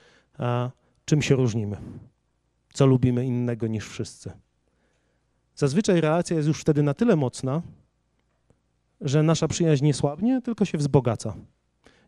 e, 0.40 0.70
czym 1.04 1.22
się 1.22 1.34
różnimy, 1.34 1.76
co 2.72 2.86
lubimy 2.86 3.26
innego 3.26 3.66
niż 3.66 3.88
wszyscy. 3.88 4.32
Zazwyczaj 5.54 6.00
reakcja 6.00 6.36
jest 6.36 6.48
już 6.48 6.60
wtedy 6.60 6.82
na 6.82 6.94
tyle 6.94 7.16
mocna, 7.16 7.62
że 9.00 9.22
nasza 9.22 9.48
przyjaźń 9.48 9.84
nie 9.84 9.94
słabnie, 9.94 10.42
tylko 10.42 10.64
się 10.64 10.78
wzbogaca. 10.78 11.34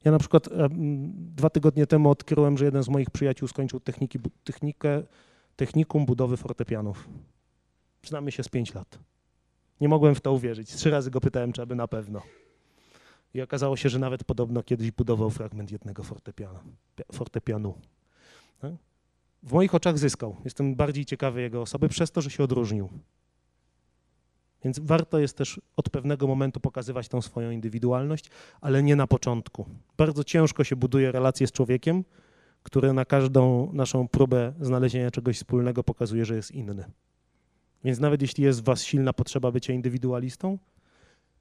Ja 0.04 0.12
na 0.12 0.18
przykład 0.18 0.48
dwa 1.14 1.50
tygodnie 1.50 1.86
temu 1.86 2.10
odkryłem, 2.10 2.58
że 2.58 2.64
jeden 2.64 2.82
z 2.82 2.88
moich 2.88 3.10
przyjaciół 3.10 3.48
skończył 3.48 3.80
techniki, 3.80 4.18
technikę, 4.44 5.02
technikum 5.56 6.06
budowy 6.06 6.36
fortepianów. 6.36 7.08
Znamy 8.06 8.32
się 8.32 8.42
z 8.42 8.48
pięć 8.48 8.74
lat. 8.74 8.98
Nie 9.80 9.88
mogłem 9.88 10.14
w 10.14 10.20
to 10.20 10.32
uwierzyć. 10.32 10.74
Trzy 10.74 10.90
razy 10.90 11.10
go 11.10 11.20
pytałem, 11.20 11.52
czy 11.52 11.62
aby 11.62 11.74
na 11.74 11.88
pewno. 11.88 12.22
I 13.34 13.42
okazało 13.42 13.76
się, 13.76 13.88
że 13.88 13.98
nawet 13.98 14.24
podobno 14.24 14.62
kiedyś 14.62 14.90
budował 14.90 15.30
fragment 15.30 15.70
jednego 15.70 16.02
fortepiana, 16.02 16.60
fortepianu. 17.12 17.74
Tak? 18.60 18.72
W 19.42 19.52
moich 19.52 19.74
oczach 19.74 19.98
zyskał. 19.98 20.36
Jestem 20.44 20.74
bardziej 20.74 21.04
ciekawy 21.04 21.40
jego 21.40 21.62
osoby 21.62 21.88
przez 21.88 22.10
to, 22.10 22.20
że 22.20 22.30
się 22.30 22.44
odróżnił. 22.44 22.88
Więc 24.64 24.78
warto 24.78 25.18
jest 25.18 25.36
też 25.36 25.60
od 25.76 25.90
pewnego 25.90 26.26
momentu 26.26 26.60
pokazywać 26.60 27.08
tą 27.08 27.22
swoją 27.22 27.50
indywidualność, 27.50 28.30
ale 28.60 28.82
nie 28.82 28.96
na 28.96 29.06
początku. 29.06 29.66
Bardzo 29.96 30.24
ciężko 30.24 30.64
się 30.64 30.76
buduje 30.76 31.12
relacje 31.12 31.46
z 31.46 31.52
człowiekiem, 31.52 32.04
który 32.62 32.92
na 32.92 33.04
każdą 33.04 33.72
naszą 33.72 34.08
próbę 34.08 34.52
znalezienia 34.60 35.10
czegoś 35.10 35.36
wspólnego 35.36 35.84
pokazuje, 35.84 36.24
że 36.24 36.36
jest 36.36 36.50
inny. 36.50 36.84
Więc 37.84 37.98
nawet 37.98 38.22
jeśli 38.22 38.44
jest 38.44 38.60
w 38.60 38.64
was 38.64 38.82
silna 38.82 39.12
potrzeba 39.12 39.52
bycia 39.52 39.72
indywidualistą, 39.72 40.58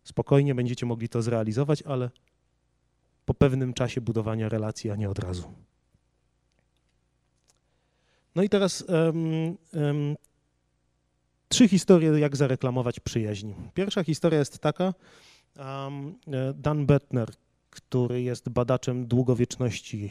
Spokojnie 0.04 0.56
będziecie 0.56 0.86
mogli 0.86 1.10
to 1.10 1.22
zrealizować, 1.22 1.82
ale 1.82 2.10
po 3.26 3.34
pewnym 3.34 3.74
czasie 3.74 4.02
budowania 4.02 4.50
relacji, 4.50 4.92
a 4.92 4.96
nie 4.96 5.10
od 5.10 5.20
razu. 5.20 5.54
No 8.36 8.44
i 8.44 8.50
teraz 8.50 8.82
um, 8.82 9.58
um, 9.74 10.16
trzy 11.50 11.68
historie, 11.68 12.20
jak 12.20 12.36
zareklamować 12.36 13.00
przyjaźń. 13.00 13.54
Pierwsza 13.74 14.04
historia 14.04 14.40
jest 14.40 14.60
taka, 14.60 14.94
um, 15.58 16.16
Dan 16.56 16.86
Bettner, 16.86 17.30
który 17.70 18.22
jest 18.22 18.50
badaczem 18.50 19.08
długowieczności, 19.08 20.10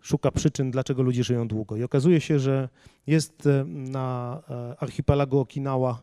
szuka 0.00 0.30
przyczyn, 0.30 0.70
dlaczego 0.70 1.02
ludzie 1.02 1.24
żyją 1.24 1.48
długo. 1.48 1.76
I 1.76 1.82
okazuje 1.82 2.20
się, 2.20 2.38
że 2.38 2.68
jest 3.06 3.46
e, 3.46 3.64
na 3.64 4.42
e, 4.50 4.76
archipelagu 4.78 5.38
Okinawa 5.38 6.02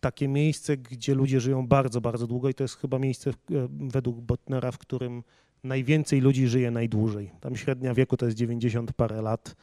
takie 0.00 0.28
miejsce, 0.28 0.76
gdzie 0.76 1.14
ludzie 1.14 1.40
żyją 1.40 1.66
bardzo, 1.66 2.00
bardzo 2.00 2.26
długo 2.26 2.48
i 2.48 2.54
to 2.54 2.64
jest 2.64 2.76
chyba 2.76 2.98
miejsce 2.98 3.30
według 3.70 4.20
Botnera, 4.20 4.70
w 4.70 4.78
którym 4.78 5.22
najwięcej 5.64 6.20
ludzi 6.20 6.48
żyje 6.48 6.70
najdłużej. 6.70 7.30
Tam 7.40 7.56
średnia 7.56 7.94
wieku 7.94 8.16
to 8.16 8.26
jest 8.26 8.38
90 8.38 8.92
parę 8.92 9.22
lat, 9.22 9.56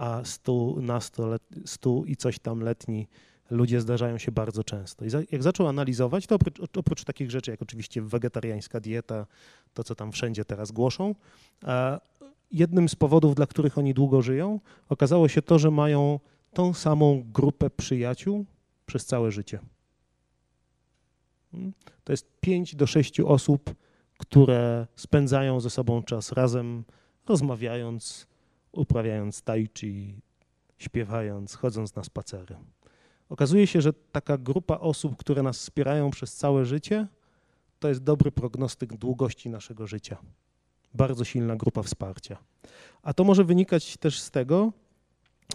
a 0.00 0.24
100 0.24 0.74
na 0.80 1.00
100, 1.00 1.26
let, 1.26 1.42
100 1.64 2.02
i 2.06 2.16
coś 2.16 2.38
tam 2.38 2.60
letni 2.60 3.08
ludzie 3.50 3.80
zdarzają 3.80 4.18
się 4.18 4.32
bardzo 4.32 4.64
często. 4.64 5.04
I 5.04 5.10
za, 5.10 5.20
jak 5.32 5.42
zaczął 5.42 5.66
analizować, 5.66 6.26
to 6.26 6.34
oprócz, 6.34 6.60
oprócz, 6.76 7.04
takich 7.04 7.30
rzeczy, 7.30 7.50
jak 7.50 7.62
oczywiście 7.62 8.02
wegetariańska 8.02 8.80
dieta, 8.80 9.26
to 9.74 9.84
co 9.84 9.94
tam 9.94 10.12
wszędzie 10.12 10.44
teraz 10.44 10.72
głoszą, 10.72 11.14
jednym 12.50 12.88
z 12.88 12.94
powodów, 12.94 13.34
dla 13.34 13.46
których 13.46 13.78
oni 13.78 13.94
długo 13.94 14.22
żyją, 14.22 14.60
okazało 14.88 15.28
się 15.28 15.42
to, 15.42 15.58
że 15.58 15.70
mają 15.70 16.20
tą 16.52 16.74
samą 16.74 17.24
grupę 17.32 17.70
przyjaciół 17.70 18.44
przez 18.86 19.06
całe 19.06 19.32
życie. 19.32 19.58
Hmm? 21.52 21.72
To 22.04 22.12
jest 22.12 22.40
5 22.40 22.76
do 22.76 22.86
6 22.86 23.20
osób, 23.20 23.74
które 24.18 24.86
spędzają 24.96 25.60
ze 25.60 25.70
sobą 25.70 26.02
czas 26.02 26.32
razem, 26.32 26.84
rozmawiając, 27.26 28.29
uprawiając 28.72 29.42
tai 29.42 29.68
chi, 29.78 30.20
śpiewając, 30.78 31.54
chodząc 31.54 31.94
na 31.94 32.04
spacery. 32.04 32.56
Okazuje 33.28 33.66
się, 33.66 33.80
że 33.80 33.92
taka 33.92 34.38
grupa 34.38 34.78
osób, 34.78 35.16
które 35.16 35.42
nas 35.42 35.58
wspierają 35.58 36.10
przez 36.10 36.34
całe 36.34 36.64
życie, 36.64 37.06
to 37.78 37.88
jest 37.88 38.02
dobry 38.02 38.32
prognostyk 38.32 38.96
długości 38.96 39.50
naszego 39.50 39.86
życia. 39.86 40.16
Bardzo 40.94 41.24
silna 41.24 41.56
grupa 41.56 41.82
wsparcia. 41.82 42.36
A 43.02 43.14
to 43.14 43.24
może 43.24 43.44
wynikać 43.44 43.96
też 43.96 44.20
z 44.20 44.30
tego, 44.30 44.72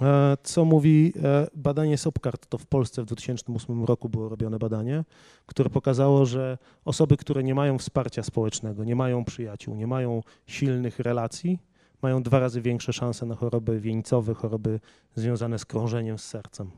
e, 0.01 0.37
co 0.43 0.65
mówi 0.65 1.13
e, 1.23 1.47
badanie 1.55 1.97
Sopkart. 1.97 2.47
To 2.47 2.57
w 2.57 2.65
Polsce 2.65 3.01
w 3.01 3.05
2008 3.05 3.85
roku 3.85 4.09
było 4.09 4.29
robione 4.29 4.59
badanie, 4.59 5.03
które 5.45 5.69
pokazało, 5.69 6.25
że 6.25 6.57
osoby, 6.85 7.17
które 7.17 7.43
nie 7.43 7.55
mają 7.55 7.77
wsparcia 7.77 8.23
społecznego, 8.23 8.83
nie 8.83 8.95
mają 8.95 9.25
przyjaciół, 9.25 9.75
nie 9.75 9.87
mają 9.87 10.21
silnych 10.47 10.99
relacji, 10.99 11.59
mają 12.05 12.23
dwa 12.23 12.39
razy 12.39 12.61
większe 12.61 12.93
szanse 12.93 13.25
na 13.25 13.35
choroby 13.35 13.79
wieńcowe, 13.79 14.33
choroby 14.33 14.79
związane 15.15 15.59
z 15.59 15.65
krążeniem 15.65 16.17
z 16.17 16.23
sercem. 16.23 16.71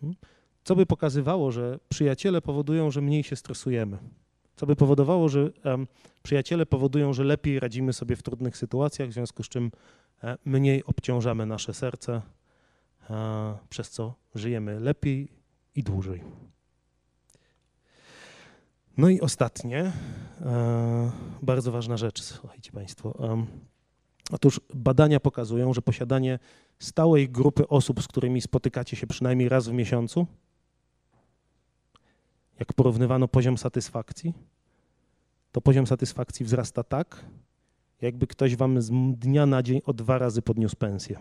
Hmm? 0.00 0.16
Co 0.64 0.76
by 0.76 0.86
pokazywało, 0.86 1.52
że 1.52 1.78
przyjaciele 1.88 2.40
powodują, 2.42 2.90
że 2.90 3.00
mniej 3.00 3.22
się 3.24 3.36
stresujemy. 3.36 3.98
Co 4.56 4.66
by 4.66 4.76
powodowało, 4.76 5.28
że 5.28 5.50
um, 5.64 5.86
przyjaciele 6.22 6.66
powodują, 6.66 7.12
że 7.12 7.24
lepiej 7.24 7.60
radzimy 7.60 7.92
sobie 7.92 8.16
w 8.16 8.22
trudnych 8.22 8.56
sytuacjach, 8.56 9.08
w 9.08 9.12
związku 9.12 9.42
z 9.42 9.48
czym 9.48 9.70
e, 10.22 10.36
mniej 10.44 10.84
obciążamy 10.84 11.46
nasze 11.46 11.74
serce, 11.74 12.22
e, 13.10 13.58
przez 13.68 13.90
co 13.90 14.14
żyjemy 14.34 14.80
lepiej 14.80 15.28
i 15.74 15.82
dłużej. 15.82 16.22
No 18.98 19.08
i 19.08 19.20
ostatnie, 19.20 19.92
e, 20.40 21.10
bardzo 21.42 21.72
ważna 21.72 21.96
rzecz, 21.96 22.22
słuchajcie 22.22 22.72
Państwo. 22.72 23.36
Otóż 24.30 24.60
badania 24.74 25.20
pokazują, 25.20 25.74
że 25.74 25.82
posiadanie 25.82 26.38
stałej 26.78 27.28
grupy 27.28 27.68
osób, 27.68 28.02
z 28.02 28.08
którymi 28.08 28.40
spotykacie 28.40 28.96
się 28.96 29.06
przynajmniej 29.06 29.48
raz 29.48 29.68
w 29.68 29.72
miesiącu, 29.72 30.26
jak 32.58 32.72
porównywano 32.72 33.28
poziom 33.28 33.58
satysfakcji, 33.58 34.34
to 35.52 35.60
poziom 35.60 35.86
satysfakcji 35.86 36.46
wzrasta 36.46 36.82
tak, 36.84 37.24
jakby 38.00 38.26
ktoś 38.26 38.56
wam 38.56 38.82
z 38.82 38.90
dnia 39.18 39.46
na 39.46 39.62
dzień 39.62 39.80
o 39.86 39.92
dwa 39.92 40.18
razy 40.18 40.42
podniósł 40.42 40.76
pensję. 40.76 41.18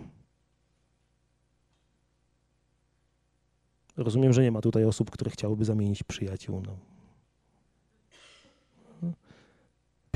Rozumiem, 3.97 4.33
że 4.33 4.43
nie 4.43 4.51
ma 4.51 4.61
tutaj 4.61 4.85
osób, 4.85 5.11
które 5.11 5.31
chciałyby 5.31 5.65
zamienić 5.65 6.03
przyjaciół. 6.03 6.61
No. 6.65 6.96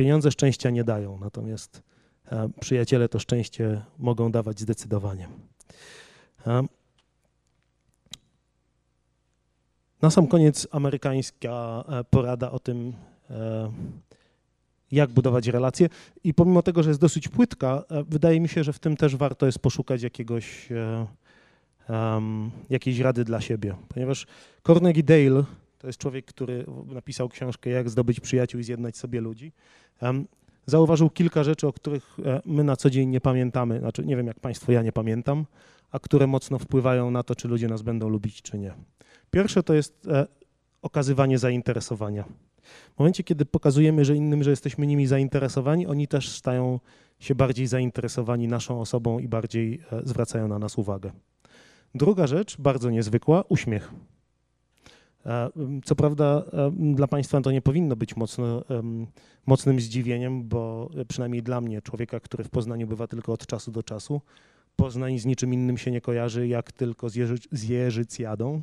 Pieniądze 0.02 0.32
szczęścia 0.32 0.70
nie 0.70 0.84
dają, 0.84 1.18
natomiast 1.20 1.82
przyjaciele 2.60 3.10
to 3.10 3.20
szczęście 3.20 3.82
mogą 4.00 4.32
dawać 4.32 4.60
zdecydowanie. 4.60 5.28
Na 10.02 10.10
sam 10.10 10.28
koniec 10.28 10.68
amerykańska 10.72 11.84
e, 11.88 12.04
porada 12.04 12.52
o 12.52 12.60
tym, 12.60 12.94
e, 13.30 13.72
jak 14.92 15.10
budować 15.10 15.48
relacje. 15.48 15.90
I 16.24 16.34
pomimo 16.34 16.62
tego, 16.62 16.84
że 16.84 16.90
jest 16.90 17.02
dosyć 17.02 17.28
płytka, 17.28 17.84
e, 17.90 18.04
wydaje 18.04 18.40
mi 18.40 18.50
się, 18.50 18.64
że 18.64 18.74
w 18.74 18.80
tym 18.80 18.98
też 18.98 19.16
warto 19.16 19.46
jest 19.46 19.60
poszukać 19.60 20.02
jakiegoś, 20.02 20.70
jakiejś 22.70 23.00
rady 23.00 23.24
dla 23.24 23.42
siebie. 23.42 23.76
Ponieważ 23.88 24.28
Carnegie 24.68 25.04
Dale 25.04 25.44
to 25.82 25.88
jest 25.88 26.00
człowiek, 26.00 26.26
który 26.26 26.66
napisał 26.86 27.30
książkę 27.30 27.70
Jak 27.70 27.90
zdobyć 27.90 28.20
przyjaciół 28.20 28.62
i 28.62 28.64
zjednać 28.64 28.98
sobie 28.98 29.22
ludzi. 29.22 29.52
Zauważył 30.66 31.10
kilka 31.10 31.44
rzeczy, 31.44 31.68
o 31.68 31.74
których 31.74 32.18
e, 32.26 32.42
my 32.46 32.64
na 32.64 32.76
co 32.76 32.90
dzień 32.90 33.10
nie 33.10 33.22
pamiętamy, 33.22 33.80
znaczy 33.80 34.06
nie 34.06 34.16
wiem 34.16 34.28
jak 34.28 34.40
Państwo, 34.40 34.72
ja 34.72 34.82
nie 34.82 34.92
pamiętam, 34.92 35.46
a 35.92 36.00
które 36.00 36.28
mocno 36.28 36.60
wpływają 36.60 37.12
na 37.12 37.24
to, 37.24 37.36
czy 37.36 37.48
ludzie 37.48 37.68
nas 37.68 37.82
będą 37.82 38.10
lubić, 38.10 38.42
czy 38.42 38.58
nie. 38.58 38.74
Pierwsze 39.32 39.64
to 39.64 39.74
jest 39.74 40.08
e, 40.08 40.28
okazywanie 40.82 41.38
zainteresowania. 41.38 42.24
W 42.96 43.00
momencie, 43.00 43.24
kiedy 43.24 43.46
pokazujemy 43.46 44.06
że 44.06 44.16
innym, 44.16 44.44
że 44.44 44.50
jesteśmy 44.50 44.88
nimi 44.88 45.08
zainteresowani, 45.08 45.88
oni 45.88 46.08
też 46.08 46.30
stają 46.30 46.80
się 47.20 47.36
bardziej 47.36 47.68
zainteresowani 47.68 48.48
naszą 48.48 48.82
osobą 48.82 49.20
i 49.20 49.28
bardziej 49.28 49.82
e, 49.92 50.02
zwracają 50.04 50.48
na 50.48 50.60
nas 50.60 50.78
uwagę. 50.78 51.12
Druga 51.96 52.28
rzecz, 52.28 52.58
bardzo 52.58 52.90
niezwykła, 52.90 53.44
uśmiech. 53.50 53.92
E, 55.26 55.50
co 55.84 55.96
prawda 55.96 56.44
dla 56.72 57.08
Państwa 57.08 57.42
to 57.42 57.52
nie 57.52 57.62
powinno 57.62 57.96
być 57.96 58.16
mocno, 58.16 58.64
mocnym 59.46 59.80
zdziwieniem, 59.80 60.48
bo 60.48 60.90
przynajmniej 61.08 61.44
dla 61.44 61.62
mnie, 61.62 61.82
człowieka, 61.82 62.20
który 62.20 62.44
w 62.44 62.50
Poznaniu 62.50 62.88
bywa 62.88 63.08
tylko 63.08 63.34
od 63.34 63.46
czasu 63.46 63.72
do 63.72 63.84
czasu, 63.84 64.22
Poznań 64.76 65.20
z 65.20 65.26
niczym 65.26 65.54
innym 65.54 65.78
się 65.78 65.92
nie 65.92 66.02
kojarzy, 66.02 66.48
jak 66.48 66.72
tylko 66.72 67.10
z, 67.10 67.16
jeży, 67.16 67.36
z 67.52 67.64
jeżycjadą 67.64 68.62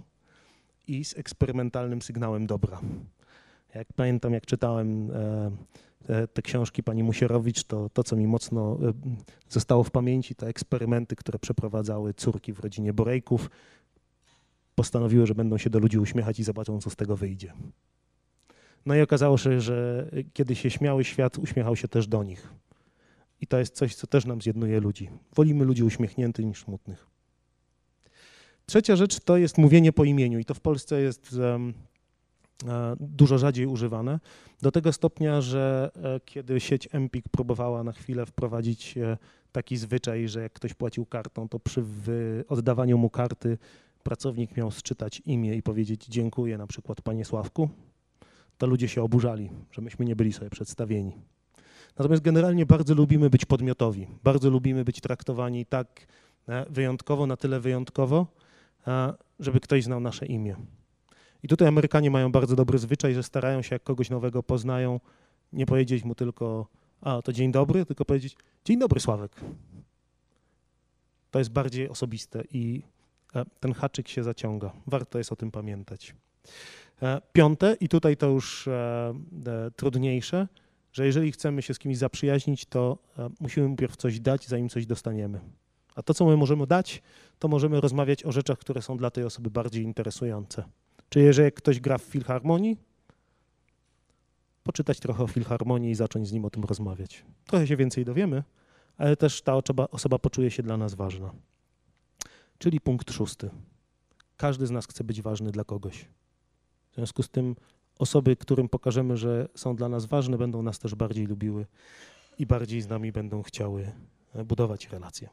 i 0.86 1.04
z 1.04 1.18
eksperymentalnym 1.18 2.02
sygnałem 2.02 2.46
dobra. 2.46 2.80
Jak 3.74 3.92
pamiętam, 3.92 4.32
jak 4.32 4.46
czytałem 4.46 5.10
e, 5.10 6.26
te 6.26 6.42
książki 6.42 6.82
pani 6.82 7.02
Musierowicz, 7.02 7.64
to 7.64 7.88
to, 7.88 8.04
co 8.04 8.16
mi 8.16 8.26
mocno 8.26 8.78
zostało 9.48 9.84
w 9.84 9.90
pamięci, 9.90 10.34
to 10.34 10.48
eksperymenty, 10.48 11.16
które 11.16 11.38
przeprowadzały 11.38 12.14
córki 12.14 12.52
w 12.52 12.60
rodzinie 12.60 12.92
Borejków, 12.92 13.50
postanowiły, 14.78 15.26
że 15.26 15.34
będą 15.34 15.58
się 15.58 15.70
do 15.70 15.78
ludzi 15.78 15.98
uśmiechać 15.98 16.40
i 16.40 16.44
zobaczą, 16.44 16.80
co 16.80 16.90
z 16.90 16.96
tego 16.96 17.16
wyjdzie. 17.16 17.52
No 18.86 18.94
i 18.94 19.00
okazało 19.00 19.38
się, 19.38 19.60
że 19.60 20.08
kiedy 20.32 20.54
się 20.54 20.70
śmiały, 20.70 21.04
świat 21.04 21.38
uśmiechał 21.38 21.76
się 21.76 21.88
też 21.88 22.06
do 22.06 22.22
nich. 22.22 22.48
I 23.40 23.46
to 23.46 23.58
jest 23.58 23.74
coś, 23.74 23.94
co 23.94 24.06
też 24.06 24.24
nam 24.24 24.42
zjednuje 24.42 24.80
ludzi. 24.80 25.10
Wolimy 25.34 25.64
ludzi 25.64 25.84
uśmiechniętych 25.84 26.46
niż 26.46 26.64
smutnych. 26.64 27.06
Trzecia 28.66 28.96
rzecz 28.96 29.20
to 29.20 29.36
jest 29.36 29.58
mówienie 29.58 29.92
po 29.92 30.04
imieniu 30.04 30.38
i 30.38 30.44
to 30.44 30.54
w 30.54 30.60
Polsce 30.60 31.00
jest 31.00 31.32
um, 31.32 31.74
dużo 33.00 33.38
rzadziej 33.38 33.66
używane. 33.66 34.20
Do 34.62 34.70
tego 34.70 34.92
stopnia, 34.92 35.40
że 35.40 35.90
e, 35.96 36.20
kiedy 36.24 36.60
sieć 36.60 36.88
Empik 36.92 37.28
próbowała 37.28 37.84
na 37.84 37.92
chwilę 37.92 38.26
wprowadzić 38.26 38.98
e, 38.98 39.16
taki 39.52 39.76
zwyczaj, 39.76 40.28
że 40.28 40.42
jak 40.42 40.52
ktoś 40.52 40.74
płacił 40.74 41.06
kartą, 41.06 41.48
to 41.48 41.58
przy 41.58 41.84
oddawaniu 42.48 42.98
mu 42.98 43.10
karty 43.10 43.58
pracownik 44.08 44.56
miał 44.56 44.70
sczytać 44.70 45.22
imię 45.26 45.56
i 45.56 45.62
powiedzieć 45.62 46.06
dziękuję 46.06 46.58
na 46.58 46.66
przykład 46.66 47.02
panie 47.02 47.24
Sławku, 47.24 47.68
to 48.58 48.66
ludzie 48.66 48.88
się 48.88 49.02
oburzali, 49.02 49.50
że 49.72 49.82
myśmy 49.82 50.04
nie 50.04 50.16
byli 50.16 50.32
sobie 50.32 50.50
przedstawieni. 50.50 51.12
Natomiast 51.98 52.22
generalnie 52.22 52.66
bardzo 52.66 52.94
lubimy 52.94 53.30
być 53.30 53.44
podmiotowi, 53.44 54.06
bardzo 54.24 54.50
lubimy 54.50 54.84
być 54.84 55.00
traktowani 55.00 55.66
tak 55.66 56.06
e, 56.48 56.66
wyjątkowo, 56.70 57.26
na 57.26 57.36
tyle 57.36 57.60
wyjątkowo, 57.60 58.26
e, 58.86 59.14
żeby 59.40 59.60
ktoś 59.60 59.84
znał 59.84 60.00
nasze 60.00 60.26
imię. 60.26 60.56
I 61.42 61.48
tutaj 61.48 61.68
Amerykanie 61.68 62.10
mają 62.10 62.32
bardzo 62.32 62.56
dobry 62.56 62.78
zwyczaj, 62.78 63.14
że 63.14 63.22
starają 63.22 63.62
się, 63.62 63.74
jak 63.74 63.82
kogoś 63.82 64.10
nowego 64.10 64.42
poznają, 64.42 65.00
nie 65.52 65.66
powiedzieć 65.66 66.04
mu 66.04 66.14
tylko, 66.14 66.66
a 67.00 67.22
to 67.22 67.32
dzień 67.32 67.52
dobry, 67.52 67.86
tylko 67.86 68.04
powiedzieć, 68.04 68.36
dzień 68.64 68.78
dobry 68.78 69.00
Sławek. 69.00 69.40
To 71.30 71.38
jest 71.38 71.50
bardziej 71.50 71.88
osobiste 71.88 72.42
i 72.50 72.82
ten 73.60 73.72
haczyk 73.72 74.08
się 74.08 74.22
zaciąga. 74.22 74.72
Warto 74.86 75.18
jest 75.18 75.32
o 75.32 75.36
tym 75.36 75.50
pamiętać. 75.50 76.14
E, 77.02 77.20
piąte, 77.32 77.76
i 77.80 77.88
tutaj 77.88 78.16
to 78.16 78.26
już 78.26 78.68
e, 78.68 79.14
e, 79.46 79.70
trudniejsze, 79.76 80.48
że 80.92 81.06
jeżeli 81.06 81.32
chcemy 81.32 81.62
się 81.62 81.74
z 81.74 81.78
kimś 81.78 81.96
zaprzyjaźnić, 81.96 82.66
to 82.66 82.98
musimy 83.40 83.68
najpierw 83.68 83.96
coś 83.96 84.20
dać, 84.20 84.46
zanim 84.46 84.68
coś 84.68 84.86
dostaniemy. 84.86 85.40
A 85.94 86.02
to, 86.02 86.14
co 86.14 86.26
my 86.26 86.36
możemy 86.36 86.66
dać, 86.66 87.02
to 87.38 87.48
możemy 87.48 87.80
rozmawiać 87.80 88.24
o 88.24 88.32
rzeczach, 88.32 88.58
które 88.58 88.82
są 88.82 88.96
dla 88.96 89.10
tej 89.10 89.24
osoby 89.24 89.50
bardziej 89.50 89.84
interesujące. 89.84 90.64
Czyli 91.08 91.24
jeżeli 91.24 91.52
ktoś 91.52 91.80
gra 91.80 91.98
w 91.98 92.02
filharmonii, 92.02 92.76
poczytać 94.62 95.00
trochę 95.00 95.22
o 95.22 95.26
filharmonii 95.26 95.90
i 95.90 95.94
zacząć 95.94 96.28
z 96.28 96.32
nim 96.32 96.44
o 96.44 96.50
tym 96.50 96.64
rozmawiać. 96.64 97.24
Trochę 97.46 97.66
się 97.66 97.76
więcej 97.76 98.04
dowiemy, 98.04 98.42
ale 98.98 99.16
też 99.16 99.42
ta 99.42 99.54
osoba, 99.56 99.88
osoba 99.90 100.18
poczuje 100.18 100.50
się 100.50 100.62
dla 100.62 100.76
nas 100.76 100.94
ważna. 100.94 101.30
Czyli 102.58 102.80
punkt 102.80 103.12
szósty. 103.12 103.50
Każdy 104.36 104.66
z 104.66 104.70
nas 104.70 104.86
chce 104.86 105.04
być 105.04 105.22
ważny 105.22 105.50
dla 105.50 105.64
kogoś. 105.64 106.08
W 106.92 106.94
związku 106.94 107.22
z 107.22 107.28
tym 107.28 107.56
osoby, 107.98 108.36
którym 108.36 108.68
pokażemy, 108.68 109.16
że 109.16 109.48
są 109.54 109.76
dla 109.76 109.88
nas 109.88 110.06
ważne, 110.06 110.38
będą 110.38 110.62
nas 110.62 110.78
też 110.78 110.94
bardziej 110.94 111.26
lubiły 111.26 111.66
i 112.38 112.46
bardziej 112.46 112.82
z 112.82 112.88
nami 112.88 113.12
będą 113.12 113.42
chciały 113.42 113.92
e, 114.34 114.44
budować 114.44 114.88
relacje. 114.88 115.28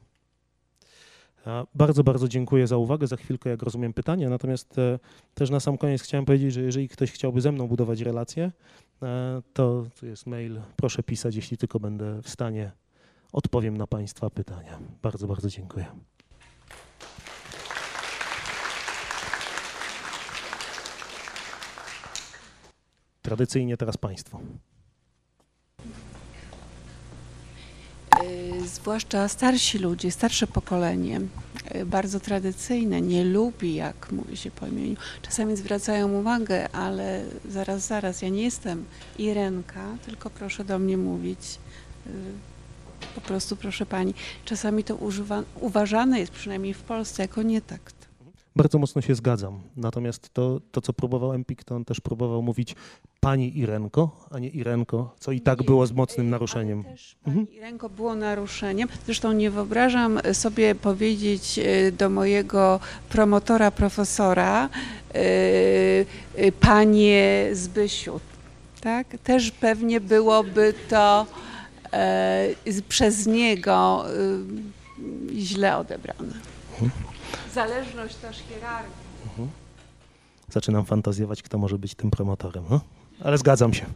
Bardzo, 1.74 2.04
bardzo 2.04 2.28
dziękuję 2.28 2.66
za 2.66 2.76
uwagę. 2.76 3.06
Za 3.06 3.16
chwilkę, 3.16 3.50
jak 3.50 3.62
rozumiem, 3.62 3.92
pytania. 3.92 4.30
Natomiast 4.30 4.78
e, 4.78 4.98
też 5.34 5.50
na 5.50 5.60
sam 5.60 5.78
koniec 5.78 6.02
chciałem 6.02 6.24
powiedzieć, 6.24 6.52
że 6.52 6.62
jeżeli 6.62 6.88
ktoś 6.88 7.12
chciałby 7.12 7.40
ze 7.40 7.52
mną 7.52 7.68
budować 7.68 8.00
relacje, 8.00 8.52
e, 9.02 9.42
to 9.52 9.84
tu 10.00 10.06
jest 10.06 10.26
mail. 10.26 10.60
Proszę 10.76 11.02
pisać, 11.02 11.36
jeśli 11.36 11.56
tylko 11.56 11.80
będę 11.80 12.22
w 12.22 12.28
stanie. 12.28 12.72
Odpowiem 13.32 13.76
na 13.76 13.86
Państwa 13.86 14.30
pytania. 14.30 14.78
Bardzo, 15.02 15.26
bardzo 15.26 15.48
dziękuję. 15.48 15.86
Tradycyjnie 23.26 23.76
teraz 23.76 23.96
Państwo. 23.96 24.40
Y, 28.22 28.68
zwłaszcza 28.68 29.28
starsi 29.28 29.78
ludzie, 29.78 30.10
starsze 30.10 30.46
pokolenie, 30.46 31.20
y, 31.74 31.86
bardzo 31.86 32.20
tradycyjne, 32.20 33.00
nie 33.00 33.24
lubi, 33.24 33.74
jak 33.74 34.12
mówi 34.12 34.36
się 34.36 34.50
po 34.50 34.66
imieniu. 34.66 34.96
Czasami 35.22 35.56
zwracają 35.56 36.12
uwagę, 36.12 36.68
ale 36.72 37.24
zaraz, 37.48 37.86
zaraz, 37.86 38.22
ja 38.22 38.28
nie 38.28 38.42
jestem 38.42 38.84
Irenka, 39.18 39.96
tylko 40.04 40.30
proszę 40.30 40.64
do 40.64 40.78
mnie 40.78 40.96
mówić. 40.96 41.58
Y, 42.06 42.10
po 43.14 43.20
prostu 43.20 43.56
proszę 43.56 43.86
pani. 43.86 44.14
Czasami 44.44 44.84
to 44.84 44.96
używa, 44.96 45.42
uważane 45.60 46.20
jest, 46.20 46.32
przynajmniej 46.32 46.74
w 46.74 46.82
Polsce, 46.82 47.22
jako 47.22 47.42
nietakt. 47.42 47.95
Bardzo 48.56 48.78
mocno 48.78 49.02
się 49.02 49.14
zgadzam. 49.14 49.60
Natomiast 49.76 50.30
to, 50.32 50.60
to 50.72 50.80
co 50.80 50.92
próbował 50.92 51.32
Empik, 51.32 51.64
to 51.64 51.76
on 51.76 51.84
też 51.84 52.00
próbował 52.00 52.42
mówić 52.42 52.74
pani 53.20 53.58
Irenko, 53.58 54.26
a 54.30 54.38
nie 54.38 54.48
Irenko, 54.48 55.14
co 55.20 55.32
i 55.32 55.40
tak 55.40 55.60
nie, 55.60 55.66
było 55.66 55.86
z 55.86 55.92
mocnym 55.92 56.30
naruszeniem. 56.30 56.84
też 56.84 57.16
pani 57.24 57.38
mhm. 57.38 57.56
Irenko 57.56 57.88
było 57.88 58.14
naruszeniem. 58.14 58.88
Zresztą 59.06 59.32
nie 59.32 59.50
wyobrażam 59.50 60.20
sobie 60.32 60.74
powiedzieć 60.74 61.58
e, 61.58 61.92
do 61.92 62.10
mojego 62.10 62.80
promotora, 63.08 63.70
profesora, 63.70 64.68
panie 66.60 67.48
Zbysiu. 67.52 68.20
Tak? 68.80 69.06
Też 69.24 69.50
pewnie 69.50 70.00
byłoby 70.00 70.74
to 70.88 71.26
przez 72.88 73.26
niego 73.26 74.04
źle 75.32 75.76
odebrane. 75.76 76.34
Mhm. 76.82 77.15
Zależność 77.56 78.14
też 78.16 78.38
hierarchii. 78.38 78.92
Mhm. 79.24 79.48
Zaczynam 80.48 80.84
fantazjować, 80.84 81.42
kto 81.42 81.58
może 81.58 81.78
być 81.78 81.94
tym 81.94 82.10
promotorem, 82.10 82.64
no? 82.70 82.80
ale 83.24 83.38
zgadzam 83.38 83.74
się. 83.74 83.86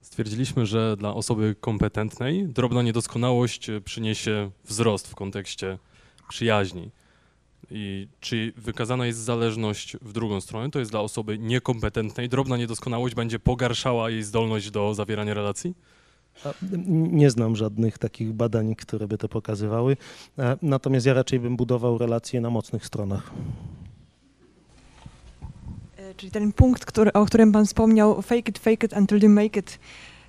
Stwierdziliśmy, 0.00 0.66
że 0.66 0.96
dla 0.96 1.14
osoby 1.14 1.54
kompetentnej 1.60 2.48
drobna 2.48 2.82
niedoskonałość 2.82 3.70
przyniesie 3.84 4.50
wzrost 4.64 5.08
w 5.08 5.14
kontekście 5.14 5.78
przyjaźni. 6.28 6.90
I 7.74 8.08
czy 8.20 8.52
wykazana 8.56 9.06
jest 9.06 9.18
zależność 9.18 9.96
w 9.96 10.12
drugą 10.12 10.40
stronę, 10.40 10.70
to 10.70 10.78
jest 10.78 10.90
dla 10.90 11.00
osoby 11.00 11.38
niekompetentnej, 11.38 12.28
drobna 12.28 12.56
niedoskonałość 12.56 13.14
będzie 13.14 13.38
pogarszała 13.38 14.10
jej 14.10 14.22
zdolność 14.22 14.70
do 14.70 14.94
zawierania 14.94 15.34
relacji? 15.34 15.74
Nie 17.10 17.30
znam 17.30 17.56
żadnych 17.56 17.98
takich 17.98 18.32
badań, 18.32 18.74
które 18.74 19.08
by 19.08 19.18
to 19.18 19.28
pokazywały. 19.28 19.96
Natomiast 20.62 21.06
ja 21.06 21.14
raczej 21.14 21.40
bym 21.40 21.56
budował 21.56 21.98
relacje 21.98 22.40
na 22.40 22.50
mocnych 22.50 22.86
stronach. 22.86 23.30
E, 25.96 26.14
czyli 26.14 26.32
ten 26.32 26.52
punkt, 26.52 26.84
który, 26.84 27.12
o 27.12 27.26
którym 27.26 27.52
Pan 27.52 27.66
wspomniał, 27.66 28.22
fake 28.22 28.50
it, 28.50 28.58
fake 28.58 28.86
it 28.86 28.92
until 28.92 29.22
you 29.22 29.28
make 29.28 29.56
it. 29.56 29.78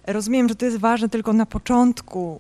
Rozumiem, 0.08 0.50
że 0.50 0.56
to 0.56 0.66
jest 0.66 0.78
ważne 0.78 1.10
tylko 1.10 1.34
na 1.34 1.46
początku 1.46 2.40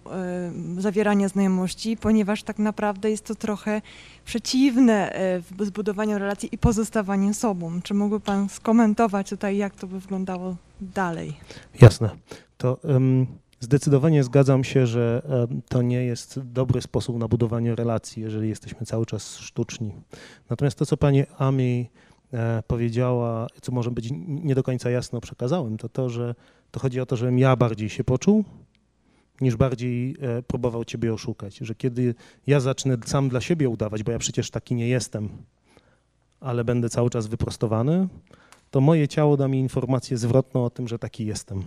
zawierania 0.77 1.27
znajomości, 1.27 1.97
ponieważ 1.97 2.43
tak 2.43 2.59
naprawdę 2.59 3.11
jest 3.11 3.25
to 3.25 3.35
trochę 3.35 3.81
przeciwne 4.25 5.15
y, 5.61 5.65
zbudowaniu 5.65 6.19
relacji 6.19 6.49
i 6.51 6.57
pozostawaniem 6.57 7.33
sobą. 7.33 7.81
Czy 7.81 7.93
mógłby 7.93 8.19
Pan 8.19 8.49
skomentować 8.49 9.29
tutaj, 9.29 9.57
jak 9.57 9.75
to 9.75 9.87
by 9.87 9.99
wyglądało 9.99 10.55
dalej? 10.81 11.33
Jasne. 11.81 12.09
To 12.57 12.77
zdecydowanie 13.63 14.23
zgadzam 14.23 14.63
się, 14.63 14.87
że 14.87 15.21
to 15.69 15.81
nie 15.81 16.05
jest 16.05 16.39
dobry 16.39 16.81
sposób 16.81 17.17
na 17.17 17.27
budowanie 17.27 17.75
relacji, 17.75 18.23
jeżeli 18.23 18.49
jesteśmy 18.49 18.85
cały 18.85 19.05
czas 19.05 19.37
sztuczni. 19.37 19.91
Natomiast 20.49 20.77
to, 20.77 20.85
co 20.85 20.97
Pani 20.97 21.23
Ami 21.37 21.89
e, 22.33 22.63
powiedziała, 22.67 23.47
co 23.61 23.71
może 23.71 23.91
być 23.91 24.09
nie 24.27 24.55
do 24.55 24.63
końca 24.63 24.89
jasno 24.89 25.21
przekazałem, 25.21 25.77
to 25.77 25.89
to, 25.89 26.09
że 26.09 26.35
to 26.73 26.79
chodzi 26.79 26.99
o 26.99 27.05
to, 27.05 27.15
żebym 27.15 27.39
ja 27.39 27.55
bardziej 27.55 27.89
się 27.89 28.03
poczuł, 28.03 28.43
niż 29.41 29.55
bardziej 29.55 30.15
e, 30.21 30.41
próbował 30.41 30.85
ciebie 30.85 31.13
oszukać. 31.13 31.57
Że 31.57 31.75
kiedy 31.75 32.15
ja 32.47 32.59
zacznę 32.59 32.97
sam 33.05 33.29
dla 33.29 33.41
siebie 33.41 33.69
udawać, 33.69 34.03
bo 34.03 34.11
ja 34.11 34.19
przecież 34.19 34.51
taki 34.51 34.75
nie 34.75 34.87
jestem, 34.87 35.29
ale 36.39 36.63
będę 36.63 36.89
cały 36.89 37.09
czas 37.09 37.27
wyprostowany, 37.27 38.07
to 38.71 38.81
moje 38.81 39.07
ciało 39.07 39.37
da 39.37 39.47
mi 39.47 39.59
informację 39.59 40.17
zwrotną 40.17 40.65
o 40.65 40.69
tym, 40.69 40.87
że 40.87 40.99
taki 40.99 41.25
jestem. 41.25 41.63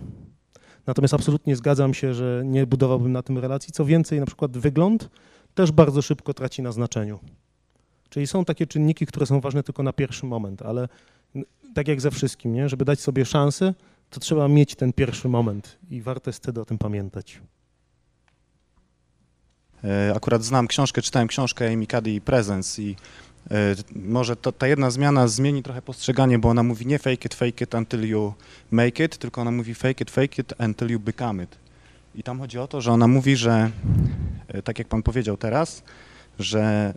Natomiast 0.87 1.13
absolutnie 1.13 1.55
zgadzam 1.55 1.93
się, 1.93 2.13
że 2.13 2.43
nie 2.45 2.65
budowałbym 2.65 3.11
na 3.11 3.23
tym 3.23 3.37
relacji. 3.37 3.73
Co 3.73 3.85
więcej, 3.85 4.19
na 4.19 4.25
przykład 4.25 4.57
wygląd 4.57 5.09
też 5.55 5.71
bardzo 5.71 6.01
szybko 6.01 6.33
traci 6.33 6.61
na 6.61 6.71
znaczeniu. 6.71 7.19
Czyli 8.09 8.27
są 8.27 8.45
takie 8.45 8.67
czynniki, 8.67 9.05
które 9.05 9.25
są 9.25 9.41
ważne 9.41 9.63
tylko 9.63 9.83
na 9.83 9.93
pierwszy 9.93 10.25
moment, 10.25 10.61
ale 10.61 10.87
tak 11.73 11.87
jak 11.87 12.01
ze 12.01 12.11
wszystkim, 12.11 12.53
nie? 12.53 12.69
żeby 12.69 12.85
dać 12.85 12.99
sobie 12.99 13.25
szansę, 13.25 13.73
to 14.09 14.19
trzeba 14.19 14.47
mieć 14.47 14.75
ten 14.75 14.93
pierwszy 14.93 15.29
moment 15.29 15.77
i 15.89 16.01
warto 16.01 16.29
jest 16.29 16.43
wtedy 16.43 16.61
o 16.61 16.65
tym 16.65 16.77
pamiętać. 16.77 17.41
E, 19.83 20.13
akurat 20.15 20.43
znam 20.43 20.67
książkę, 20.67 21.01
czytałem 21.01 21.27
książkę 21.27 21.73
Amy 21.73 21.85
i 22.05 22.21
Presence 22.21 22.81
i 22.81 22.95
e, 23.51 23.75
może 23.95 24.35
to, 24.35 24.51
ta 24.51 24.67
jedna 24.67 24.91
zmiana 24.91 25.27
zmieni 25.27 25.63
trochę 25.63 25.81
postrzeganie, 25.81 26.39
bo 26.39 26.49
ona 26.49 26.63
mówi 26.63 26.85
nie 26.85 26.99
fake 26.99 27.25
it, 27.25 27.35
fake 27.35 27.63
it 27.63 27.75
until 27.75 28.09
you 28.09 28.33
make 28.71 28.99
it, 28.99 29.17
tylko 29.17 29.41
ona 29.41 29.51
mówi 29.51 29.75
fake 29.75 30.03
it, 30.03 30.11
fake 30.11 30.41
it 30.41 30.53
until 30.59 30.89
you 30.91 30.99
become 30.99 31.43
it. 31.43 31.57
I 32.15 32.23
tam 32.23 32.39
chodzi 32.39 32.59
o 32.59 32.67
to, 32.67 32.81
że 32.81 32.91
ona 32.91 33.07
mówi, 33.07 33.35
że 33.35 33.71
e, 34.47 34.61
tak 34.61 34.79
jak 34.79 34.87
pan 34.87 35.03
powiedział 35.03 35.37
teraz, 35.37 35.83
że 36.39 36.93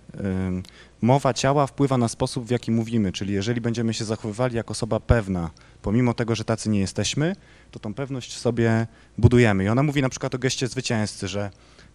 mowa 1.02 1.34
ciała 1.34 1.66
wpływa 1.66 1.98
na 1.98 2.08
sposób, 2.08 2.46
w 2.46 2.50
jaki 2.50 2.70
mówimy, 2.70 3.12
czyli 3.12 3.34
jeżeli 3.34 3.60
będziemy 3.60 3.94
się 3.94 4.04
zachowywali 4.04 4.56
jak 4.56 4.70
osoba 4.70 5.00
pewna, 5.00 5.50
pomimo 5.82 6.14
tego, 6.14 6.34
że 6.34 6.44
tacy 6.44 6.68
nie 6.68 6.80
jesteśmy, 6.80 7.36
to 7.70 7.78
tą 7.78 7.94
pewność 7.94 8.38
sobie 8.38 8.86
budujemy. 9.18 9.64
I 9.64 9.68
ona 9.68 9.82
mówi 9.82 10.02
na 10.02 10.08
przykład 10.08 10.34
o 10.34 10.38
geście 10.38 10.68
zwycięzcy, 10.68 11.28
że 11.28 11.50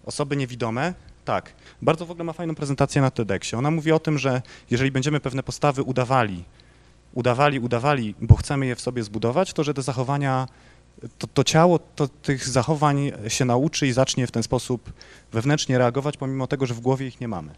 osoby 0.05 0.37
niewidome, 0.37 0.93
tak, 1.25 1.53
bardzo 1.81 2.05
w 2.05 2.11
ogóle 2.11 2.23
ma 2.23 2.33
fajną 2.33 2.55
prezentację 2.55 3.01
na 3.01 3.11
TEDxie. 3.11 3.57
Ona 3.57 3.71
mówi 3.71 3.91
o 3.91 3.99
tym, 3.99 4.17
że 4.17 4.41
jeżeli 4.69 4.91
będziemy 4.91 5.19
pewne 5.19 5.43
postawy 5.43 5.83
udawali, 5.83 6.43
udawali, 7.13 7.59
udawali, 7.59 8.15
bo 8.21 8.35
chcemy 8.35 8.65
je 8.65 8.75
w 8.75 8.81
sobie 8.81 9.03
zbudować, 9.03 9.53
to 9.53 9.63
że 9.63 9.73
te 9.73 9.81
zachowania, 9.81 10.47
to, 11.17 11.27
to 11.27 11.43
ciało 11.43 11.79
to 11.79 12.07
tych 12.07 12.47
zachowań 12.47 13.11
się 13.27 13.45
nauczy 13.45 13.87
i 13.87 13.91
zacznie 13.91 14.27
w 14.27 14.31
ten 14.31 14.43
sposób 14.43 14.93
wewnętrznie 15.31 15.77
reagować, 15.77 16.17
pomimo 16.17 16.47
tego, 16.47 16.65
że 16.65 16.73
w 16.73 16.79
głowie 16.79 17.07
ich 17.07 17.21
nie 17.21 17.27
mamy. 17.27 17.51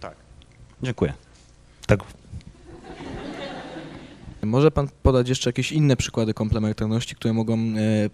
Tak. 0.00 0.16
Dziękuję. 0.82 1.12
Tak, 1.86 2.00
może 4.42 4.70
Pan 4.70 4.88
podać 5.02 5.28
jeszcze 5.28 5.48
jakieś 5.48 5.72
inne 5.72 5.96
przykłady 5.96 6.34
komplementarności, 6.34 7.14
które 7.14 7.34
mogą 7.34 7.58
e, 7.58 8.10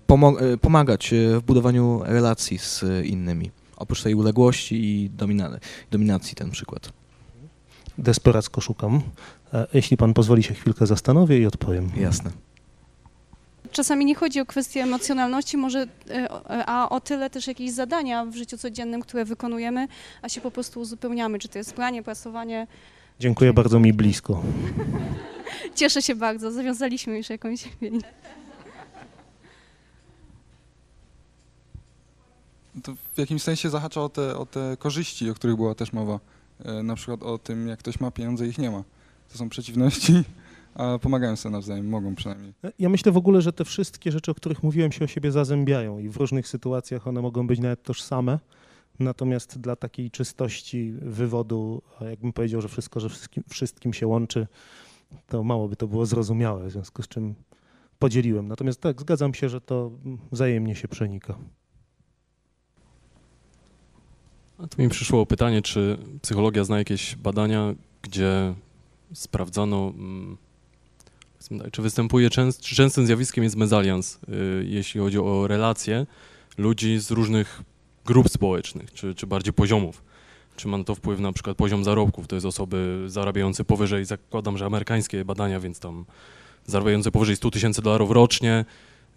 e, 0.52 0.56
pomagać 0.56 1.12
e, 1.12 1.40
w 1.40 1.42
budowaniu 1.42 2.00
relacji 2.04 2.58
z 2.58 2.84
innymi, 3.04 3.50
oprócz 3.76 4.02
tej 4.02 4.14
uległości 4.14 4.84
i 4.84 5.10
domina 5.10 5.58
dominacji 5.90 6.34
ten 6.34 6.50
przykład? 6.50 6.92
Desperacko 7.98 8.60
szukam. 8.60 9.02
Jeśli 9.74 9.96
Pan 9.96 10.14
pozwoli 10.14 10.42
się 10.42 10.54
chwilkę 10.54 10.86
zastanowię 10.86 11.38
i 11.38 11.46
odpowiem. 11.46 11.90
Jasne. 11.96 12.30
Czasami 13.74 14.04
nie 14.04 14.14
chodzi 14.14 14.40
o 14.40 14.46
kwestię 14.46 14.82
emocjonalności, 14.82 15.56
może, 15.56 15.86
e, 16.10 16.28
o- 16.28 16.42
a 16.66 16.88
o 16.88 17.00
tyle 17.00 17.30
też 17.30 17.46
jakieś 17.46 17.70
zadania 17.72 18.24
w 18.24 18.34
życiu 18.34 18.58
codziennym, 18.58 19.00
które 19.02 19.24
wykonujemy, 19.24 19.88
a 20.22 20.28
się 20.28 20.40
po 20.40 20.50
prostu 20.50 20.80
uzupełniamy, 20.80 21.38
czy 21.38 21.48
to 21.48 21.58
jest 21.58 21.72
pranie, 21.72 22.02
prasowanie. 22.02 22.66
Dziękuję 23.20 23.52
bardzo 23.52 23.80
mi 23.80 23.92
blisko. 23.92 24.42
Cieszę 25.74 26.02
się 26.02 26.14
bardzo, 26.14 26.52
zawiązaliśmy 26.52 27.16
już 27.16 27.30
jakąś 27.30 27.68
więź. 27.82 28.02
To 32.82 32.94
w 33.14 33.18
jakimś 33.18 33.42
sensie 33.42 33.70
zahacza 33.70 34.00
o 34.00 34.08
te, 34.08 34.36
o 34.38 34.46
te 34.46 34.76
korzyści, 34.78 35.30
o 35.30 35.34
których 35.34 35.56
była 35.56 35.74
też 35.74 35.92
mowa. 35.92 36.20
E, 36.64 36.82
Na 36.82 36.94
przykład 36.94 37.22
o 37.22 37.38
tym, 37.38 37.68
jak 37.68 37.78
ktoś 37.78 38.00
ma 38.00 38.10
pieniądze, 38.10 38.46
ich 38.46 38.58
nie 38.58 38.70
ma. 38.70 38.82
To 39.32 39.38
są 39.38 39.48
przeciwności, 39.48 40.22
a 40.74 40.98
pomagają 40.98 41.36
sobie 41.36 41.52
nawzajem, 41.52 41.88
mogą 41.88 42.14
przynajmniej. 42.14 42.52
Ja 42.78 42.88
myślę 42.88 43.12
w 43.12 43.16
ogóle, 43.16 43.42
że 43.42 43.52
te 43.52 43.64
wszystkie 43.64 44.12
rzeczy, 44.12 44.30
o 44.30 44.34
których 44.34 44.62
mówiłem, 44.62 44.92
się 44.92 45.04
o 45.04 45.08
siebie 45.08 45.32
zazębiają 45.32 45.98
i 45.98 46.08
w 46.08 46.16
różnych 46.16 46.48
sytuacjach 46.48 47.06
one 47.06 47.22
mogą 47.22 47.46
być 47.46 47.60
nawet 47.60 47.82
tożsame. 47.82 48.38
Natomiast 48.98 49.60
dla 49.60 49.76
takiej 49.76 50.10
czystości 50.10 50.92
wywodu, 51.02 51.82
a 52.00 52.04
jakbym 52.04 52.32
powiedział, 52.32 52.60
że 52.60 52.68
wszystko, 52.68 53.00
że 53.00 53.08
wszystkim, 53.08 53.44
wszystkim 53.48 53.92
się 53.92 54.06
łączy, 54.06 54.46
to 55.26 55.44
mało 55.44 55.68
by 55.68 55.76
to 55.76 55.86
było 55.86 56.06
zrozumiałe, 56.06 56.68
w 56.68 56.70
związku 56.70 57.02
z 57.02 57.08
czym 57.08 57.34
podzieliłem. 57.98 58.48
Natomiast 58.48 58.80
tak, 58.80 59.00
zgadzam 59.00 59.34
się, 59.34 59.48
że 59.48 59.60
to 59.60 59.90
wzajemnie 60.32 60.74
się 60.74 60.88
przenika. 60.88 61.38
A 64.58 64.66
tu 64.66 64.82
mi 64.82 64.88
przyszło 64.88 65.26
pytanie, 65.26 65.62
czy 65.62 65.98
psychologia 66.22 66.64
zna 66.64 66.78
jakieś 66.78 67.16
badania, 67.16 67.74
gdzie 68.02 68.54
sprawdzano, 69.12 69.92
mm, 69.96 70.36
czy 71.72 71.82
występuje, 71.82 72.30
częst, 72.30 72.60
częstym 72.60 73.06
zjawiskiem 73.06 73.44
jest 73.44 73.56
mezalians, 73.56 74.18
y, 74.28 74.64
jeśli 74.68 75.00
chodzi 75.00 75.18
o 75.18 75.46
relacje 75.46 76.06
ludzi 76.58 76.98
z 76.98 77.10
różnych 77.10 77.62
grup 78.04 78.28
społecznych, 78.28 78.92
czy, 78.92 79.14
czy 79.14 79.26
bardziej 79.26 79.52
poziomów. 79.52 80.02
Czy 80.56 80.68
ma 80.68 80.84
to 80.84 80.94
wpływ 80.94 81.20
na 81.20 81.32
przykład 81.32 81.56
poziom 81.56 81.84
zarobków, 81.84 82.26
to 82.26 82.36
jest 82.36 82.46
osoby 82.46 83.04
zarabiające 83.06 83.64
powyżej, 83.64 84.04
zakładam, 84.04 84.58
że 84.58 84.66
amerykańskie 84.66 85.24
badania, 85.24 85.60
więc 85.60 85.80
tam 85.80 86.04
zarabiające 86.66 87.10
powyżej 87.10 87.36
100 87.36 87.50
tysięcy 87.50 87.82
dolarów 87.82 88.10
rocznie, 88.10 88.64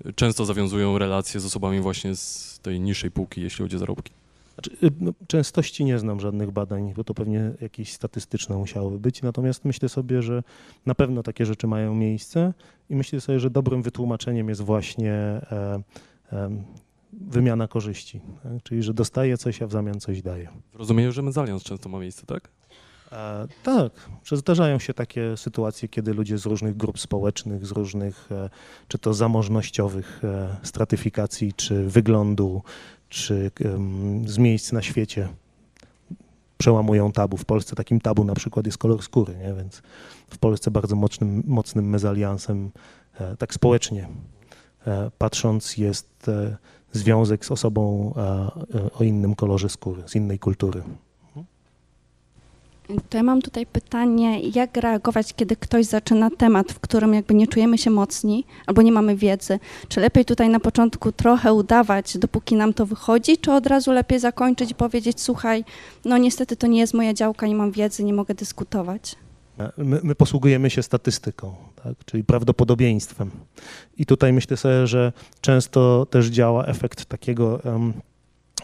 y, 0.05 0.13
często 0.13 0.45
zawiązują 0.45 0.97
relacje 0.97 1.39
z 1.39 1.45
osobami 1.45 1.79
właśnie 1.79 2.15
z 2.15 2.59
tej 2.61 2.79
niższej 2.79 3.11
półki, 3.11 3.41
jeśli 3.41 3.63
chodzi 3.63 3.75
o 3.75 3.79
zarobki. 3.79 4.13
Znaczy, 4.57 4.85
y, 4.87 4.91
no, 4.99 5.11
częstości 5.27 5.85
nie 5.85 5.99
znam 5.99 6.19
żadnych 6.19 6.51
badań, 6.51 6.93
bo 6.95 7.03
to 7.03 7.13
pewnie 7.13 7.51
jakieś 7.61 7.93
statystyczne 7.93 8.57
musiały 8.57 8.99
być. 8.99 9.21
Natomiast 9.21 9.65
myślę 9.65 9.89
sobie, 9.89 10.21
że 10.21 10.43
na 10.85 10.95
pewno 10.95 11.23
takie 11.23 11.45
rzeczy 11.45 11.67
mają 11.67 11.95
miejsce 11.95 12.53
i 12.89 12.95
myślę 12.95 13.21
sobie, 13.21 13.39
że 13.39 13.49
dobrym 13.49 13.81
wytłumaczeniem 13.81 14.49
jest 14.49 14.61
właśnie 14.61 15.13
e, 15.13 15.81
em, 16.31 16.63
wymiana 17.13 17.67
korzyści. 17.67 18.21
Tak? 18.43 18.63
Czyli, 18.63 18.83
że 18.83 18.93
dostaję 18.93 19.37
coś, 19.37 19.61
a 19.61 19.67
w 19.67 19.71
zamian 19.71 19.99
coś 19.99 20.21
daję. 20.21 20.49
W 20.73 20.75
rozumieniu, 20.75 21.11
że 21.11 21.21
mezalians 21.21 21.63
często 21.63 21.89
ma 21.89 21.99
miejsce, 21.99 22.25
tak? 22.25 22.49
E, 23.11 23.47
tak, 23.63 24.09
zdarzają 24.31 24.79
się 24.79 24.93
takie 24.93 25.37
sytuacje, 25.37 25.87
kiedy 25.87 26.13
ludzie 26.13 26.37
z 26.37 26.45
różnych 26.45 26.77
grup 26.77 26.99
społecznych, 26.99 27.65
z 27.65 27.71
różnych, 27.71 28.31
e, 28.31 28.49
czy 28.87 28.97
to 28.97 29.13
zamożnościowych 29.13 30.21
e, 30.23 30.55
stratyfikacji, 30.63 31.53
czy 31.53 31.87
wyglądu, 31.87 32.63
czy 33.09 33.51
z 34.25 34.37
miejsc 34.37 34.71
na 34.71 34.81
świecie 34.81 35.29
przełamują 36.57 37.11
tabu. 37.11 37.37
W 37.37 37.45
Polsce 37.45 37.75
takim 37.75 38.01
tabu 38.01 38.23
na 38.23 38.33
przykład 38.33 38.65
jest 38.65 38.77
kolor 38.77 39.03
skóry, 39.03 39.35
nie? 39.35 39.53
więc 39.53 39.81
w 40.29 40.37
Polsce 40.37 40.71
bardzo 40.71 40.95
mocnym, 40.95 41.43
mocnym 41.47 41.89
mezaliansem, 41.89 42.71
e, 43.19 43.37
tak 43.37 43.53
społecznie 43.53 44.07
e, 44.87 45.11
patrząc, 45.17 45.77
jest 45.77 46.27
e, 46.27 46.57
związek 46.91 47.45
z 47.45 47.51
osobą 47.51 48.13
o 48.93 49.03
innym 49.03 49.35
kolorze 49.35 49.69
skóry, 49.69 50.03
z 50.05 50.15
innej 50.15 50.39
kultury. 50.39 50.83
To 53.09 53.17
ja 53.17 53.23
mam 53.23 53.41
tutaj 53.41 53.65
pytanie, 53.65 54.39
jak 54.39 54.77
reagować, 54.77 55.33
kiedy 55.33 55.55
ktoś 55.55 55.85
zaczyna 55.85 56.29
temat, 56.37 56.71
w 56.71 56.79
którym 56.79 57.13
jakby 57.13 57.33
nie 57.33 57.47
czujemy 57.47 57.77
się 57.77 57.89
mocni 57.89 58.45
albo 58.65 58.81
nie 58.81 58.91
mamy 58.91 59.15
wiedzy? 59.15 59.59
Czy 59.87 59.99
lepiej 59.99 60.25
tutaj 60.25 60.49
na 60.49 60.59
początku 60.59 61.11
trochę 61.11 61.53
udawać, 61.53 62.17
dopóki 62.17 62.55
nam 62.55 62.73
to 62.73 62.85
wychodzi, 62.85 63.37
czy 63.37 63.51
od 63.51 63.67
razu 63.67 63.91
lepiej 63.91 64.19
zakończyć 64.19 64.71
i 64.71 64.75
powiedzieć, 64.75 65.21
słuchaj, 65.21 65.63
no 66.05 66.17
niestety 66.17 66.55
to 66.55 66.67
nie 66.67 66.79
jest 66.79 66.93
moja 66.93 67.13
działka, 67.13 67.47
nie 67.47 67.55
mam 67.55 67.71
wiedzy, 67.71 68.03
nie 68.03 68.13
mogę 68.13 68.33
dyskutować? 68.33 69.15
My, 69.77 69.99
my 70.03 70.15
posługujemy 70.15 70.69
się 70.69 70.83
statystyką, 70.83 71.55
tak? 71.83 71.93
czyli 72.05 72.23
prawdopodobieństwem. 72.23 73.31
I 73.97 74.05
tutaj 74.05 74.33
myślę 74.33 74.57
sobie, 74.57 74.87
że 74.87 75.13
często 75.41 76.05
też 76.09 76.27
działa 76.27 76.65
efekt 76.65 77.05
takiego 77.05 77.63
e, 77.65 77.91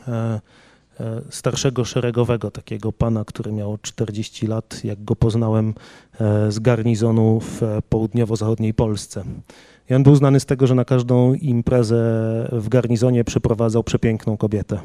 e, 0.07 0.41
starszego 1.29 1.85
szeregowego, 1.85 2.51
takiego 2.51 2.91
pana, 2.91 3.25
który 3.25 3.51
miał 3.51 3.77
40 3.81 4.47
lat, 4.47 4.83
jak 4.83 5.03
go 5.03 5.15
poznałem 5.15 5.73
e, 6.19 6.51
z 6.51 6.59
garnizonu 6.59 7.39
w 7.39 7.63
e, 7.63 7.81
południowo-zachodniej 7.89 8.73
Polsce. 8.73 9.23
I 9.89 9.93
on 9.93 10.03
był 10.03 10.15
znany 10.15 10.39
z 10.39 10.45
tego, 10.45 10.67
że 10.67 10.75
na 10.75 10.85
każdą 10.85 11.33
imprezę 11.33 11.95
w 12.51 12.69
garnizonie 12.69 13.23
przyprowadzał 13.23 13.83
przepiękną 13.83 14.37
kobietę. 14.37 14.79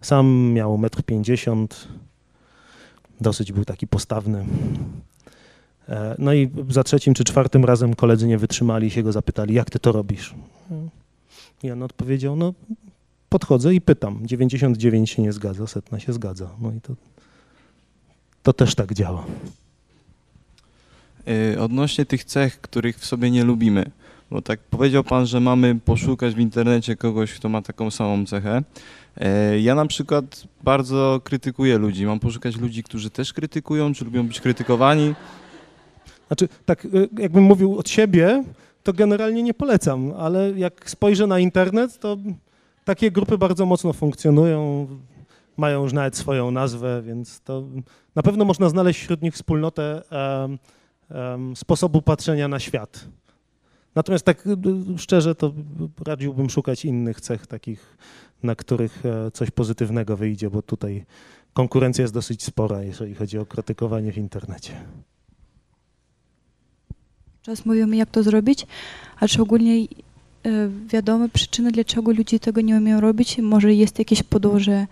Sam 0.00 0.52
miał 0.52 0.78
1,50 0.78 1.52
m, 1.52 1.68
dosyć 3.20 3.52
był 3.52 3.64
taki 3.64 3.86
postawny. 3.86 4.44
E, 5.88 6.14
No 6.18 6.34
i 6.34 6.50
za 6.68 6.84
trzecim 6.84 7.14
czy 7.14 7.24
czwartym 7.24 7.64
razem 7.64 7.94
koledzy 7.94 8.26
nie 8.26 8.38
wytrzymali 8.38 8.90
się 8.90 9.02
go 9.02 9.12
zapytali, 9.12 9.54
jak 9.54 9.70
ty 9.70 9.78
to 9.78 9.92
robisz? 9.92 10.34
I 11.62 11.70
on 11.70 11.82
odpowiedział, 11.82 12.36
no 12.36 12.52
podchodzę 13.34 13.74
i 13.74 13.80
pytam. 13.80 14.26
99 14.26 15.10
się 15.10 15.22
nie 15.22 15.32
zgadza, 15.32 15.66
setna 15.66 16.00
się 16.00 16.12
zgadza. 16.12 16.50
No 16.60 16.72
i 16.72 16.80
to, 16.80 16.94
to 18.42 18.52
też 18.52 18.74
tak 18.74 18.94
działa. 18.94 19.24
Y, 21.28 21.60
Odnośnie 21.60 22.06
tych 22.06 22.24
cech, 22.24 22.60
których 22.60 22.98
w 22.98 23.06
sobie 23.06 23.30
nie 23.30 23.44
lubimy, 23.44 23.90
bo 24.30 24.42
tak 24.42 24.60
powiedział 24.60 25.04
Pan, 25.04 25.26
że 25.26 25.40
mamy 25.40 25.74
poszukać 25.74 26.34
w 26.34 26.38
internecie 26.38 26.96
kogoś, 26.96 27.32
kto 27.32 27.48
ma 27.48 27.62
taką 27.62 27.90
samą 27.90 28.26
cechę. 28.26 28.62
E, 29.16 29.60
Ja 29.60 29.74
na 29.74 29.86
przykład 29.86 30.44
bardzo 30.62 31.20
krytykuję 31.24 31.78
ludzi. 31.78 32.06
Mam 32.06 32.20
poszukać 32.20 32.56
ludzi, 32.56 32.82
którzy 32.82 33.10
też 33.10 33.32
krytykują, 33.32 33.94
czy 33.94 34.04
lubią 34.04 34.26
być 34.26 34.40
krytykowani. 34.40 35.14
Znaczy, 36.26 36.48
tak 36.66 36.84
y, 36.84 37.08
jakbym 37.18 37.44
mówił 37.44 37.78
od 37.78 37.88
siebie, 37.88 38.44
to 38.82 38.92
generalnie 38.92 39.42
nie 39.42 39.54
polecam, 39.54 40.12
ale 40.18 40.52
jak 40.56 40.90
spojrzę 40.90 41.26
na 41.26 41.38
internet, 41.38 41.98
to 41.98 42.16
takie 42.84 43.10
grupy 43.10 43.38
bardzo 43.38 43.66
mocno 43.66 43.92
funkcjonują, 43.92 44.88
mają 45.56 45.82
już 45.82 45.92
nawet 45.92 46.16
swoją 46.16 46.50
nazwę, 46.50 47.02
więc 47.02 47.40
to 47.40 47.64
na 48.14 48.22
pewno 48.22 48.44
można 48.44 48.68
znaleźć 48.68 49.00
wśród 49.00 49.22
nich 49.22 49.34
wspólnotę 49.34 50.02
em, 50.10 50.58
em, 51.10 51.56
sposobu 51.56 52.02
patrzenia 52.02 52.48
na 52.48 52.60
świat. 52.60 53.08
Natomiast 53.94 54.24
tak 54.24 54.46
y, 54.46 54.50
y, 54.94 54.98
szczerze, 54.98 55.34
to 55.34 55.52
radziłbym 56.06 56.50
szukać 56.50 56.84
innych 56.84 57.20
cech 57.20 57.46
takich, 57.46 57.96
na 58.42 58.54
których 58.54 59.06
e, 59.06 59.30
coś 59.30 59.50
pozytywnego 59.50 60.16
wyjdzie, 60.16 60.50
bo 60.50 60.62
tutaj 60.62 61.04
konkurencja 61.52 62.02
jest 62.02 62.14
dosyć 62.14 62.42
spora, 62.42 62.82
jeżeli 62.82 63.14
chodzi 63.14 63.38
o 63.38 63.46
krytykowanie 63.46 64.12
w 64.12 64.18
internecie. 64.18 64.72
Czas 67.42 67.66
mówimy, 67.66 67.96
jak 67.96 68.10
to 68.10 68.22
zrobić, 68.22 68.66
a 69.20 69.28
szczególnie 69.28 69.74
e, 69.74 69.86
wiadome 70.86 71.28
przyczyny, 71.28 71.72
dlaczego 71.72 72.12
ludzie 72.12 72.40
tego 72.40 72.60
nie 72.60 72.76
umieją 72.76 73.00
robić. 73.00 73.38
Może 73.38 73.74
jest 73.74 73.98
jakieś 73.98 74.22
podłoże, 74.22 74.86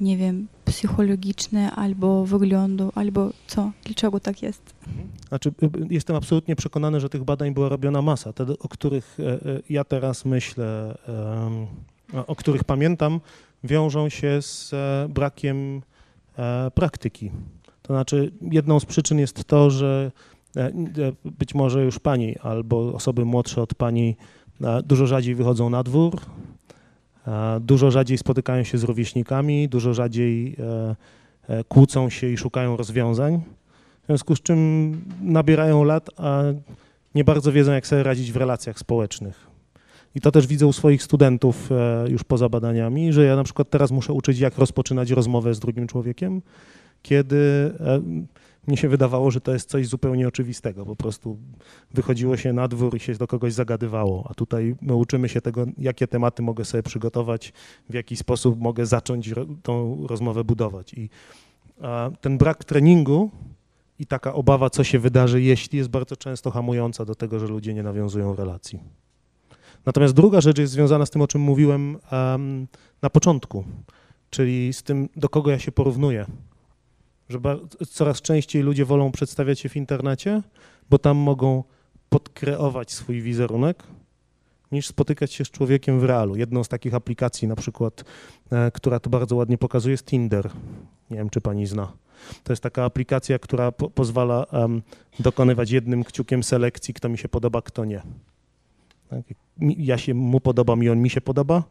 nie 0.00 0.16
wiem, 0.16 0.46
psychologiczne 0.64 1.70
albo 1.70 2.24
wyglądu, 2.24 2.92
albo 2.94 3.30
co, 3.46 3.72
dlaczego 3.84 4.20
tak 4.20 4.42
jest. 4.42 4.74
Znaczy, 5.28 5.52
y, 5.62 5.66
y, 5.66 5.86
jestem 5.90 6.16
absolutnie 6.16 6.56
przekonany, 6.56 7.00
że 7.00 7.08
tych 7.08 7.24
badań 7.24 7.54
była 7.54 7.68
robiona 7.68 8.02
masa. 8.02 8.32
Te, 8.32 8.44
o 8.58 8.68
których 8.68 9.16
e, 9.20 9.32
e, 9.32 9.38
ja 9.70 9.84
teraz 9.84 10.24
myślę, 10.24 10.98
o 12.26 12.36
których 12.36 12.64
pamiętam, 12.64 13.20
wiążą 13.64 14.08
się 14.08 14.42
z 14.42 14.72
e, 14.72 15.08
brakiem 15.08 15.82
e, 16.38 16.70
praktyki. 16.70 17.30
To 17.82 17.92
znaczy, 17.92 18.32
jedną 18.50 18.80
z 18.80 18.84
przyczyn 18.84 19.18
jest 19.18 19.44
to, 19.44 19.70
że 19.70 20.10
e, 20.56 20.60
e, 20.60 20.72
być 21.24 21.54
może 21.54 21.84
już 21.84 21.98
pani 21.98 22.38
albo 22.38 22.94
osoby 22.94 23.24
młodsze 23.24 23.62
od 23.62 23.74
pani 23.74 24.16
e, 24.20 24.35
dużo 24.84 25.06
rzadziej 25.06 25.34
wychodzą 25.34 25.70
na 25.70 25.82
dwór, 25.82 26.20
e, 27.26 27.60
dużo 27.60 27.90
rzadziej 27.90 28.18
spotykają 28.18 28.64
się 28.64 28.78
z 28.78 28.82
rówieśnikami, 28.82 29.68
dużo 29.68 29.94
rzadziej 29.94 30.56
e, 30.58 30.96
e, 31.48 31.64
kłócą 31.64 32.10
się 32.10 32.28
i 32.28 32.36
szukają 32.36 32.76
rozwiązań. 32.76 33.40
W 34.02 34.06
związku 34.06 34.36
z 34.36 34.42
czym 34.42 35.00
nabierają 35.22 35.84
lat, 35.84 36.10
a 36.16 36.42
nie 37.14 37.24
bardzo 37.24 37.52
wiedzą, 37.52 37.72
jak 37.72 37.86
sobie 37.86 38.02
radzić 38.02 38.32
w 38.32 38.36
relacjach 38.36 38.78
społecznych. 38.78 39.46
I 40.14 40.20
to 40.20 40.32
też 40.32 40.46
widzę 40.46 40.66
u 40.66 40.72
swoich 40.72 41.02
studentów 41.02 41.72
e, 41.72 42.10
już 42.10 42.24
poza 42.24 42.48
badaniami, 42.48 43.12
że 43.12 43.24
ja 43.24 43.36
na 43.36 43.44
przykład 43.44 43.70
teraz 43.70 43.90
muszę 43.90 44.12
uczyć, 44.12 44.38
jak 44.38 44.58
rozpoczynać 44.58 45.10
rozmowę 45.10 45.54
z 45.54 45.60
drugim 45.60 45.86
człowiekiem, 45.86 46.42
kiedy 47.02 47.72
e, 47.80 48.00
mnie 48.68 48.76
się 48.76 48.88
wydawało, 48.88 49.30
że 49.30 49.40
to 49.40 49.52
jest 49.52 49.70
coś 49.70 49.86
zupełnie 49.86 50.28
oczywistego. 50.28 50.86
Po 50.86 50.96
prostu 50.96 51.38
wychodziło 51.94 52.36
się 52.36 52.52
na 52.52 52.68
dwór 52.68 52.96
i 52.96 53.00
się 53.00 53.14
do 53.14 53.26
kogoś 53.26 53.52
zagadywało. 53.52 54.26
A 54.30 54.34
tutaj 54.34 54.76
my 54.80 54.94
uczymy 54.94 55.28
się 55.28 55.40
tego, 55.40 55.66
jakie 55.78 56.06
tematy 56.06 56.42
mogę 56.42 56.64
sobie 56.64 56.82
przygotować, 56.82 57.52
w 57.90 57.94
jaki 57.94 58.16
sposób 58.16 58.60
mogę 58.60 58.86
zacząć 58.86 59.30
tą 59.62 60.06
rozmowę 60.06 60.44
budować. 60.44 60.94
I 60.94 61.10
ten 62.20 62.38
brak 62.38 62.64
treningu 62.64 63.30
i 63.98 64.06
taka 64.06 64.34
obawa, 64.34 64.70
co 64.70 64.84
się 64.84 64.98
wydarzy, 64.98 65.42
jeśli 65.42 65.78
jest 65.78 65.90
bardzo 65.90 66.16
często 66.16 66.50
hamująca 66.50 67.04
do 67.04 67.14
tego, 67.14 67.38
że 67.38 67.46
ludzie 67.46 67.74
nie 67.74 67.82
nawiązują 67.82 68.36
relacji. 68.36 68.80
Natomiast 69.86 70.14
druga 70.14 70.40
rzecz 70.40 70.58
jest 70.58 70.72
związana 70.72 71.06
z 71.06 71.10
tym, 71.10 71.22
o 71.22 71.26
czym 71.26 71.40
mówiłem 71.40 71.98
em, 72.10 72.66
na 73.02 73.10
początku, 73.10 73.64
czyli 74.30 74.72
z 74.72 74.82
tym, 74.82 75.08
do 75.16 75.28
kogo 75.28 75.50
ja 75.50 75.58
się 75.58 75.72
porównuję. 75.72 76.26
Że 77.28 77.38
coraz 77.90 78.22
częściej 78.22 78.62
ludzie 78.62 78.84
wolą 78.84 79.12
przedstawiać 79.12 79.60
się 79.60 79.68
w 79.68 79.76
internecie, 79.76 80.42
bo 80.90 80.98
tam 80.98 81.16
mogą 81.16 81.64
podkreować 82.08 82.92
swój 82.92 83.22
wizerunek, 83.22 83.82
niż 84.72 84.86
spotykać 84.86 85.32
się 85.32 85.44
z 85.44 85.50
człowiekiem 85.50 86.00
w 86.00 86.04
realu. 86.04 86.36
Jedną 86.36 86.64
z 86.64 86.68
takich 86.68 86.94
aplikacji, 86.94 87.48
na 87.48 87.56
przykład, 87.56 88.04
e, 88.52 88.70
która 88.70 89.00
to 89.00 89.10
bardzo 89.10 89.36
ładnie 89.36 89.58
pokazuje, 89.58 89.92
jest 89.92 90.06
Tinder. 90.06 90.50
Nie 91.10 91.16
wiem, 91.16 91.30
czy 91.30 91.40
pani 91.40 91.66
zna. 91.66 91.92
To 92.44 92.52
jest 92.52 92.62
taka 92.62 92.84
aplikacja, 92.84 93.38
która 93.38 93.72
po 93.72 93.90
pozwala 93.90 94.46
em, 94.52 94.82
dokonywać 95.20 95.70
jednym 95.70 96.04
kciukiem 96.04 96.42
selekcji, 96.42 96.94
kto 96.94 97.08
mi 97.08 97.18
się 97.18 97.28
podoba, 97.28 97.62
kto 97.62 97.84
nie. 97.84 98.02
Tak? 99.10 99.20
mi- 99.58 99.76
Ja 99.78 99.98
się 99.98 100.14
mu 100.14 100.40
podobam 100.40 100.82
i 100.84 100.88
on 100.88 100.98
mi 101.02 101.10
się 101.10 101.20
podoba, 101.20 101.62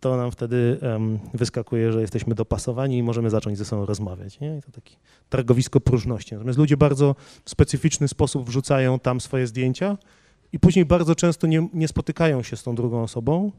to 0.00 0.16
nam 0.16 0.30
wtedy 0.30 0.78
em, 0.82 1.18
wyskakuje, 1.34 1.92
że 1.92 2.00
jesteśmy 2.00 2.34
dopasowani 2.34 2.98
i 2.98 3.02
możemy 3.02 3.30
zacząć 3.30 3.58
ze 3.58 3.64
sobą 3.64 3.86
rozmawiać. 3.86 4.40
Nie? 4.40 4.56
I 4.58 4.62
to 4.62 4.72
takie 4.72 4.96
targowisko 5.28 5.80
próżności. 5.80 6.34
Natomiast 6.34 6.58
ludzie 6.58 6.76
bardzo 6.76 7.16
w 7.44 7.50
specyficzny 7.50 8.08
sposób 8.08 8.46
wrzucają 8.46 8.98
tam 8.98 9.20
swoje 9.20 9.46
zdjęcia 9.46 9.98
i 10.52 10.58
później 10.58 10.84
bardzo 10.84 11.14
często 11.14 11.46
nie, 11.46 11.68
nie 11.74 11.88
spotykają 11.88 12.42
się 12.42 12.56
z 12.56 12.62
tą 12.62 12.74
drugą 12.74 13.02
osobą, 13.02 13.52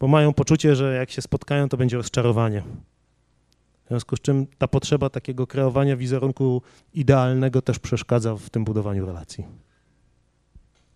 bo 0.00 0.08
mają 0.08 0.32
poczucie, 0.32 0.76
że 0.76 0.94
jak 0.94 1.10
się 1.10 1.22
spotkają, 1.22 1.68
to 1.68 1.76
będzie 1.76 1.96
rozczarowanie. 1.96 2.62
W 3.84 3.88
związku 3.88 4.16
z 4.16 4.20
czym 4.20 4.46
ta 4.58 4.68
potrzeba 4.68 5.10
takiego 5.10 5.46
kreowania 5.46 5.96
wizerunku 5.96 6.62
idealnego 6.94 7.62
też 7.62 7.78
przeszkadza 7.78 8.36
w 8.36 8.50
tym 8.50 8.64
budowaniu 8.64 9.06
relacji. 9.06 9.44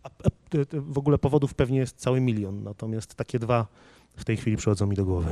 A, 0.03 0.09
a, 0.25 0.31
te- 0.49 0.67
te 0.67 0.81
w 0.81 0.99
ogóle 0.99 1.19
powodów 1.19 1.55
pewnie 1.55 1.79
jest 1.79 1.97
cały 1.97 2.21
milion, 2.21 2.63
natomiast 2.63 3.15
takie 3.15 3.39
dwa 3.39 3.67
w 4.17 4.25
tej 4.25 4.37
chwili 4.37 4.57
przychodzą 4.57 4.87
mi 4.87 4.97
do 4.97 5.05
głowy. 5.05 5.31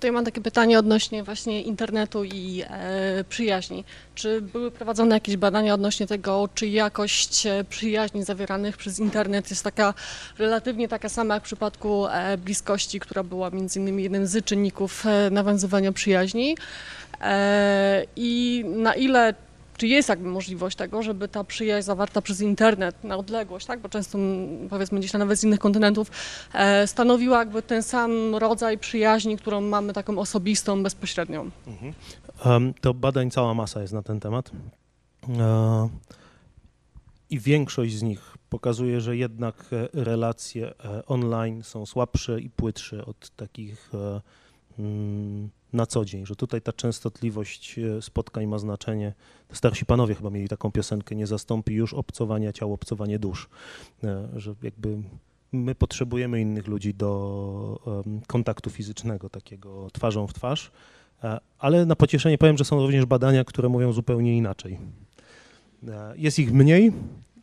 To 0.00 0.06
ja 0.06 0.12
mam 0.12 0.24
takie 0.24 0.40
pytanie 0.40 0.78
odnośnie 0.78 1.24
właśnie 1.24 1.62
internetu 1.62 2.24
i 2.24 2.62
e, 2.66 3.24
przyjaźni. 3.28 3.84
Czy 4.14 4.40
były 4.40 4.70
prowadzone 4.70 5.16
jakieś 5.16 5.36
badania 5.36 5.74
odnośnie 5.74 6.06
tego, 6.06 6.48
czy 6.54 6.66
jakość 6.66 7.46
e, 7.46 7.64
przyjaźni 7.64 8.24
zawieranych 8.24 8.76
przez 8.76 8.98
internet 8.98 9.50
jest 9.50 9.64
taka 9.64 9.94
relatywnie 10.38 10.88
taka 10.88 11.08
sama 11.08 11.34
jak 11.34 11.42
w 11.42 11.46
przypadku 11.46 12.06
e, 12.06 12.38
bliskości, 12.38 13.00
która 13.00 13.22
była 13.22 13.50
między 13.50 13.80
innymi 13.80 14.02
jednym 14.02 14.26
z 14.26 14.44
czynników 14.44 15.06
e, 15.06 15.30
nawiązywania 15.30 15.92
przyjaźni? 15.92 16.56
E, 17.20 18.04
I 18.16 18.64
na 18.68 18.94
ile 18.94 19.34
czy 19.80 19.86
jest 19.86 20.08
jakby 20.08 20.28
możliwość 20.28 20.76
tego, 20.76 21.02
żeby 21.02 21.28
ta 21.28 21.44
przyjaźń 21.44 21.86
zawarta 21.86 22.22
przez 22.22 22.40
internet 22.40 23.04
na 23.04 23.16
odległość, 23.16 23.66
tak, 23.66 23.80
bo 23.80 23.88
często 23.88 24.18
powiedzmy 24.70 24.98
gdzieś 24.98 25.12
nawet 25.12 25.38
z 25.38 25.44
innych 25.44 25.58
kontynentów, 25.58 26.10
e, 26.54 26.86
stanowiła 26.86 27.38
jakby 27.38 27.62
ten 27.62 27.82
sam 27.82 28.36
rodzaj 28.36 28.78
przyjaźni, 28.78 29.36
którą 29.36 29.60
mamy 29.60 29.92
taką 29.92 30.18
osobistą, 30.18 30.82
bezpośrednią. 30.82 31.50
Em, 32.44 32.74
To 32.80 32.94
badań 32.94 33.30
cała 33.30 33.54
masa 33.54 33.80
jest 33.82 33.92
na 33.92 34.02
ten 34.02 34.20
temat. 34.20 34.50
E, 35.38 35.88
I 37.30 37.38
większość 37.38 37.94
z 37.94 38.02
nich 38.02 38.36
pokazuje, 38.48 39.00
że 39.00 39.16
jednak 39.16 39.64
e, 39.72 40.04
relacje 40.04 40.74
e, 40.84 41.06
online 41.06 41.62
są 41.62 41.86
słabsze 41.86 42.40
i 42.40 42.50
płytsze 42.50 43.06
od 43.06 43.30
takich 43.30 43.90
e, 43.94 44.20
mm, 44.78 45.50
na 45.72 45.86
co 45.86 46.04
dzień, 46.04 46.26
że 46.26 46.36
tutaj 46.36 46.62
ta 46.62 46.72
częstotliwość 46.72 47.78
e, 47.78 48.02
spotkań 48.02 48.46
ma 48.46 48.58
znaczenie. 48.58 49.14
Starsi 49.52 49.86
panowie 49.86 50.14
chyba 50.14 50.30
mieli 50.30 50.48
taką 50.48 50.72
piosenkę, 50.72 51.14
nie 51.14 51.26
zastąpi 51.26 51.74
już 51.74 51.94
obcowania 51.94 52.52
ciał, 52.52 52.72
obcowanie 52.72 53.18
dusz, 53.18 53.48
E, 54.04 54.28
że 54.36 54.54
jakby 54.62 54.96
my 55.52 55.74
potrzebujemy 55.74 56.40
innych 56.40 56.66
ludzi 56.66 56.94
do 56.94 58.14
kontaktu 58.26 58.70
fizycznego, 58.70 59.30
takiego 59.30 59.90
twarzą 59.92 60.26
w 60.26 60.32
twarz. 60.32 60.70
E, 61.24 61.38
Ale 61.58 61.86
na 61.86 61.96
pocieszenie 61.96 62.38
powiem, 62.38 62.58
że 62.58 62.64
są 62.64 62.80
również 62.80 63.06
badania, 63.06 63.44
które 63.44 63.68
mówią 63.68 63.92
zupełnie 63.92 64.36
inaczej. 64.36 64.78
Jest 66.16 66.38
ich 66.38 66.52
mniej, 66.52 66.92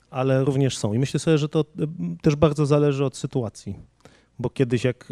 ale 0.09 0.43
również 0.43 0.77
są. 0.77 0.93
I 0.93 0.99
myślę 0.99 1.19
sobie, 1.19 1.37
że 1.37 1.49
to 1.49 1.65
też 2.21 2.35
bardzo 2.35 2.65
zależy 2.65 3.05
od 3.05 3.17
sytuacji. 3.17 3.75
Bo 4.39 4.49
kiedyś 4.49 4.83
jak 4.83 5.09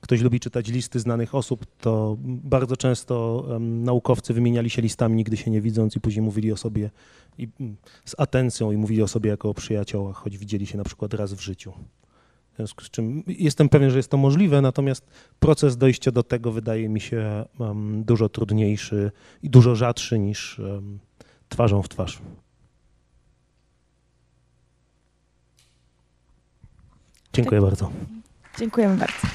ktoś 0.00 0.20
lubi 0.20 0.40
czytać 0.40 0.68
listy 0.68 1.00
znanych 1.00 1.34
osób, 1.34 1.66
to 1.80 2.16
bardzo 2.20 2.76
często 2.76 3.44
naukowcy 3.60 4.34
wymieniali 4.34 4.70
się 4.70 4.82
listami, 4.82 5.16
nigdy 5.16 5.36
się 5.36 5.50
nie 5.50 5.60
widząc 5.60 5.96
i 5.96 6.00
później 6.00 6.22
mówili 6.22 6.52
o 6.52 6.56
sobie 6.56 6.90
i, 7.38 7.48
mm, 7.60 7.76
z 8.04 8.14
atencją 8.18 8.72
i 8.72 8.76
mówili 8.76 9.02
o 9.02 9.08
sobie 9.08 9.30
jako 9.30 9.50
o 9.50 9.54
przyjaciołach, 9.54 10.16
choć 10.16 10.38
widzieli 10.38 10.66
się 10.66 10.78
na 10.78 10.84
przykład 10.84 11.14
raz 11.14 11.34
w 11.34 11.40
życiu. 11.40 11.72
W 12.52 12.56
związku 12.56 12.84
z 12.84 12.90
czym 12.90 13.22
jestem 13.26 13.68
pewien, 13.68 13.90
że 13.90 13.96
jest 13.96 14.10
to 14.10 14.16
możliwe, 14.16 14.60
natomiast 14.60 15.06
proces 15.40 15.76
dojścia 15.76 16.10
do 16.10 16.22
tego 16.22 16.52
wydaje 16.52 16.88
mi 16.88 17.00
się 17.00 17.44
dużo 18.04 18.28
trudniejszy 18.28 19.10
i 19.42 19.50
dużo 19.50 19.74
rzadszy 19.74 20.18
niż 20.18 20.60
twarzą 21.48 21.82
w 21.82 21.88
twarz. 21.88 22.22
Dziękuję 27.32 27.60
bardzo. 27.60 27.90
Dziękujemy 28.58 28.96
bardzo. 28.96 29.26